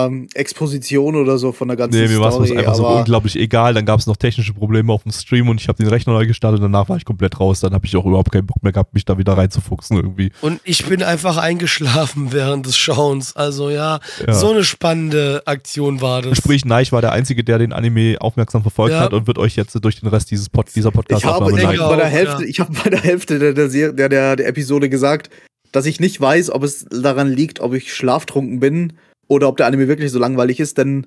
[0.07, 3.75] ähm, Exposition oder so von der ganzen Nee, mir war es einfach so unglaublich egal.
[3.75, 6.25] Dann gab es noch technische Probleme auf dem Stream und ich habe den Rechner neu
[6.27, 6.63] gestartet.
[6.63, 7.59] Danach war ich komplett raus.
[7.59, 10.31] Dann habe ich auch überhaupt keinen Bock mehr gehabt, mich da wieder reinzufuchsen irgendwie.
[10.43, 13.35] Und ich bin einfach eingeschlafen während des Schauens.
[13.35, 14.33] Also ja, Ja.
[14.33, 16.39] so eine spannende Aktion war das.
[16.39, 19.01] Sprich, Neich war der Einzige, der den Anime aufmerksam verfolgt Ja.
[19.01, 21.81] hat und wird euch jetzt durch den Rest dieses Pod dieser ich habe, Podcast-Aufnahme ich
[21.81, 22.49] habe bei der Auch, Hälfte, ja.
[22.49, 25.31] ich habe bei der Hälfte der, der, der, der Episode gesagt,
[25.73, 28.95] dass ich nicht weiß, ob es daran liegt, ob ich schlaftrunken bin
[29.29, 31.07] oder ob der Anime wirklich so langweilig ist, denn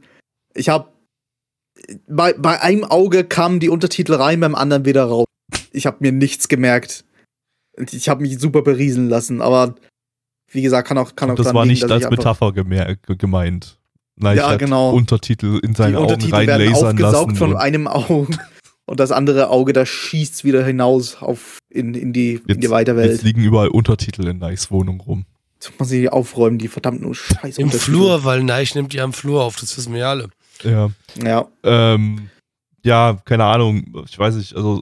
[0.53, 0.90] ich habe
[2.07, 5.26] bei, bei einem Auge kamen die Untertitel rein, beim anderen wieder raus.
[5.72, 7.06] Ich habe mir nichts gemerkt.
[7.91, 9.76] Ich habe mich super berieseln lassen, aber
[10.52, 13.77] wie gesagt, kann auch kann auch Das war liegen, nicht als Metapher gemeint.
[14.18, 14.91] Neich Ja, genau.
[14.91, 17.36] Untertitel in Die seine Augen Untertitel werden reinlasern aufgesaugt lassen.
[17.38, 18.38] von einem Auge
[18.90, 22.95] Und das andere Auge, da schießt wieder hinaus auf in, in die, in die weite
[22.95, 23.11] Welt.
[23.11, 25.26] Jetzt liegen überall Untertitel in Nikes Wohnung rum.
[25.53, 27.70] Jetzt muss ich die aufräumen, die verdammten Scheiß Im.
[27.70, 30.30] Flur, weil Neich nimmt die am Flur auf, das wissen wir ja alle.
[30.64, 30.90] Ja.
[31.24, 31.48] Ja.
[31.61, 32.30] Ähm,
[32.84, 34.82] ja, keine Ahnung, ich weiß nicht, also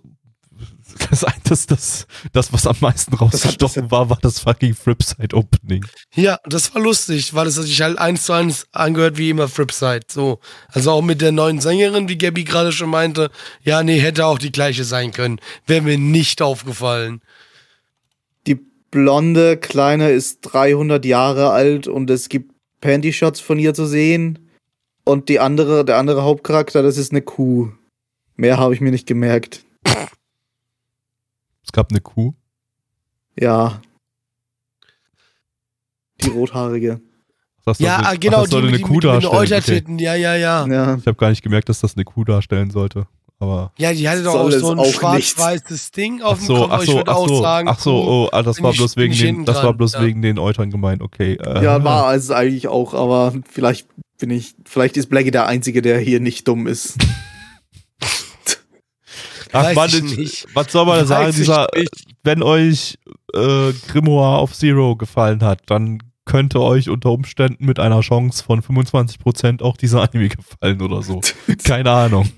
[1.10, 5.86] das, das, das, das was am meisten rausgestochen war, war das fucking Flipside Opening.
[6.16, 10.06] Ja, das war lustig, weil es sich halt eins zu eins angehört wie immer Flipside.
[10.08, 10.40] So.
[10.68, 13.30] Also auch mit der neuen Sängerin, wie Gabby gerade schon meinte.
[13.64, 15.40] Ja, nee, hätte auch die gleiche sein können.
[15.66, 17.22] Wäre mir nicht aufgefallen.
[18.46, 18.60] Die
[18.92, 22.52] blonde Kleine ist 300 Jahre alt und es gibt
[22.82, 24.40] Panty-Shots von ihr zu sehen.
[25.04, 27.72] Und die andere, der andere Hauptcharakter, das ist eine Kuh.
[28.36, 29.66] Mehr habe ich mir nicht gemerkt.
[31.68, 32.34] Es gab eine Kuh.
[33.38, 33.82] Ja.
[36.22, 37.02] Die rothaarige.
[37.66, 39.34] Das Ja, sollte- ah, genau, das sollte die, eine die, Kuh mit, darstellen.
[39.34, 39.38] Okay.
[39.42, 40.00] Eutertitten.
[40.00, 40.66] Ja, ja, ja.
[40.66, 40.96] Ja.
[40.96, 43.08] Ich habe gar nicht gemerkt, dass das eine Kuh darstellen sollte.
[43.40, 46.68] Aber Ja, die hatte doch auch so ein schwarz-weißes Ding auf dem so, Kopf.
[46.70, 48.72] ach aber ich so, würde ach auch so, sagen, ach so, oh, ah, das war
[48.72, 50.02] bloß wegen den, das war bloß ja.
[50.04, 51.02] wegen den Eutern gemeint.
[51.04, 51.34] Okay.
[51.34, 53.88] Äh, Ja, war es eigentlich auch, aber vielleicht
[54.18, 56.98] bin ich, vielleicht ist Blackie der Einzige, der hier nicht dumm ist.
[59.54, 59.92] Ach, Mann,
[60.54, 61.34] was soll man Weiß sagen?
[61.36, 61.68] Dieser,
[62.24, 62.98] wenn euch
[63.34, 68.62] äh, Grimoire of Zero gefallen hat, dann könnte euch unter Umständen mit einer Chance von
[68.62, 71.22] 25% auch dieser Anime gefallen oder so.
[71.64, 72.30] Keine Ahnung.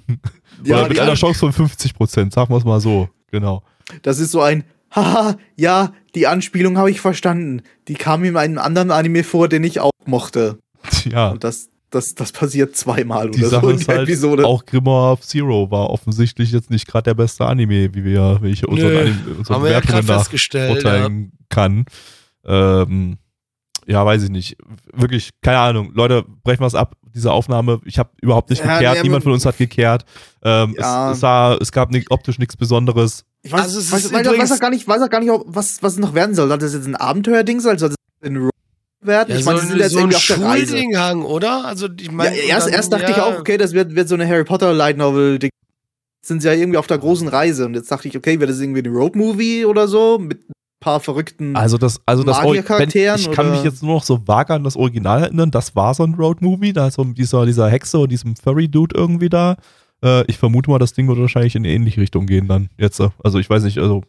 [0.64, 3.10] Ja, oder mit die- einer Chance von 50%, sagen wir es mal so.
[3.32, 3.64] Genau.
[4.04, 4.64] Das ist so ein,
[4.96, 7.64] haha, ja, die Anspielung habe ich verstanden.
[7.88, 10.60] Die kam in einem anderen Anime vor, den ich auch mochte.
[11.06, 14.08] Ja, Und das, das, das passiert zweimal die oder Sache so in ist der halt,
[14.10, 14.46] Episode.
[14.46, 18.50] auch Grimoire of Zero war offensichtlich jetzt nicht gerade der beste Anime, wie wir, wie
[18.50, 20.70] ich unseren, Nö, Anime, unseren Haben wir ja gerade Wertungen nach festgestellt.
[20.70, 20.76] Ja.
[20.76, 21.86] urteilen kann.
[22.46, 23.18] Ähm,
[23.88, 24.56] ja, weiß ich nicht.
[24.94, 25.92] Wirklich, keine Ahnung.
[25.96, 26.96] Leute, brechen wir es ab.
[27.16, 28.98] Diese Aufnahme, ich habe überhaupt nicht Ja, gekehrt.
[28.98, 30.06] nee, Niemand von uns hat gekehrt.
[30.44, 31.10] Ähm, Ja.
[31.10, 33.26] es, es, sah, es gab nicht, optisch nichts Besonderes.
[33.42, 35.32] Ich weiß, Also es weiß, ist weiß, weiß auch gar nicht, weiß auch gar nicht,
[35.32, 36.50] ob- was, was es noch werden soll.
[36.50, 37.80] Soll das jetzt ein Abenteuerding sein?
[37.80, 38.52] Soll das ein Road
[39.02, 39.30] werden?
[39.32, 41.18] Ja, ich so, meine, sie sind ein- jetzt so ein irgendwie auf der Reise.
[41.28, 41.66] Oder?
[41.66, 43.24] Also, ich Ja, meine, erst, dann- erst dachte ich ja.
[43.26, 45.40] auch, okay, das wird, wird so eine Harry Potter Light Novel.
[45.42, 45.52] Jetzt
[46.24, 47.66] sind sie ja irgendwie auf der großen Reise.
[47.66, 50.18] Und jetzt dachte ich, okay, wird das irgendwie ein Road Movie oder so?
[50.20, 51.56] Mit ein paar verrückten.
[51.56, 53.56] Also das, also das Magiercharakteren, Ich kann oder?
[53.56, 55.52] mich jetzt nur noch so vage an das Original erinnern.
[55.52, 56.74] Das war so ein Road-Movie.
[56.74, 59.56] Da ist so dieser, dieser Hexe und diesem Furry-Dude irgendwie da.
[60.04, 63.00] Äh, ich vermute mal, das Ding wird wahrscheinlich in eine ähnliche Richtung gehen dann jetzt.
[63.02, 63.10] äh.
[63.24, 64.04] Also ich weiß nicht, also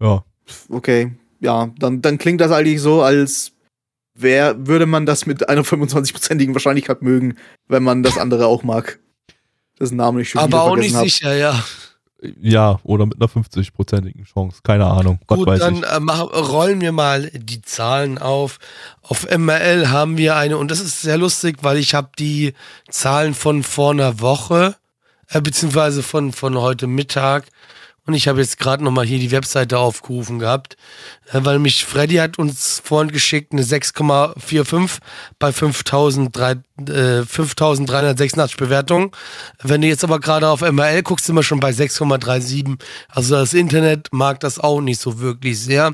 [0.00, 0.22] ja.
[0.68, 3.52] Okay, ja, dann, dann klingt das eigentlich so, als
[4.14, 7.36] wär, würde man das mit einer 25-prozentigen Wahrscheinlichkeit mögen,
[7.68, 8.98] wenn man das andere auch mag.
[9.78, 11.04] Das Namen ich schon Aber auch nicht hab.
[11.04, 11.62] sicher, ja.
[12.40, 14.60] Ja, oder mit einer 50-prozentigen Chance.
[14.64, 15.18] Keine Ahnung.
[15.28, 15.82] Was Gut, weiß dann ich.
[15.84, 18.58] äh, mach, rollen wir mal die Zahlen auf.
[19.02, 22.54] Auf MRL haben wir eine, und das ist sehr lustig, weil ich habe die
[22.88, 24.76] Zahlen von vor einer Woche,
[25.28, 27.44] äh, beziehungsweise von, von heute Mittag.
[28.06, 30.76] Und ich habe jetzt gerade nochmal hier die Webseite aufgerufen gehabt,
[31.32, 34.98] äh, weil mich Freddy hat uns vorhin geschickt eine 6,45
[35.38, 36.52] bei 5003,
[36.88, 39.10] äh, 5386 Bewertungen.
[39.62, 42.78] Wenn du jetzt aber gerade auf MRL guckst, sind wir schon bei 6,37.
[43.08, 45.92] Also das Internet mag das auch nicht so wirklich sehr.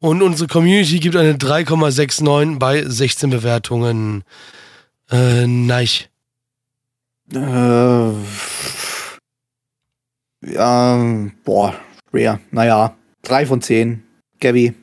[0.00, 4.24] Und unsere Community gibt eine 3,69 bei 16 Bewertungen.
[5.10, 5.88] Äh, nein.
[7.32, 8.12] Äh,
[10.44, 11.74] ja, boah,
[12.10, 12.40] schwer.
[12.50, 14.02] Naja, drei von zehn.
[14.40, 14.74] Gabby.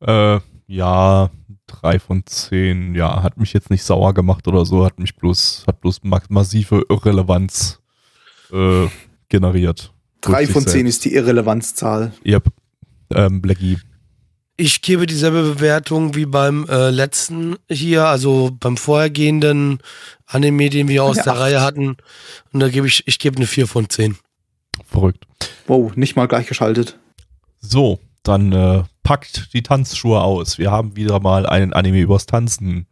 [0.00, 1.30] Äh, ja,
[1.66, 2.94] drei von zehn.
[2.94, 4.84] Ja, hat mich jetzt nicht sauer gemacht oder so.
[4.84, 7.80] Hat mich bloß, hat bloß ma- massive Irrelevanz
[8.52, 8.86] äh,
[9.28, 9.92] generiert.
[10.20, 12.12] Drei von zehn ist die Irrelevanzzahl.
[12.24, 12.44] Yep.
[13.14, 13.78] Ähm, Blackie.
[14.56, 19.78] Ich gebe dieselbe Bewertung wie beim äh, letzten hier, also beim vorhergehenden
[20.26, 21.40] Anime, den wir aus Ja, der acht.
[21.40, 21.96] Reihe hatten.
[22.52, 24.16] Und da gebe ich, ich gebe eine 4 von 10.
[24.84, 25.26] Verrückt.
[25.66, 26.98] Wow, nicht mal gleichgeschaltet.
[27.60, 30.58] So, dann äh, packt die Tanzschuhe aus.
[30.58, 32.86] Wir haben wieder mal einen Anime übers Tanzen.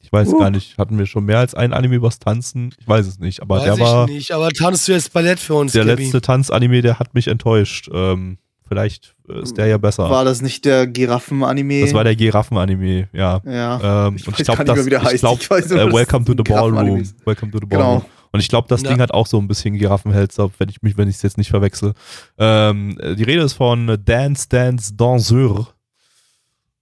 [0.00, 0.38] Ich weiß Uh.
[0.38, 2.72] gar nicht, hatten wir schon mehr als einen Anime übers Tanzen?
[2.78, 5.40] Ich weiß es nicht, aber Weiß der ich war nicht, aber tanzt du jetzt Ballett
[5.40, 6.02] für uns, der Gabi?
[6.04, 7.88] letzte Tanzanime, der hat mich enttäuscht.
[7.92, 8.36] Ähm,
[8.68, 10.08] vielleicht äh, ist der ja besser.
[10.10, 11.80] War das nicht der Giraffen-Anime?
[11.80, 13.40] das war der Giraffen-Anime, ja.
[13.44, 14.06] Ja.
[14.08, 15.20] Ähm, Ich und ich glaube, das mehr, wie der ich heißt.
[15.20, 16.72] glaub, Ich weiß äh, Welcome to the Ballroom.
[16.74, 17.26] Giraffen-Anime ist.
[17.26, 18.04] Welcome to the Genau.
[18.34, 18.88] Und ich glaube, das Ja.
[18.90, 21.50] Ding hat auch so ein bisschen Giraffenhälse, wenn ich mich, wenn ich es jetzt nicht
[21.50, 21.94] verwechsel.
[22.36, 25.68] Ähm, die Rede ist von Dance Dance Danseur.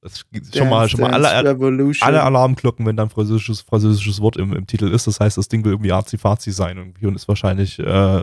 [0.00, 4.22] Das ist schon mal, schon mal Dance alle, Dance alle Alarmglocken, wenn dann französisches, französisches
[4.22, 5.06] Wort im, im Titel ist.
[5.06, 8.22] Das heißt, das Ding will irgendwie arzi-fazi sein irgendwie und ist wahrscheinlich, äh,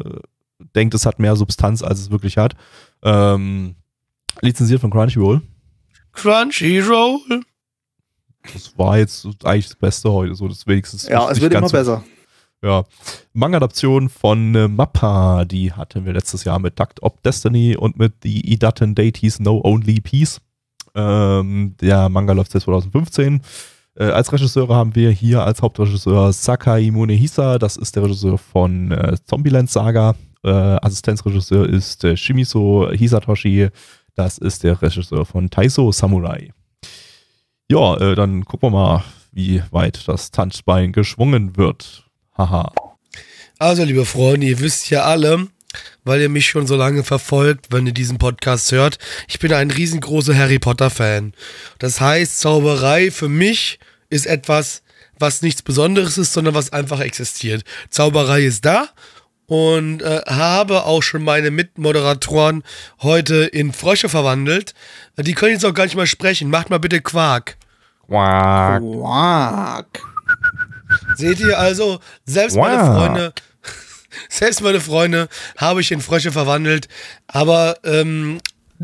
[0.75, 2.55] denkt, es hat mehr Substanz, als es wirklich hat.
[3.03, 3.75] Ähm,
[4.41, 5.43] lizenziert von Crunchyroll.
[6.13, 7.43] Crunchyroll.
[8.51, 11.07] Das war jetzt eigentlich das Beste heute, so das wenigstens.
[11.07, 12.03] ja, es wird immer besser.
[12.61, 12.83] Ja,
[13.33, 18.15] Manga-Adaption von äh, Mappa, die hatten wir letztes Jahr mit Duct of Destiny und mit
[18.21, 20.41] The Idaten Deities No Only Peace.
[20.93, 23.41] Ähm, der Manga läuft seit 2015.
[23.95, 28.91] Äh, als Regisseure haben wir hier als Hauptregisseur Sakai Munehisa, das ist der Regisseur von
[28.91, 30.15] äh, Zombieland Saga.
[30.43, 33.69] Äh, Assistenzregisseur ist äh, Shimiso Hisatoshi,
[34.15, 36.51] das ist der Regisseur von Taiso Samurai.
[37.71, 42.08] Ja, äh, dann gucken wir mal, wie weit das Tanzbein geschwungen wird.
[42.39, 42.71] Haha.
[43.57, 45.47] Also, liebe Freunde, ihr wisst ja alle,
[46.05, 48.97] weil ihr mich schon so lange verfolgt, wenn ihr diesen Podcast hört,
[49.27, 51.33] ich bin ein riesengroßer Harry Potter-Fan.
[51.79, 53.77] Das heißt, Zauberei für mich
[54.09, 54.83] ist etwas,
[55.19, 57.65] was nichts Besonderes ist, sondern was einfach existiert.
[57.89, 58.87] Zauberei ist da
[59.47, 62.63] und äh, habe auch schon meine Mitmoderatoren
[63.01, 64.73] heute in Frösche verwandelt.
[65.17, 66.49] Die können jetzt auch gar nicht mal sprechen.
[66.49, 67.57] Macht mal bitte Quark.
[68.07, 68.81] Quack.
[68.81, 69.99] Quack.
[71.15, 72.67] Seht ihr also, selbst Wow.
[72.67, 73.33] meine Freunde,
[74.29, 76.87] selbst meine Freunde habe ich in Frösche verwandelt,
[77.27, 78.39] aber ähm,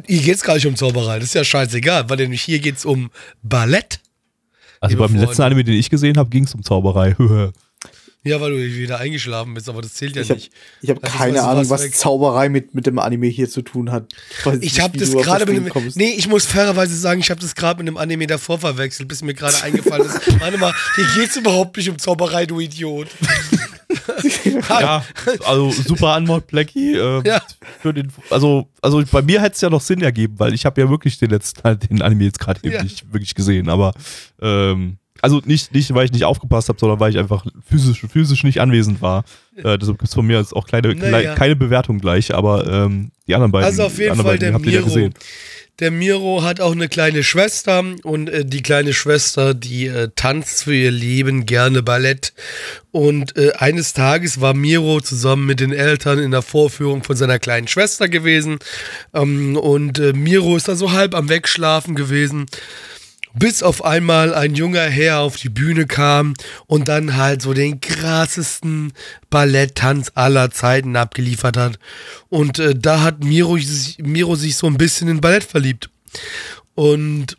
[0.06, 3.12] hier geht's gar nicht um Zauberei, das ist ja scheißegal, weil nämlich hier geht's um
[3.42, 4.00] Ballett.
[4.82, 5.26] Also beim Freunde.
[5.26, 7.16] letzten Anime, den ich gesehen habe, ging es um Zauberei.
[8.26, 10.52] Ja, weil du wieder eingeschlafen bist, aber das zählt ja Ich habe nicht.
[10.82, 11.96] ich hab Das ist keine Ahnung, was was weg.
[11.96, 14.12] Zauberei mit, mit dem Anime hier zu tun hat.
[14.44, 15.96] weiß Ich habe das gerade mit dem, kommst.
[15.96, 19.22] nee, ich muss fairerweise sagen, ich habe das gerade mit einem Anime davor verwechselt, bis
[19.22, 20.20] mir gerade eingefallen ist.
[20.42, 23.08] Warte mal, hier geht's überhaupt nicht um Zauberei, du Idiot.
[24.70, 25.06] Ja,
[25.46, 26.96] also super Anmod Blackie.
[26.96, 27.42] Ähm, Ja.
[27.82, 30.82] für den, also, also bei mir hätte es ja noch Sinn ergeben, weil ich habe
[30.82, 32.84] ja wirklich den letzten den Anime jetzt gerade eben Ja.
[32.84, 33.70] nicht wirklich gesehen.
[33.70, 33.94] Aber
[34.42, 38.44] ähm, also nicht, nicht, weil ich nicht aufgepasst habe, sondern weil ich einfach physisch, physisch
[38.44, 39.24] nicht anwesend war.
[39.58, 41.34] Äh, deshalb gibt es von mir jetzt auch kleine, Naja.
[41.34, 43.66] keine Bewertung gleich, aber ähm, die anderen beiden.
[43.66, 45.10] Also auf jeden Fall beiden, der ja Miro.
[45.80, 50.64] Der Miro hat auch eine kleine Schwester und äh, die kleine Schwester, die äh, tanzt
[50.66, 52.32] für ihr Leben gerne Ballett.
[52.92, 57.40] Und äh, eines Tages war Miro zusammen mit den Eltern in der Vorführung von seiner
[57.40, 58.60] kleinen Schwester gewesen.
[59.14, 62.46] Ähm, und äh, Miro ist da so halb am Wegschlafen gewesen.
[63.38, 66.34] Bis auf einmal ein junger Herr auf die Bühne kam
[66.68, 68.94] und dann halt so den krassesten
[69.30, 71.80] Balletttanz aller Zeiten abgeliefert hat.
[72.30, 75.90] Und äh, da hat Miro, sich- Miro sich so ein bisschen in Ballett verliebt.
[76.76, 77.38] Und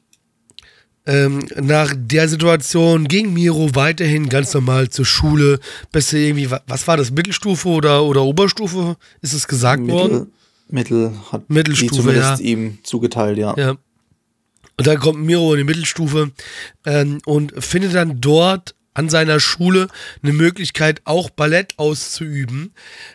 [1.07, 5.61] ähm, nach der Situation ging Miro weiterhin ganz normal zur Schule.
[5.93, 8.97] Bis er irgendwie, wa- was war das, Mittelstufe oder, oder Oberstufe?
[9.23, 10.29] Ist es gesagt worden?
[10.69, 12.45] Mittel, Mittel hat Mittelstufe, die zumindest ja.
[12.47, 13.55] ihm zugeteilt, ja.
[13.57, 13.77] Ja.
[14.79, 16.33] Und dann kommt Miro in die Mittelstufe
[16.85, 19.89] ähm, und findet dann dort an seiner Schule
[20.23, 22.73] eine Möglichkeit, auch Ballett auszuüben,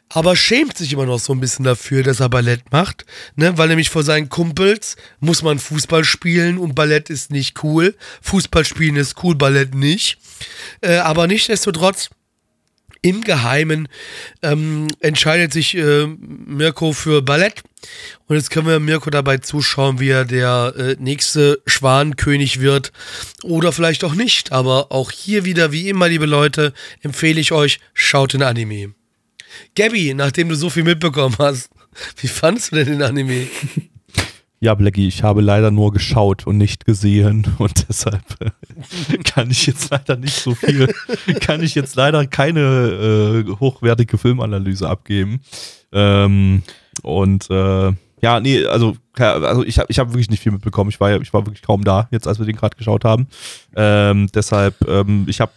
[0.10, 3.06] aber schämt sich immer noch so ein bisschen dafür, dass er Ballett macht,
[3.36, 3.58] ne?
[3.58, 7.96] weil nämlich vor seinen Kumpels muss man Fußball spielen und Ballett ist nicht cool.
[8.22, 10.20] Fußball spielen ist cool, Ballett nicht.
[10.82, 12.10] Äh, aber nichtsdestotrotz
[13.02, 13.88] im Geheimen
[14.44, 17.64] ähm, entscheidet sich äh, Mirko für Ballett.
[18.28, 22.92] Und jetzt können wir Mirko dabei zuschauen, wie er der äh, nächste Schwanenkönig wird.
[23.44, 24.52] Oder vielleicht auch nicht.
[24.52, 28.94] Aber auch hier wieder, wie immer, liebe Leute, empfehle ich euch, schaut den Anime.
[29.76, 31.72] Gabby, nachdem du so viel mitbekommen hast,
[32.18, 33.48] wie fandest du denn den Anime?
[34.64, 39.66] Ja, Blackie, ich habe leider nur geschaut und nicht gesehen und deshalb äh, kann ich
[39.66, 40.88] jetzt leider nicht so viel,
[41.42, 45.42] kann ich jetzt leider keine äh, hochwertige Filmanalyse abgeben.
[45.92, 46.62] Ähm,
[47.02, 50.92] und äh, ja, nee, also, also ich habe ich hab wirklich nicht viel mitbekommen.
[50.92, 53.28] Ich war, ja- ich war wirklich kaum da, jetzt als wir den gerade geschaut haben.
[53.76, 55.52] Ähm, deshalb, ähm, ich habe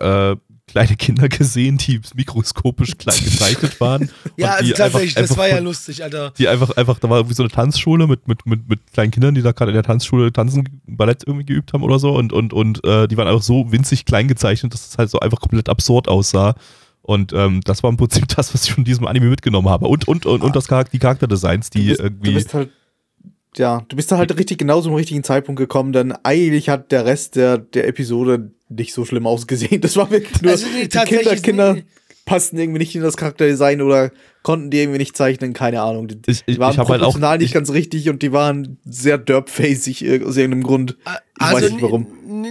[0.00, 0.34] äh,
[0.66, 4.10] kleine Kinder gesehen, die mikroskopisch klein gezeichnet waren.
[4.36, 6.32] Ja, also tatsächlich, einfach- das war ja lustig, Alter.
[6.36, 9.34] die einfach, einfach, da war irgendwie so eine Tanzschule mit, mit, mit, mit kleinen Kindern,
[9.34, 12.52] die da gerade in der Tanzschule tanzen, Ballett irgendwie geübt haben oder so und, und,
[12.52, 15.68] und äh, die waren einfach so winzig klein gezeichnet, dass es halt so einfach komplett
[15.68, 16.54] absurd aussah.
[17.02, 19.86] Und ähm, das war im Prinzip das, was ich von diesem Anime mitgenommen habe.
[19.86, 22.28] Und, und, und, und das Charakter, die Charakterdesigns, die du bist, irgendwie.
[22.30, 22.70] Du bist halt,
[23.58, 27.04] ja, du bist da halt richtig genau zum richtigen Zeitpunkt gekommen, denn eigentlich hat der
[27.06, 29.80] Rest der, der Episode nicht so schlimm ausgesehen.
[29.80, 31.74] Das war wirklich nur, Also die tatsächlich Kinder.
[31.74, 31.86] Kinder
[32.24, 34.10] passten irgendwie nicht in das Charakterdesign oder
[34.42, 36.08] konnten die irgendwie nicht zeichnen, keine Ahnung.
[36.08, 38.20] Die, Ich- ich- die waren ich hab halt auch- proportional nicht ich- ganz richtig und
[38.22, 40.96] die waren sehr derpfacig äh, aus irgendeinem Grund.
[41.04, 42.06] Ich Also weiß nicht warum.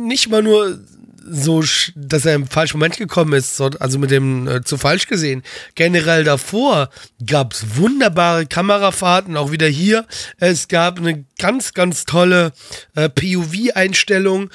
[0.08, 0.80] nicht mal nur
[1.28, 1.64] so,
[1.96, 5.42] dass er im falschen Moment gekommen ist, so- also mit dem äh, zu falsch gesehen.
[5.74, 6.90] Generell davor
[7.26, 10.06] gab es wunderbare Kamerafahrten, auch wieder hier.
[10.38, 12.54] Es gab eine ganz, ganz tolle
[12.96, 14.52] äh, POV-Einstellung.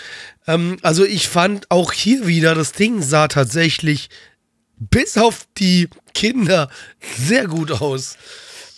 [0.46, 4.08] Ähm, also ich fand auch hier wieder, das Ding sah tatsächlich
[4.78, 6.70] bis auf die Kinder
[7.18, 8.16] sehr gut aus.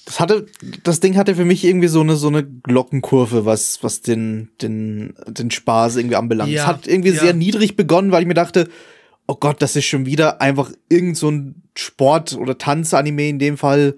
[0.04, 0.46] Das hatte,
[0.82, 5.14] das Ding hatte für mich irgendwie so eine, so eine Glockenkurve, was, was den, den,
[5.26, 6.50] den Spaß irgendwie anbelangt.
[6.50, 7.20] Ja, es hat irgendwie ja.
[7.20, 8.68] sehr niedrig begonnen, weil ich mir dachte,
[9.26, 13.56] oh Gott, das ist schon wieder einfach irgend so ein Sport- oder Tanzanime in dem
[13.56, 13.96] Fall.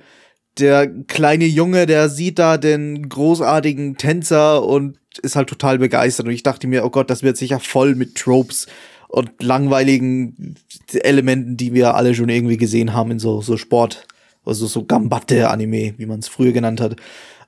[0.59, 6.27] Der kleine Junge, der sieht da den großartigen Tänzer und ist halt total begeistert.
[6.27, 8.67] Und ich dachte mir, oh Gott, das wird sicher voll mit Tropes
[9.09, 10.57] und langweiligen
[10.93, 14.07] Elementen, die wir alle schon irgendwie gesehen haben in so, so Sport,
[14.45, 16.97] also so Gambatte-Anime, wie man es früher genannt hat.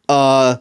[0.09, 0.59] Äh,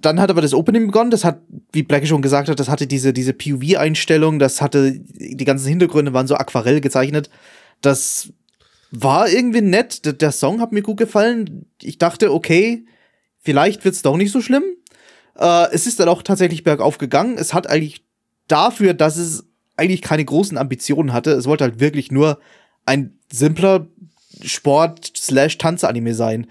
[0.00, 1.40] dann hat aber das Opening begonnen, das hat,
[1.72, 6.12] wie Blackie schon gesagt hat, das hatte diese, diese POV-Einstellung, das hatte, die ganzen Hintergründe
[6.12, 7.30] waren so aquarell gezeichnet.
[7.80, 8.32] Das
[8.90, 11.66] war irgendwie nett, der, der Song hat mir gut gefallen.
[11.80, 12.84] Ich dachte, okay,
[13.38, 14.64] vielleicht wird's doch nicht so schlimm.
[15.38, 17.38] Äh, es ist dann auch tatsächlich bergauf gegangen.
[17.38, 18.04] Es hat eigentlich
[18.48, 19.44] dafür, dass es
[19.76, 22.38] eigentlich keine großen Ambitionen hatte, es wollte halt wirklich nur
[22.84, 23.86] ein simpler
[24.44, 26.46] Sport-Tanz-Anime sein.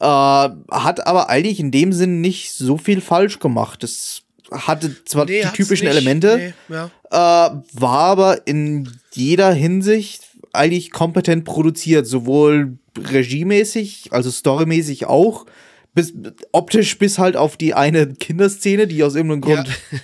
[0.00, 3.82] Äh, hat aber eigentlich in dem Sinn nicht so viel falsch gemacht.
[3.84, 5.96] Es hatte zwar Nee, die typischen nicht.
[5.96, 6.90] Elemente, Nee, ja.
[7.10, 10.22] äh, war aber in jeder Hinsicht
[10.52, 15.46] eigentlich kompetent produziert, sowohl regiemäßig, also storymäßig auch,
[15.94, 16.12] bis,
[16.52, 20.00] optisch bis halt auf die eine Kinderszene, die aus irgendeinem Ja.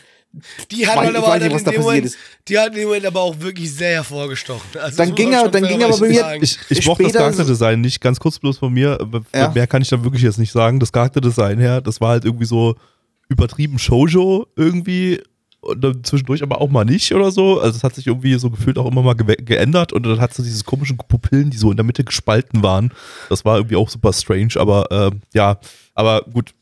[0.71, 2.19] Die hat man ich aber weiß nicht, was in da passiert Moment, ist.
[2.49, 4.81] die hat in dem Moment aber auch wirklich sehr hervorgestochen.
[4.81, 6.43] Also, Dann ging er- dann ging aber bei mir- sagen.
[6.43, 8.99] Ich, ich mochte das Charakterdesign nicht, ganz kurz bloß von mir.
[9.01, 9.51] aber Ja.
[9.51, 10.81] Mehr kann ich da wirklich jetzt nicht sagen.
[10.81, 12.77] Das Charakterdesign her, das war halt irgendwie so
[13.29, 15.21] übertrieben Shoujo irgendwie.
[15.61, 17.61] Und dann zwischendurch aber auch mal nicht oder so.
[17.61, 20.35] Also es hat sich irgendwie so gefühlt auch immer mal ge geändert und dann hat
[20.35, 22.91] so diese komischen Pupillen, die so in der Mitte gespalten waren.
[23.29, 25.59] Das war irgendwie auch super strange, aber ähm, ja,
[25.95, 26.53] aber gut.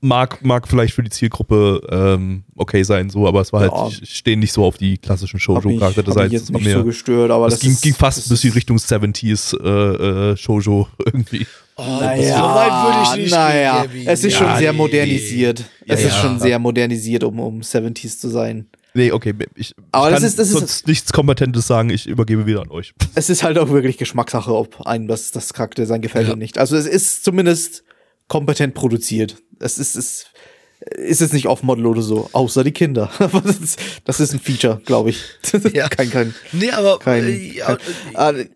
[0.00, 3.72] Mag, mag vielleicht für die Zielgruppe ähm, okay sein, so, aber es war Ja.
[3.72, 6.24] halt, ich stehe nicht so auf die klassischen Hab mich, hab Shoujo-Charakterdesigns.
[6.24, 8.18] mich jetzt Das war nicht mir- so gestört, aber das, das, ging, ist, ging fast
[8.18, 11.46] das bis in ist- Richtung 70s äh, äh, Shoujo irgendwie.
[11.76, 15.60] Oh, Naja, so weit würde ich nicht naja, gehen, es ist Ja, schon sehr modernisiert.
[15.86, 16.20] Es Ja, ist ja.
[16.22, 18.66] schon sehr modernisiert, um, um 70s zu sein.
[18.92, 22.06] Nee, okay, ich, Aber ich das kann ist- das ist- sonst nichts Kompetentes sagen, ich
[22.06, 22.92] übergebe wieder an euch.
[23.14, 26.32] Es ist halt auch wirklich Geschmackssache, ob einem das, das Charakterdesign gefällt Ja.
[26.32, 26.58] oder nicht.
[26.58, 27.84] Also es ist zumindest
[28.28, 29.36] kompetent produziert.
[29.60, 30.26] Es ist, es
[30.96, 33.10] ist jetzt nicht off-Model oder so, außer die Kinder.
[33.44, 35.22] Das, ist, das ist ein Feature, glaube ich.
[35.72, 35.88] Ja.
[35.88, 36.98] kein, kein, Nee, aber.
[36.98, 37.76] kein, äh, ja,
[38.14, 38.48] kein äh, äh,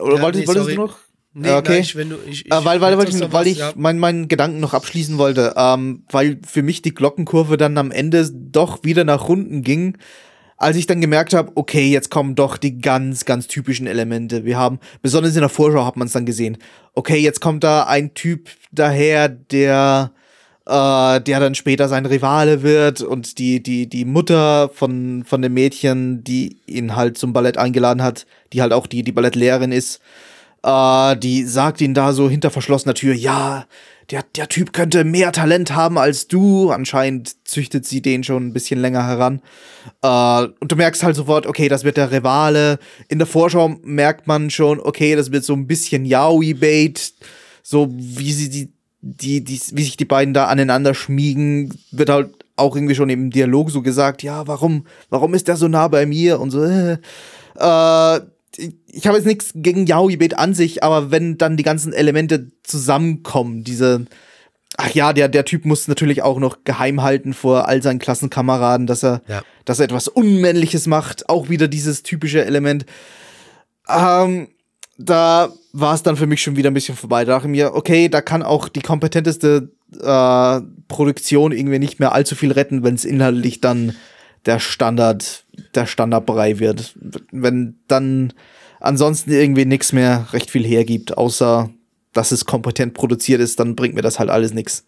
[0.00, 0.98] oder Ja, wolltest, nee, wolltest du noch?
[1.34, 1.74] nee, ja, okay.
[1.74, 2.16] gleich, wenn du.
[2.28, 3.72] Ich, ich, Äh, weil, weil, weil ich, weil ich ja.
[3.76, 8.28] meinen meinen Gedanken noch abschließen wollte, ähm, weil für mich die Glockenkurve dann am Ende
[8.32, 9.96] doch wieder nach unten ging,
[10.58, 14.44] als ich dann gemerkt habe, okay, jetzt kommen doch die ganz, ganz typischen Elemente.
[14.46, 16.56] Wir haben, besonders in der Vorschau hat man es dann gesehen,
[16.94, 20.12] okay, jetzt kommt da ein Typ daher, der
[20.66, 25.54] äh, der dann später sein Rivale wird und die, die, die Mutter von, von dem
[25.54, 30.00] Mädchen, die ihn halt zum Ballett eingeladen hat, die halt auch die, die Ballettlehrerin ist,
[30.62, 33.66] äh, die sagt ihn da so hinter verschlossener Tür, ja,
[34.10, 36.70] der, der Typ könnte mehr Talent haben als du.
[36.70, 39.42] Anscheinend züchtet sie den schon ein bisschen länger heran.
[40.02, 42.78] Äh, und du merkst halt sofort, okay, das wird der Rivale.
[43.08, 47.14] In der Vorschau merkt man schon, okay, das wird so ein bisschen Yaoi-Bait.
[47.62, 52.30] So wie sie die, die, die, wie sich die beiden da aneinander schmiegen, wird halt
[52.56, 56.06] auch irgendwie schon im Dialog so gesagt, ja, warum, warum ist der so nah bei
[56.06, 56.98] mir und so, äh,
[57.58, 58.20] äh
[58.90, 63.64] ich habe jetzt nichts gegen Yaoi-Bait an sich, aber wenn dann die ganzen Elemente zusammenkommen,
[63.64, 64.06] diese,
[64.78, 68.86] ach ja, der, der Typ muss natürlich auch noch geheim halten vor all seinen Klassenkameraden,
[68.86, 69.42] dass er, Ja.
[69.66, 72.86] dass er etwas Unmännliches macht, auch wieder dieses typische Element.
[73.88, 74.48] Ähm,
[74.98, 77.24] da war es dann für mich schon wieder ein bisschen vorbei.
[77.24, 79.70] Da dachte ich mir, okay, da kann auch die kompetenteste
[80.00, 83.94] äh, Produktion irgendwie nicht mehr allzu viel retten, wenn es inhaltlich dann
[84.46, 85.44] der Standard,
[85.74, 86.94] der Standardbrei wird.
[87.30, 88.32] Wenn dann
[88.80, 91.70] ansonsten irgendwie nichts mehr recht viel hergibt, außer
[92.12, 94.84] dass es kompetent produziert ist, dann bringt mir das halt alles nichts.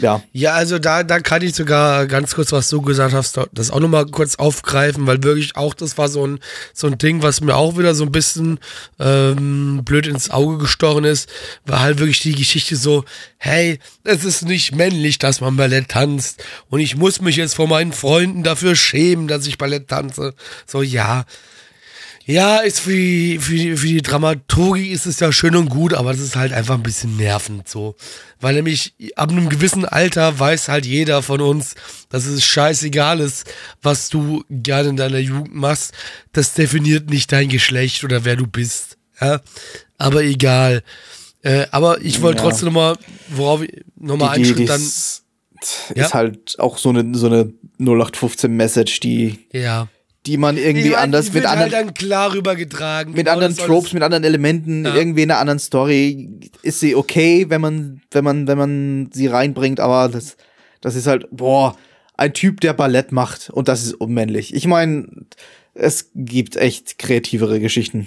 [0.00, 0.22] Ja.
[0.32, 3.80] Ja, also da, da kann ich sogar ganz kurz, was du gesagt hast, das auch
[3.80, 6.40] nochmal kurz aufgreifen, weil wirklich auch das war so ein,
[6.72, 8.58] so ein Ding, was mir auch wieder so ein bisschen
[8.98, 11.28] ähm, blöd ins Auge gestochen ist,
[11.66, 13.04] war halt wirklich die Geschichte so,
[13.36, 17.68] hey, es ist nicht männlich, dass man Ballett tanzt und ich muss mich jetzt vor
[17.68, 20.34] meinen Freunden dafür schämen, dass ich Ballett tanze.
[20.66, 21.26] So, ja,
[22.26, 25.92] ja, ist für die, für, die, für die Dramaturgie ist es ja schön und gut,
[25.94, 27.96] aber das ist halt einfach ein bisschen nervend so.
[28.40, 31.74] Weil nämlich ab einem gewissen Alter weiß halt jeder von uns,
[32.10, 33.44] dass es scheißegal ist,
[33.82, 35.92] was du gerne in deiner Jugend machst.
[36.32, 38.96] Das definiert nicht dein Geschlecht oder wer du bist.
[39.20, 39.40] Ja?
[39.98, 40.82] Aber egal.
[41.42, 42.48] Äh, aber ich wollte Ja.
[42.48, 42.96] trotzdem nochmal,
[43.28, 44.80] worauf ich nochmal einen Schritt dann.
[44.80, 45.24] ist,
[45.94, 46.12] Ja.
[46.12, 49.88] halt auch so eine, so eine 0815-Message, die, Ja.
[50.26, 53.12] Die man irgendwie Ich mein, anders die mit anderen, halt dann klar rübergetragen.
[53.14, 54.94] mit anderen Tropes, mit anderen Elementen, Ja.
[54.94, 56.28] irgendwie in einer anderen Story
[56.62, 60.36] ist sie okay, wenn man, wenn man, wenn man sie reinbringt, aber das,
[60.80, 61.76] das ist halt, boah,
[62.16, 64.54] ein Typ, der Ballett macht und das ist unmännlich.
[64.54, 65.08] Ich meine,
[65.74, 68.06] es gibt echt kreativere Geschichten.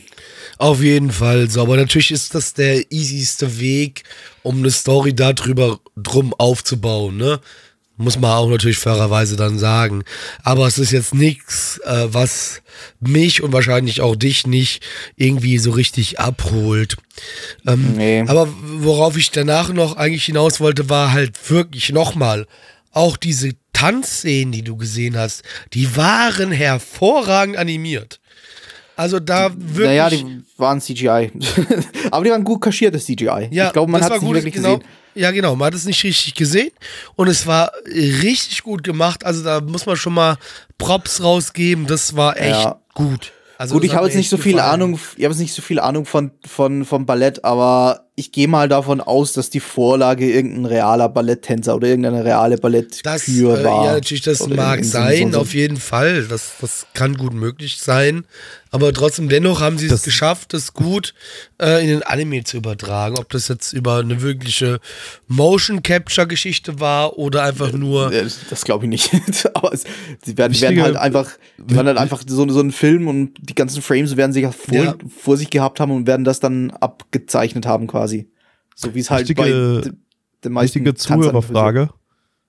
[0.57, 1.49] Auf jeden Fall.
[1.49, 4.03] So, aber natürlich ist das der easyste Weg,
[4.43, 7.39] um eine Story darüber drum aufzubauen, ne?
[7.97, 10.03] Muss man auch natürlich fairerweise dann sagen.
[10.43, 12.61] Aber es ist jetzt nichts, äh, was
[12.99, 14.83] mich und wahrscheinlich auch dich nicht
[15.15, 16.97] irgendwie so richtig abholt.
[17.65, 18.25] Ähm, Nee.
[18.27, 22.47] Aber worauf ich danach noch eigentlich hinaus wollte, war halt wirklich nochmal,
[22.91, 25.43] auch diese Tanzszenen, die du gesehen hast,
[25.73, 28.19] die waren hervorragend animiert.
[28.95, 29.87] Also da wirklich.
[29.87, 31.31] Naja, die waren CGI.
[32.11, 33.49] Aber die waren gut kaschiertes CGI.
[33.51, 34.91] Ja, ich glaube, man hat es nicht gut, wirklich genau, gesehen.
[35.15, 36.71] Ja, genau, man hat es nicht richtig gesehen
[37.15, 39.25] und es war richtig gut gemacht.
[39.25, 40.37] Also da muss man schon mal
[40.77, 41.87] Props rausgeben.
[41.87, 42.79] Das war echt Ja.
[42.93, 43.31] gut.
[43.57, 44.73] Also Gut, ich habe jetzt nicht so viel gefallen.
[44.73, 48.49] Ahnung, ich habe jetzt nicht so viel Ahnung von, von, vom Ballett, aber ich gehe
[48.49, 53.85] mal davon aus, dass die Vorlage irgendein realer Balletttänzer oder irgendeine reale Ballettkür äh, war.
[53.85, 56.25] ja, natürlich, das mag sein, so- auf jeden Fall.
[56.25, 58.25] Das, das kann gut möglich sein.
[58.75, 61.13] Aber trotzdem, dennoch haben sie es Das- geschafft, das gut
[61.61, 63.17] äh, in den Anime zu übertragen.
[63.17, 64.79] Ob das jetzt über eine wirkliche
[65.27, 68.11] Motion-Capture-Geschichte war oder einfach nur.
[68.11, 69.11] Das, das glaube ich nicht.
[69.53, 69.83] Aber es,
[70.23, 73.55] sie werden, werden halt einfach, die werden halt einfach so, so ein Film und die
[73.55, 74.95] ganzen Frames werden sich vor, Ja.
[75.21, 78.27] vor sich gehabt haben und werden das dann abgezeichnet haben quasi.
[78.75, 79.91] So wie es halt bei de-
[80.43, 81.89] den meisten Tanzern- Zuhörerfrage.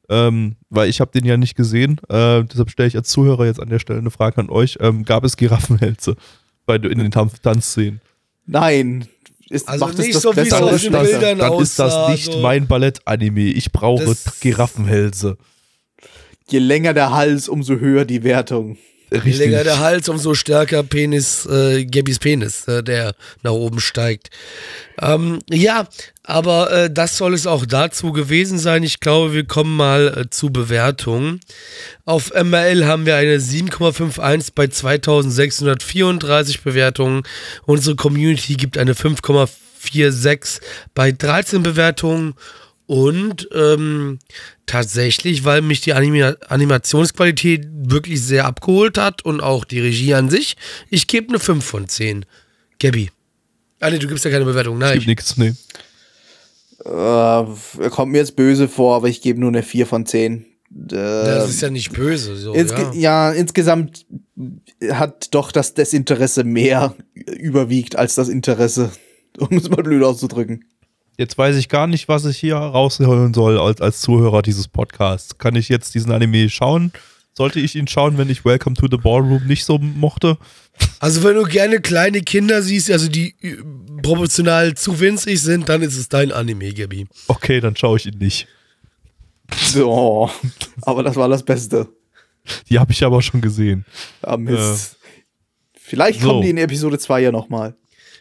[0.09, 3.61] Ähm, weil ich habe den ja nicht gesehen, äh, deshalb stelle ich als Zuhörer jetzt
[3.61, 4.79] an der Stelle eine Frage an euch.
[4.81, 6.17] Ähm, gab es Giraffenhälse
[6.65, 8.01] bei, in den Tanz Tanzszenen?
[8.47, 9.09] Nein.
[9.49, 11.53] Ist, Also macht es nicht das so, wie es besser aus den das- Bildern dann
[11.61, 12.39] ist das nicht so.
[12.41, 13.43] mein Ballett-Anime.
[13.51, 15.37] Ich brauche Das- Giraffenhälse.
[16.49, 18.77] Je länger der Hals, umso höher die Wertung.
[19.11, 19.39] Je Richtig.
[19.39, 24.31] länger der Hals, umso stärker Penis, äh, Gabbys Penis, äh, der nach oben steigt.
[25.01, 25.87] Ähm, ja,
[26.25, 28.83] aber äh, das soll es auch dazu gewesen sein.
[28.83, 31.41] Ich glaube, wir kommen mal äh, zu Bewertungen.
[32.05, 37.23] Auf MRL haben wir eine 7,51 bei 2634 Bewertungen.
[37.65, 40.61] Unsere Community gibt eine 5,46
[40.95, 42.35] bei 13 Bewertungen.
[42.87, 44.21] Und ähm,
[44.67, 50.31] tatsächlich, weil mich die Anima Animationsqualität wirklich sehr abgeholt hat und auch die Regie an
[50.31, 50.57] sich,
[50.89, 52.27] ich gebe eine 5 von 10.
[52.79, 53.11] Gabby.
[53.81, 54.79] Ah, nee, du gibst ja keine Bewertung.
[54.79, 54.95] Nein.
[54.95, 55.55] Gibt nichts, nee.
[56.85, 60.45] Äh, er kommt mir jetzt böse vor, aber ich gebe nur eine 4 von 10.
[60.45, 60.45] Äh,
[60.89, 62.37] Das ist ja nicht böse.
[62.37, 63.31] So, Insge ja.
[63.31, 63.33] ja.
[63.33, 64.07] insgesamt
[64.91, 68.91] hat doch das Desinteresse mehr überwiegt als das Interesse,
[69.39, 70.65] um es mal blöd auszudrücken.
[71.19, 75.39] Jetzt weiß ich gar nicht, was ich hier rausholen soll als, als Zuhörer dieses Podcasts.
[75.39, 76.93] Kann ich jetzt diesen Anime schauen?
[77.35, 80.39] Sollte ich ihn schauen, wenn ich Welcome to the Ballroom nicht so mochte?
[81.01, 83.57] Also, wenn du gerne kleine Kinder siehst, also die äh,
[84.03, 87.07] proportional zu winzig sind, dann ist es dein Anime, Gabby.
[87.29, 88.47] Okay, dann schaue ich ihn nicht.
[89.65, 90.31] So,
[90.83, 91.89] aber das war das Beste.
[92.69, 93.85] Die habe ich aber schon gesehen.
[94.23, 94.97] Ah, Mist.
[95.75, 96.29] Vielleicht So.
[96.29, 97.75] kommen die in Episode 2 ja nochmal.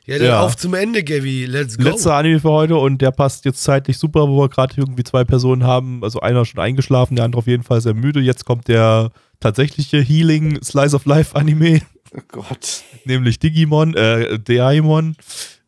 [0.05, 0.41] Ja, dann Ja.
[0.41, 1.45] auf zum Ende, Gabby.
[1.45, 1.83] Let's go.
[1.83, 5.23] Letzter Anime für heute und der passt jetzt zeitlich super, wo wir gerade irgendwie zwei
[5.23, 6.03] Personen haben.
[6.03, 8.19] Also einer schon eingeschlafen, der andere auf jeden Fall sehr müde.
[8.19, 9.09] Jetzt kommt der
[9.39, 11.81] tatsächliche Healing Slice of Life Anime,
[12.15, 12.83] Oh Gott.
[13.05, 15.15] nämlich Digimon, äh, Daimon.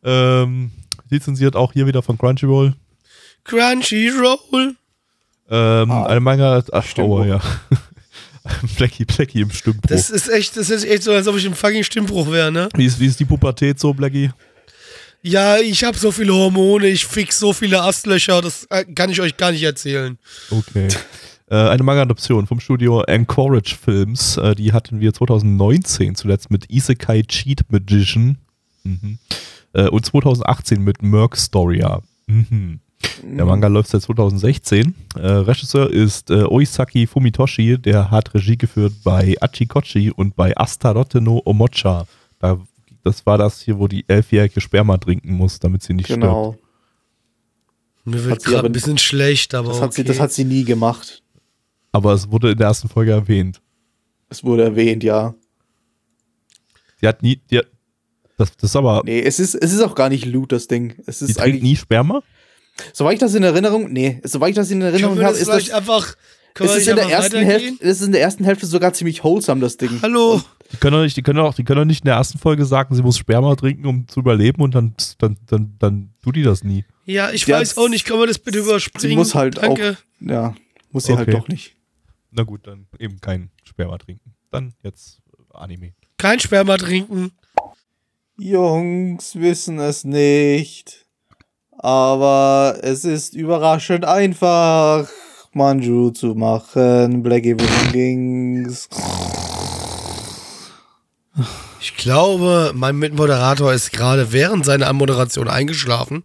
[0.04, 0.70] Ähm,
[1.10, 2.74] lizenziert auch hier wieder von Crunchyroll.
[3.44, 4.74] Crunchyroll.
[5.50, 7.20] Ähm, Ah, eine Manga, ach, Stimmbruch.
[7.20, 7.40] oh ja.
[8.76, 9.88] Blackie, Blackie im Stimmbruch.
[9.88, 12.68] Das ist echt, das ist echt so, als ob ich im fucking Stimmbruch wäre, ne?
[12.74, 14.30] wie, ist, wie ist die Pubertät so, Blackie?
[15.22, 19.20] Ja, ich habe so viele Hormone, ich fix so viele Astlöcher, das äh, kann ich
[19.20, 20.16] euch gar nicht erzählen.
[20.50, 20.88] Okay.
[21.50, 24.36] äh, eine Manga-Adaption vom Studio Anchorage Films.
[24.36, 28.38] Äh, die hatten wir 2019 zuletzt mit Isekai Cheat Magician.
[28.84, 29.18] Mhm.
[29.72, 32.00] Äh, und 2018 mit Merc Storia.
[32.26, 32.80] Mhm.
[33.22, 34.94] Der Manga läuft seit 2016.
[35.16, 41.20] Äh, Regisseur ist äh, Oisaki Fumitoshi, der hat Regie geführt bei Achikochi und bei Astarotte
[41.20, 42.06] no Omocha.
[42.38, 42.60] Da,
[43.04, 46.22] das war das hier, wo die elfjährige Sperma trinken muss, damit sie nicht stirbt.
[46.22, 46.56] Genau.
[48.04, 49.96] Mir Hat wird sie gerade aber- ein bisschen schlecht, aber Das hat, okay.
[49.96, 51.22] sie, das hat sie nie gemacht.
[51.92, 53.60] Aber es wurde in der ersten Folge erwähnt.
[54.28, 55.34] Es wurde erwähnt, ja.
[57.00, 57.66] Die hat nie, die hat,
[58.36, 60.94] das, das ist aber, Nee, es ist, es ist auch gar nicht Loot, das Ding.
[61.06, 61.62] Es die ist trinkt eigentlich.
[61.62, 62.22] nie Sperma?
[62.92, 63.92] Soweit ich das in Erinnerung.
[63.92, 65.70] Nee, soweit ich das in Erinnerung habe, das ist das.
[65.70, 66.14] einfach,
[66.58, 67.38] Es ist, in der ersten?
[67.42, 70.00] Hälfte, es ist in der ersten Hälfte sogar ziemlich wholesome, das Ding.
[70.02, 70.40] Hallo,
[70.72, 72.64] Die können doch nicht, die können doch, die können doch nicht in der ersten Folge
[72.64, 76.42] sagen, sie muss Sperma trinken, um zu überleben und dann, dann, dann, dann tut die
[76.42, 76.84] das nie.
[77.04, 79.10] ja, ich Ja, weiß auch nicht, können wir das bitte überspringen?
[79.10, 79.96] Sie muss halt Danke.
[80.20, 80.26] auch.
[80.28, 80.54] Ja,
[80.90, 81.38] muss sie halt Okay.
[81.38, 81.74] doch nicht.
[82.30, 84.34] Na gut, dann eben kein Sperma trinken.
[84.50, 85.20] Dann jetzt
[85.54, 85.94] Anime.
[86.18, 87.32] Kein Sperma trinken.
[88.36, 91.06] Jungs wissen es nicht.
[91.78, 95.08] Aber es ist überraschend einfach,
[95.52, 97.22] Manju zu machen.
[97.22, 98.68] Blackie, worum?
[101.80, 106.24] Ich glaube, mein Mitmoderator ist gerade während seiner Anmoderation eingeschlafen,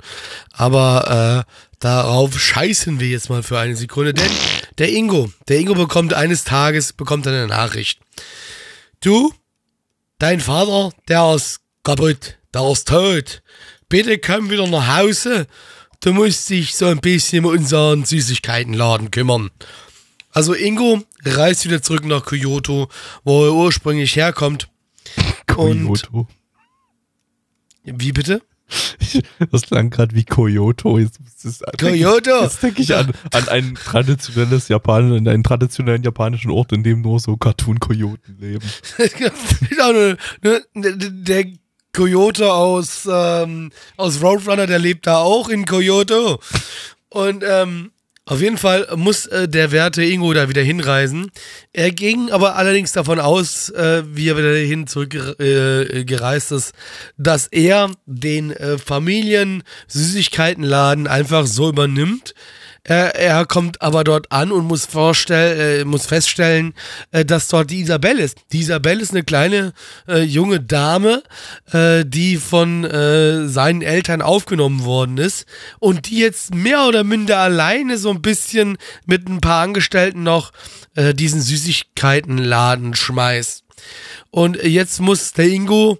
[0.51, 4.31] aber äh, darauf scheißen wir jetzt mal für eine Sekunde, denn
[4.79, 7.99] der Ingo, der Ingo bekommt eines Tages, bekommt eine Nachricht.
[9.01, 9.31] Du,
[10.17, 13.42] dein Vater, der ist kaputt, der ist tot.
[13.93, 15.45] Bitte komm wieder nach Hause.
[15.99, 19.51] Du musst dich so ein bisschen um unseren Süßigkeitenladen kümmern.
[20.31, 22.89] Also Ingo reist wieder zurück nach Kyoto,
[23.23, 24.67] wo er ursprünglich herkommt.
[25.45, 26.27] Kyoto.
[27.83, 28.41] wie bitte?
[29.51, 30.97] Das klang gerade wie Kyoto.
[30.97, 32.41] Jetzt, jetzt, Kyoto.
[32.41, 37.01] Jetzt denke ich an, an ein traditionelles Japan, an einen traditionellen japanischen Ort, in dem
[37.01, 38.67] nur so Cartoon-Kojoten leben.
[39.69, 40.15] Genau,
[40.73, 41.45] der
[41.93, 46.39] Coyote aus, ähm, aus Roadrunner, der lebt da auch in Kyoto.
[47.09, 47.91] Und ähm,
[48.25, 51.29] auf jeden Fall muss äh, der werte Ingo da wieder hinreisen.
[51.73, 56.73] Er ging aber allerdings davon aus, äh, wie er wieder hin zurückgereist äh, ist,
[57.17, 62.33] dass er den äh, Familien-Süßigkeitenladen einfach so übernimmt.
[62.85, 66.73] Er, er kommt aber dort an und muss, vorstell, äh, muss feststellen,
[67.11, 68.37] äh, dass dort die Isabelle ist.
[68.51, 69.73] Die Isabelle ist eine kleine
[70.07, 71.23] äh, junge Dame,
[71.71, 75.45] äh, die von äh, seinen Eltern aufgenommen worden ist
[75.79, 80.51] und die jetzt mehr oder minder alleine so ein bisschen mit ein paar Angestellten noch
[80.95, 83.63] äh, diesen Süßigkeitenladen schmeißt.
[84.29, 85.99] Und jetzt muss der Ingo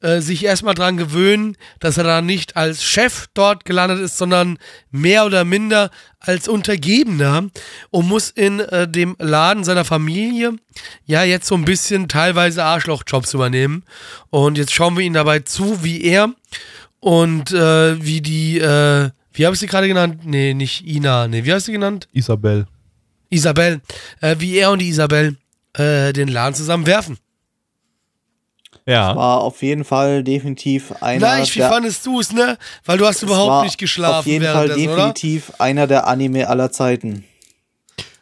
[0.00, 4.58] äh, sich erstmal dran gewöhnen, dass er da nicht als Chef dort gelandet ist, sondern
[4.90, 7.48] mehr oder minder als Untergebener
[7.90, 10.52] und muss in äh, dem Laden seiner Familie
[11.04, 13.84] ja jetzt so ein bisschen teilweise Arschlochjobs übernehmen.
[14.30, 16.32] Und jetzt schauen wir ihn dabei zu, wie er
[17.00, 20.20] und äh, wie die, äh, wie habe ich sie gerade genannt?
[20.24, 22.08] Nee, nicht Ina, nee, wie hast du sie genannt?
[22.12, 22.66] Isabel.
[23.30, 23.80] Isabel,
[24.20, 25.36] äh, wie er und die Isabel
[25.74, 26.86] äh, den Laden zusammen
[28.88, 29.14] Ja.
[29.14, 32.56] War auf jeden Fall definitiv einer Nein, wie der, fandest du es, ne?
[32.86, 34.96] Weil du hast überhaupt war nicht geschlafen Auf jeden Fall währenddessen, oder?
[34.96, 37.24] definitiv einer der Anime aller Zeiten.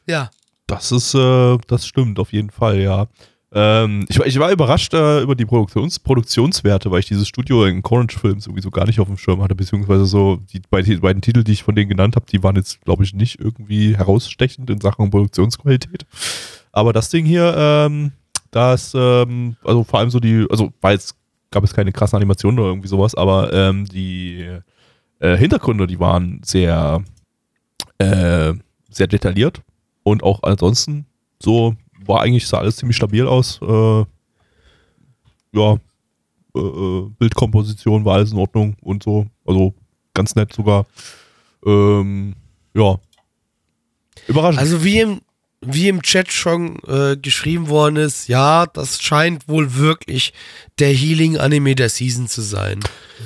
[0.06, 0.30] Ja.
[0.66, 3.06] Das ist, äh, das stimmt auf jeden Fall, ja.
[3.52, 7.64] Ähm, ich, war- ich war überrascht äh, über die Produktions Produktionswerte, weil ich dieses Studio
[7.64, 10.90] in Courage Films irgendwie so gar nicht auf dem Schirm hatte, beziehungsweise so die beiden,
[10.90, 13.38] die beiden Titel, die ich von denen genannt habe, die waren jetzt, glaube ich, nicht
[13.38, 16.04] irgendwie herausstechend in Sachen Produktionsqualität.
[16.72, 18.10] Aber das Ding hier, ähm,
[18.50, 21.16] da ist, ähm, also vor allem so die, also war jetzt,
[21.50, 24.46] gab es keine krassen Animationen oder irgendwie sowas, aber ähm, die
[25.18, 27.02] äh, Hintergründe, die waren sehr,
[27.98, 28.52] äh,
[28.90, 29.62] sehr detailliert
[30.02, 31.06] und auch ansonsten
[31.42, 33.60] so war eigentlich sah alles ziemlich stabil aus.
[33.62, 34.04] Äh,
[35.52, 35.76] ja,
[36.54, 39.26] äh, äh, Bildkomposition war alles in Ordnung und so.
[39.44, 39.74] Also
[40.14, 40.86] ganz nett sogar.
[41.64, 42.34] Ähm,
[42.74, 42.96] ja.
[44.26, 44.60] Überraschend.
[44.60, 45.20] Also wie im,
[45.64, 50.32] wie im Chat schon äh, geschrieben worden ist, ja, das scheint wohl wirklich
[50.78, 52.80] der Healing-Anime der Season zu sein.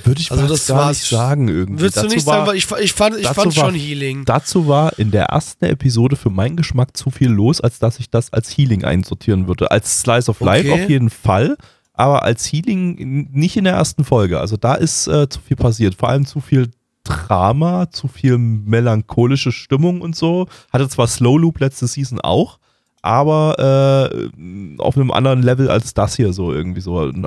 [0.05, 1.01] Würde ich also das gar war's.
[1.01, 1.82] nicht sagen irgendwie.
[1.82, 3.74] Würdest du Dazu nicht war, sagen, weil ich, ich fand, ich dazu fand war- schon
[3.74, 4.24] Healing.
[4.24, 8.09] Dazu war in der ersten Episode für meinen Geschmack zu viel los, als dass ich
[8.11, 9.70] das als Healing einsortieren würde.
[9.73, 10.85] Als Slice of Life Okay.
[10.85, 11.57] auf jeden Fall,
[11.93, 14.39] aber als Healing nicht in der ersten Folge.
[14.39, 15.97] Also da ist äh, zu viel passiert.
[15.97, 16.70] Vor allem zu viel
[17.05, 20.47] Drama, zu viel melancholische Stimmung und so.
[20.72, 22.59] Hatte zwar Slow Loop letzte Season auch,
[23.02, 26.98] aber äh, auf einem anderen Level als das hier so irgendwie so.
[26.98, 27.27] Und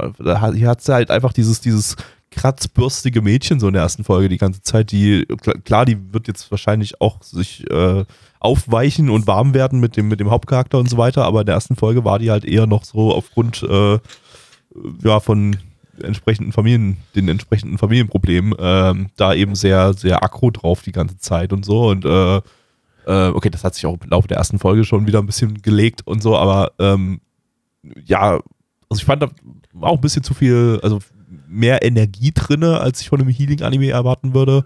[0.55, 1.95] hier hat sie halt einfach dieses, dieses
[2.33, 6.27] kratzbürstige Mädchen so in der ersten Folge die ganze Zeit, die, klar, klar, die wird
[6.27, 8.05] jetzt wahrscheinlich auch sich äh,
[8.39, 11.55] aufweichen und warm werden mit dem, mit dem Hauptcharakter und so weiter, aber in der
[11.55, 13.99] ersten Folge war die halt eher noch so aufgrund äh,
[15.03, 15.57] ja, von
[16.01, 21.53] entsprechenden Familien, den entsprechenden Familienproblemen, ähm, da eben sehr, sehr aggro drauf die ganze Zeit
[21.53, 22.37] und so und äh,
[23.05, 25.61] äh, okay, das hat sich auch im Laufe der ersten Folge schon wieder ein bisschen
[25.61, 27.19] gelegt und so, aber ähm,
[28.05, 28.39] ja,
[28.89, 29.29] also ich fand da
[29.81, 30.99] auch ein bisschen zu viel, also
[31.47, 34.65] mehr Energie drinne, als ich von einem Healing-Anime erwarten würde.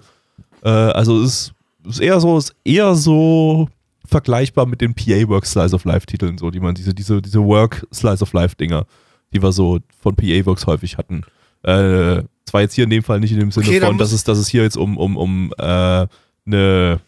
[0.64, 1.54] Äh, also es
[1.86, 3.70] ist, ist eher so, ist eher so
[4.06, 7.44] vergleichbar mit den PA Work Slice of Life Titeln, so die man diese diese diese
[7.44, 8.86] Work Slice of Life Dinger,
[9.34, 11.24] die wir so von PA Works häufig hatten.
[11.64, 14.24] Äh, zwar jetzt hier in dem Fall nicht in dem Sinne Okay, von, dass es
[14.24, 16.08] dass es hier jetzt um um um äh,
[16.46, 17.00] eine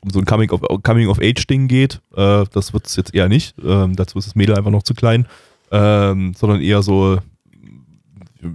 [0.00, 2.00] um so ein Coming of Coming of Age Ding geht.
[2.16, 3.56] Äh, das wird es jetzt eher nicht.
[3.64, 5.26] Ähm, dazu ist das Mädel einfach noch zu klein,
[5.72, 7.18] ähm, sondern eher so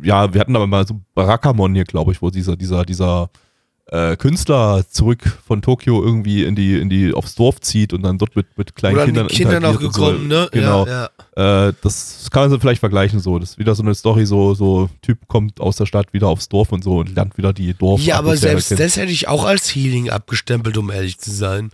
[0.04, 3.30] ja, wir hatten aber mal so Barakamon hier, glaube ich, wo dieser, dieser, dieser
[3.92, 8.18] äh, Künstler zurück von Tokio irgendwie in die, in die, aufs Dorf zieht und dann
[8.20, 10.28] dort mit, mit kleinen Oder Kindern mit Kindern auch gekommen, so.
[10.28, 10.50] ne?
[10.52, 10.86] Genau.
[10.86, 11.68] Ja, ja.
[11.70, 13.40] Äh, das kann man so vielleicht vergleichen so.
[13.40, 16.50] Das ist wieder so eine Story, so, so Typ kommt aus der Stadt wieder aufs
[16.50, 18.00] Dorf und so und lernt wieder die Dorf.
[18.02, 21.72] ja, aber selbst das hätte ich auch als Healing abgestempelt, um ehrlich zu sein.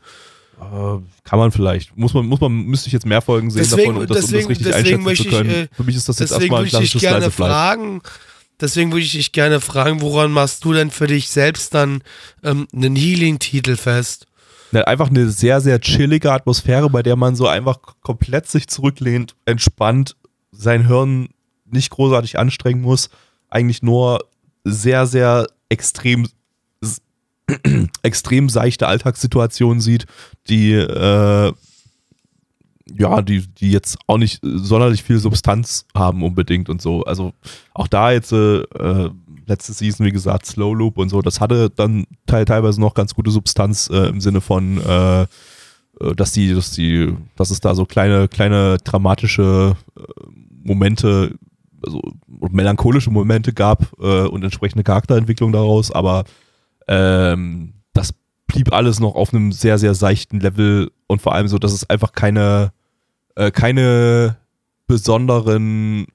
[0.58, 1.98] Äh, kann man vielleicht.
[1.98, 4.22] Muss man, muss man, müsste ich jetzt mehr Folgen sehen Deswegen- davon, um das, um
[4.32, 5.50] deswegen- das richtig deswegen einschätzen möchte zu ich, können.
[5.50, 8.02] äh, Für mich ist das jetzt Deswegen erstmal ein würde ich dich klassisches gerne fragen,
[8.60, 12.02] deswegen würde ich dich gerne fragen, woran machst du denn für dich selbst dann
[12.44, 14.28] ähm, einen Healing-Titel fest?
[14.72, 19.36] Ne, einfach eine sehr, sehr chillige Atmosphäre, bei der man so einfach komplett sich zurücklehnt,
[19.46, 20.16] entspannt,
[20.52, 21.30] sein Hirn
[21.66, 23.10] nicht großartig anstrengen muss,
[23.50, 24.26] eigentlich nur
[24.64, 26.28] sehr, sehr extrem,
[28.04, 30.06] extrem seichte Alltagssituationen sieht,
[30.50, 31.54] die, äh,
[32.98, 37.04] ja, die, die jetzt auch nicht sonderlich viel Substanz haben unbedingt und so.
[37.04, 37.34] Also
[37.74, 39.10] auch da jetzt äh, äh,
[39.48, 43.14] letzte Season, wie gesagt, Slow Loop und so, das hatte dann teil, teilweise noch ganz
[43.14, 45.28] gute Substanz äh, im Sinne von, äh, äh,
[46.16, 50.02] dass die, dass die, dass es da so kleine, kleine dramatische äh,
[50.64, 51.36] Momente,
[51.86, 52.02] also
[52.52, 56.24] melancholische Momente gab äh, und entsprechende Charakterentwicklung daraus, aber
[56.88, 58.14] ähm, das
[58.48, 61.90] blieb alles noch auf einem sehr, sehr seichten Level und vor allem so, dass es
[61.90, 62.72] einfach keine,
[63.36, 64.38] äh, keine
[64.88, 66.08] besonderen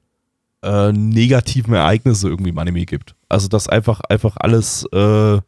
[0.63, 3.15] äh, negativen Ereignisse irgendwie im Anime gibt.
[3.29, 5.41] Also dass einfach, einfach alles äh,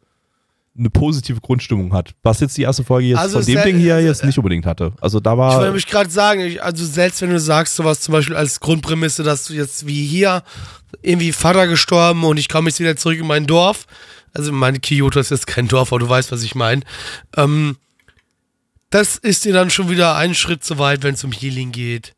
[0.75, 2.15] eine positive Grundstimmung hat.
[2.23, 4.91] Was jetzt die erste Folge jetzt Also von dem Ding hier jetzt nicht unbedingt hatte.
[5.01, 5.51] Also da Ich war.
[5.53, 9.21] wollte nämlich gerade sagen, ich, also selbst wenn du sagst, sowas zum Beispiel als Grundprämisse,
[9.23, 10.41] dass du jetzt wie hier
[11.01, 13.85] irgendwie Vater gestorben und ich komme jetzt wieder zurück in mein Dorf.
[14.33, 16.81] Also meine Kyoto ist jetzt kein Dorf, aber du weißt, was ich meine.
[17.37, 17.77] Ähm,
[18.93, 22.13] das ist dir dann schon wieder einen Schritt zu weit, wenn es um Healing geht.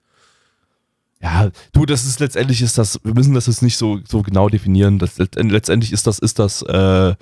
[1.22, 4.50] Ja, du, das ist letztendlich ist das, wir müssen das jetzt nicht so, so genau
[4.50, 5.00] definieren.
[5.00, 7.16] Das, letztendlich ist das, ist das äh,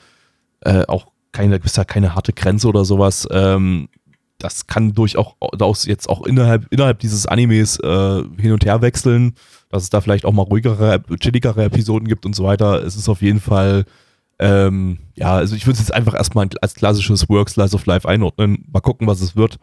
[0.62, 3.28] äh, auch keine, ist ja keine harte Grenze oder sowas.
[3.30, 3.90] Ähm,
[4.40, 9.36] das kann durchaus jetzt auch innerhalb, innerhalb dieses Animes äh, hin und her wechseln,
[9.70, 12.84] dass es da vielleicht auch mal ruhigere, chilligere Episoden gibt und so weiter.
[12.84, 13.86] Es ist auf jeden Fall,
[14.40, 18.08] ähm, ja, also ich würde es jetzt einfach erstmal als klassisches Work Slice of Life
[18.08, 18.66] einordnen.
[18.72, 19.58] Mal gucken, was es wird.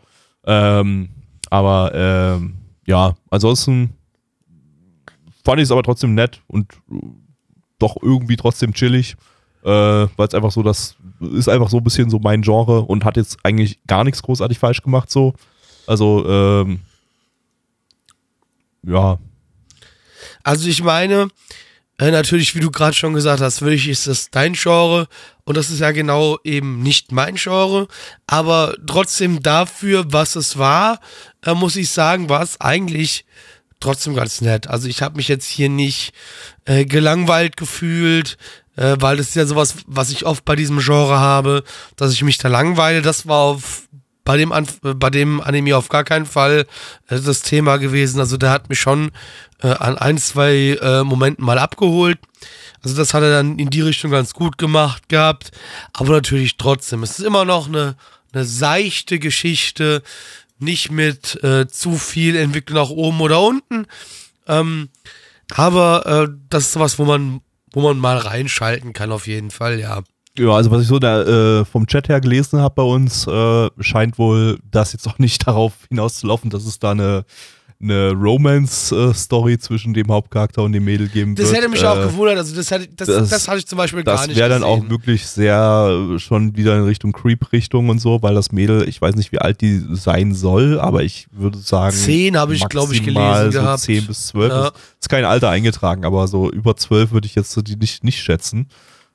[0.44, 1.10] Ähm,
[1.51, 2.55] aber ähm,
[2.86, 3.94] ja, ansonsten
[5.44, 6.72] fand ich es aber trotzdem nett und
[7.78, 9.16] doch irgendwie trotzdem chillig,
[9.64, 13.05] äh, weil es einfach so, das ist einfach so ein bisschen so mein Genre und
[13.05, 15.34] hat jetzt eigentlich gar nichts großartig falsch gemacht so.
[15.86, 16.80] Also, ähm,
[18.82, 19.18] ja,
[20.42, 21.28] Also ich meine,
[22.01, 25.06] äh, natürlich, wie du gerade schon gesagt hast, wirklich ist das dein Genre
[25.44, 27.89] und das ist ja genau eben nicht mein Genre,
[28.27, 31.01] aber trotzdem dafür, was es war,
[31.44, 33.27] äh, muss ich sagen, war es eigentlich
[33.81, 34.66] trotzdem ganz nett.
[34.66, 36.14] Also ich habe mich jetzt hier nicht
[36.64, 38.39] äh, gelangweilt gefühlt,
[38.77, 41.64] äh, weil das ist ja sowas, was ich oft bei diesem Genre habe,
[41.97, 43.02] dass ich mich da langweile.
[43.02, 43.89] Das war auf
[44.31, 46.65] bei dem, An bei dem Anime auf gar keinen Fall
[47.09, 48.20] äh, das Thema gewesen.
[48.20, 49.11] Also der hat mich schon
[49.61, 52.16] äh, an ein, zwei äh, Momenten mal abgeholt.
[52.81, 55.51] Also das hat er dann in die Richtung ganz gut gemacht gehabt.
[55.93, 57.97] Aber natürlich trotzdem, es ist immer noch eine,
[58.32, 60.01] eine seichte Geschichte,
[60.61, 63.89] nicht mit äh, zu viel Entwicklung nach oben oder unten.
[64.47, 64.90] Ähm,
[65.57, 67.40] aber äh, das ist sowas, wo man,
[67.73, 70.05] wo man mal reinschalten kann, auf jeden Fall, ja.
[70.39, 73.69] Ja, also was ich so da, äh, vom Chat her gelesen habe bei uns, äh,
[73.81, 77.24] scheint wohl das jetzt auch nicht darauf hinauszulaufen, dass es da eine,
[77.82, 81.57] eine Romance-Story zwischen dem Hauptcharakter und dem Mädel geben Das wird.
[81.59, 82.39] hätte mich äh, auch gewundert.
[82.39, 84.62] Also das, hätte, das, das- das, hatte ich zum Beispiel gar Das nicht wäre dann
[84.62, 89.01] auch wirklich sehr äh, schon wieder in Richtung Creep-Richtung und so, weil das Mädel, ich
[89.01, 91.97] weiß nicht, wie alt die sein soll, aber ich würde sagen.
[91.97, 93.81] Zehn habe ich, glaube ich, gelesen so gehabt.
[93.81, 94.48] 10 bis 12.
[94.52, 94.66] Ja.
[94.69, 98.05] Ist, ist kein Alter eingetragen, aber so über 12 würde ich jetzt so die nicht,
[98.05, 98.69] nicht schätzen.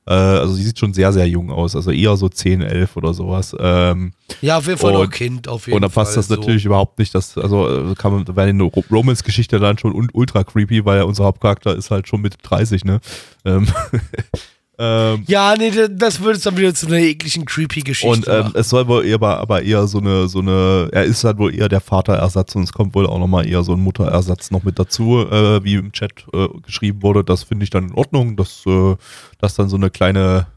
[0.08, 1.76] Äh, also sie sieht schon sehr, sehr jung aus.
[1.76, 3.56] Also eher so 10, 11 oder sowas.
[3.60, 6.04] Ähm, Ja, auf jeden Fall noch Kind, auf jeden und dann Fall.
[6.06, 6.36] passt das so.
[6.36, 7.16] natürlich überhaupt nicht.
[7.16, 11.24] Dass, also äh, kann man, wäre eine Ro- Romance-Geschichte dann schon ultra creepy, weil unser
[11.26, 13.00] Hauptcharakter ist halt schon mit 30, ne?
[13.46, 13.68] Ähm,
[14.78, 18.52] ähm, Ja, nee, das würde es dann wieder zu einer ekligen, creepy Geschichte Und ähm,
[18.56, 21.54] es soll wohl eher, aber- aber eher so eine, so eine, er ist halt wohl
[21.56, 24.78] eher der Vaterersatz und es kommt wohl auch nochmal eher so ein Mutterersatz noch mit
[24.80, 27.24] dazu, äh, wie im Chat äh, geschrieben wurde.
[27.24, 28.96] Das finde ich dann in Ordnung, dass, äh,
[29.40, 30.48] dass dann so eine kleine,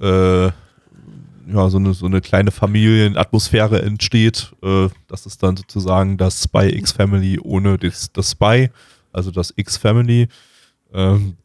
[0.00, 4.52] äh, ja, so eine, so eine kleine Familienatmosphäre entsteht.
[4.62, 8.70] Äh, das ist dann sozusagen das Spy X Family ohne das, das Spy,
[9.12, 10.28] also das X Family.
[10.92, 11.36] Ähm,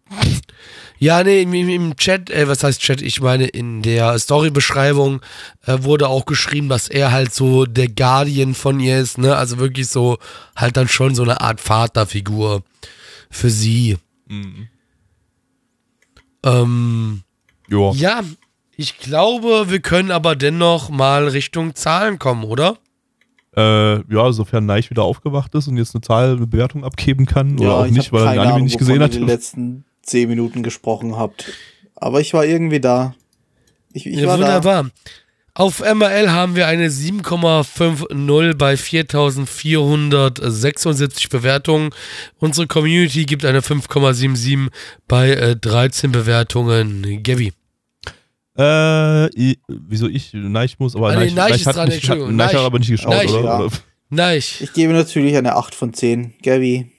[1.00, 3.02] Ja, nee, im, im- Chat, äh, was heißt Chat?
[3.02, 5.22] Ich meine, in der Storybeschreibung
[5.66, 9.36] äh, wurde auch geschrieben, dass er halt so der Guardian von ihr ist, ne?
[9.36, 10.20] Also wirklich so,
[10.56, 12.62] halt dann schon so eine Art Vaterfigur
[13.32, 13.98] für sie.
[14.28, 14.68] Mhm.
[16.44, 17.24] Ähm,
[17.68, 17.92] ja.
[17.94, 18.22] ja,
[18.76, 22.78] ich glaube, wir können aber dennoch mal Richtung Zahlen kommen, oder?
[23.56, 27.60] Äh, ja, sofern Neich wieder aufgewacht ist und jetzt eine Zahl, eine Bewertung abgeben kann
[27.60, 29.14] oder auch ich nicht, weil er den Anime Ahnung, nicht gesehen ihr hat.
[29.14, 31.52] die letzten zehn Minuten gesprochen habt.
[31.96, 33.14] Aber ich war irgendwie da.
[33.92, 34.46] Ich, ich ja, war da.
[34.46, 34.90] wunderbar.
[35.54, 41.90] Auf MRL haben wir eine 7,50 bei 4476 Bewertungen.
[42.40, 44.70] Unsere Community gibt eine 5,77
[45.10, 47.22] bei äh, 13 Bewertungen.
[47.22, 47.52] Gavi.
[48.62, 50.32] Äh, wieso ich?
[50.34, 52.36] Nein, ich muss, aber Ah, nee, Neich, Neich Neich ist hat dran, nicht, Entschuldigung.
[52.36, 52.64] Neich hat Neich.
[52.66, 53.44] aber nicht geschaut, Neich, oder?
[53.44, 53.60] ja.
[53.60, 53.72] Oder?
[54.10, 54.38] Nein.
[54.38, 56.34] Ich gebe natürlich eine 8 von 10.
[56.44, 56.92] Gabby.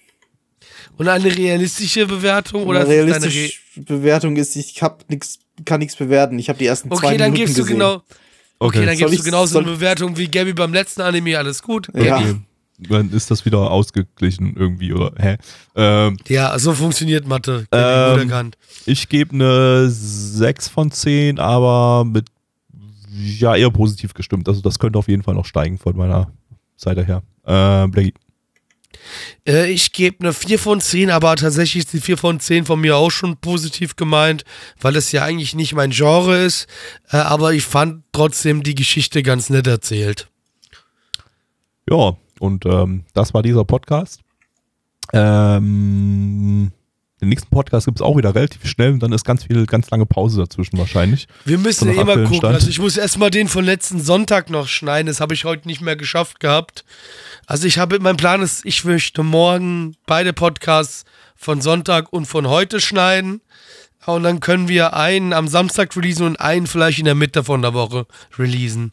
[0.98, 2.66] Und eine realistische Bewertung?
[2.66, 6.38] Oder Eine deine Re realistische Bewertung ist, ich hab nix, kann nichts bewerten.
[6.38, 7.78] Ich habe die ersten zwei Okay, dann Minuten gibst du gesehen.
[7.78, 8.02] genau.
[8.58, 11.36] Okay, dann Soll gibst du genauso eine Bewertung wie Gabby beim letzten Anime.
[11.38, 11.88] Alles gut.
[11.94, 12.18] Ja.
[12.18, 12.36] Okay.
[12.88, 15.12] Dann ist das wieder ausgeglichen irgendwie, oder?
[15.18, 15.36] Hä?
[15.74, 17.66] Ähm, Ja, so funktioniert Mathe.
[17.72, 18.52] Ähm,
[18.86, 22.26] ich gebe eine 6 von 10, aber mit
[23.14, 24.48] ja eher positiv gestimmt.
[24.48, 26.32] Also das könnte auf jeden Fall noch steigen von meiner
[26.76, 27.22] Seite her.
[27.44, 28.14] Äh, Blackie.
[29.46, 32.80] Äh, ich gebe eine 4 von 10, aber tatsächlich ist die 4 von 10 von
[32.80, 34.44] mir auch schon positiv gemeint,
[34.80, 36.66] weil es ja eigentlich nicht mein Genre ist.
[37.10, 40.28] Äh, aber ich fand trotzdem die Geschichte ganz nett erzählt.
[41.90, 44.20] Ja, und ähm, das war dieser Podcast.
[45.12, 46.72] Ähm,
[47.20, 49.88] den nächsten Podcast gibt es auch wieder relativ schnell und dann ist ganz viel, ganz
[49.90, 51.28] lange Pause dazwischen wahrscheinlich.
[51.44, 52.38] Wir müssen ja nach immer gucken.
[52.38, 52.54] Stand.
[52.54, 55.06] Also ich muss erstmal den von letzten Sonntag noch schneiden.
[55.06, 56.84] Das habe ich heute nicht mehr geschafft gehabt.
[57.46, 61.04] Also ich habe, mein Plan ist, ich möchte morgen beide Podcasts
[61.36, 63.40] von Sonntag und von heute schneiden.
[64.04, 67.62] Und dann können wir einen am Samstag releasen und einen vielleicht in der Mitte von
[67.62, 68.06] der Woche
[68.36, 68.92] releasen.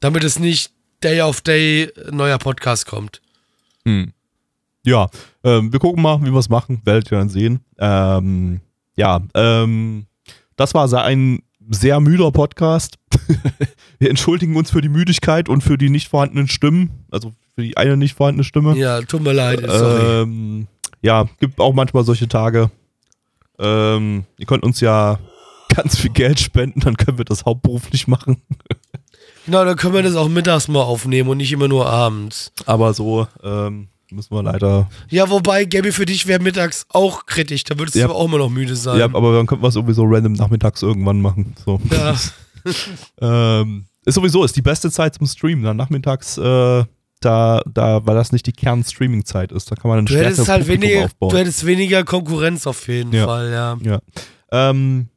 [0.00, 3.20] Damit es nicht Day of Day neuer Podcast kommt.
[3.84, 4.12] Hm.
[4.84, 5.08] Ja,
[5.42, 7.60] ähm, wir gucken mal, wie wir es machen, werdet ihr dann sehen.
[7.78, 8.60] Ähm,
[8.96, 10.06] ja, ähm,
[10.56, 12.96] das war ein sehr müder Podcast.
[13.98, 17.76] wir entschuldigen uns für die Müdigkeit und für die nicht vorhandenen Stimmen, also für die
[17.76, 18.76] eine nicht vorhandene Stimme.
[18.76, 19.60] Ja, tut mir leid.
[19.60, 20.22] Sorry.
[20.22, 20.66] Ähm,
[21.02, 22.70] ja, gibt auch manchmal solche Tage.
[23.58, 25.18] Ähm, ihr könnt uns ja
[25.74, 28.42] ganz viel Geld spenden, dann können wir das hauptberuflich machen.
[29.46, 32.52] Genau, dann können wir das auch mittags mal aufnehmen und nicht immer nur abends.
[32.66, 34.88] Aber so ähm, müssen wir leider.
[35.08, 37.64] Ja, wobei, Gabby, für dich wäre mittags auch kritisch.
[37.64, 38.08] Da würdest Ja.
[38.08, 38.98] du auch immer noch müde sein.
[38.98, 41.54] Ja, aber dann könnten wir es sowieso random nachmittags irgendwann machen.
[41.64, 41.80] So.
[41.90, 42.14] Ja.
[43.20, 45.64] Ähm, ist sowieso, ist die beste Zeit zum Streamen.
[45.64, 46.84] Dann nachmittags, äh,
[47.20, 49.70] da, da, weil das nicht die Kern-Streaming-Zeit ist.
[49.70, 51.30] Da kann man ein Du hättest halt weniger, aufbauen.
[51.30, 53.24] du hättest weniger Konkurrenz auf jeden Ja.
[53.26, 53.78] Fall, ja.
[53.82, 54.00] Ja.
[54.52, 55.08] Ähm,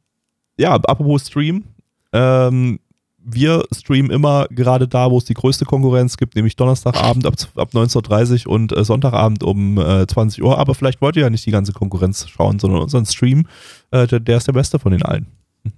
[0.56, 1.64] ja, apropos Stream.
[2.12, 2.80] Ähm,
[3.24, 7.70] wir streamen immer gerade da, wo es die größte Konkurrenz gibt, nämlich Donnerstagabend ab, ab
[7.72, 10.58] 19.30 Uhr und äh, Sonntagabend um äh, 20 Uhr.
[10.58, 13.46] Aber vielleicht wollt ihr ja nicht die ganze Konkurrenz schauen, sondern unseren Stream,
[13.90, 15.26] äh, der, der ist der beste von den allen.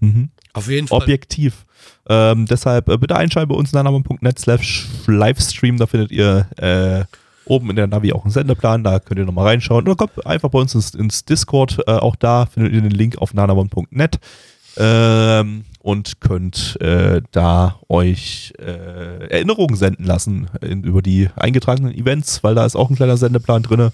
[0.00, 0.30] Mhm.
[0.52, 0.98] Auf jeden Fall.
[0.98, 1.66] Objektiv.
[2.08, 5.78] Ähm, deshalb äh, bitte einschalten bei uns nanamon.net slash Livestream.
[5.78, 7.04] Da findet ihr äh,
[7.44, 8.84] oben in der Navi auch einen Sendeplan.
[8.84, 9.84] Da könnt ihr nochmal reinschauen.
[9.84, 11.78] Oder kommt einfach bei uns ins, ins Discord.
[11.86, 14.20] Äh, auch da findet ihr den Link auf nanamon.net.
[14.76, 22.42] Ähm, und könnt äh, da euch äh, Erinnerungen senden lassen in, über die eingetragenen Events,
[22.44, 23.90] weil da ist auch ein kleiner Sendeplan drin.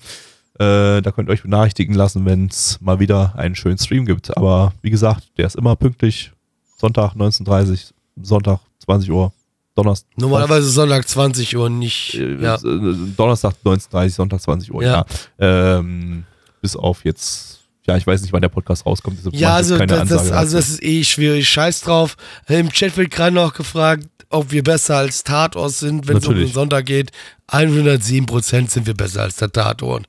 [0.59, 4.37] Äh, da könnt ihr euch benachrichtigen lassen, wenn es mal wieder einen schönen Stream gibt.
[4.37, 6.33] Aber wie gesagt, der ist immer pünktlich.
[6.77, 7.93] Sonntag 19.30
[8.23, 9.33] Sonntag 20 Uhr,
[9.75, 10.11] Donnerstag.
[10.17, 12.15] Normalerweise Sonntag 20 Uhr nicht.
[12.15, 12.57] Äh, ja.
[12.57, 15.05] äh, Donnerstag 19.30 Sonntag 20 Uhr, ja.
[15.39, 15.79] Ja.
[15.79, 16.25] Ähm,
[16.61, 17.58] bis auf jetzt,
[17.89, 19.19] ja, ich weiß nicht, wann der Podcast rauskommt.
[19.33, 21.49] Ja, also das, das, also das ist eh schwierig.
[21.49, 22.17] Scheiß drauf.
[22.47, 26.35] Im Chat wird gerade noch gefragt, ob wir besser als Tatort sind, wenn es um
[26.35, 26.49] den.
[26.49, 27.13] Sonntag geht.
[27.49, 30.05] 107% sind wir besser als der Tatort.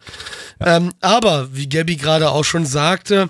[0.59, 3.29] Ähm, aber, wie Gabby gerade auch schon sagte,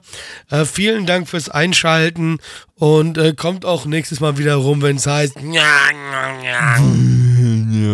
[0.50, 2.40] äh, vielen Dank fürs Einschalten
[2.74, 5.36] und äh, kommt auch nächstes Mal wieder rum, wenn es heißt.
[5.52, 6.80] Ja,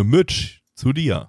[0.04, 1.28] Mitch, zu dir.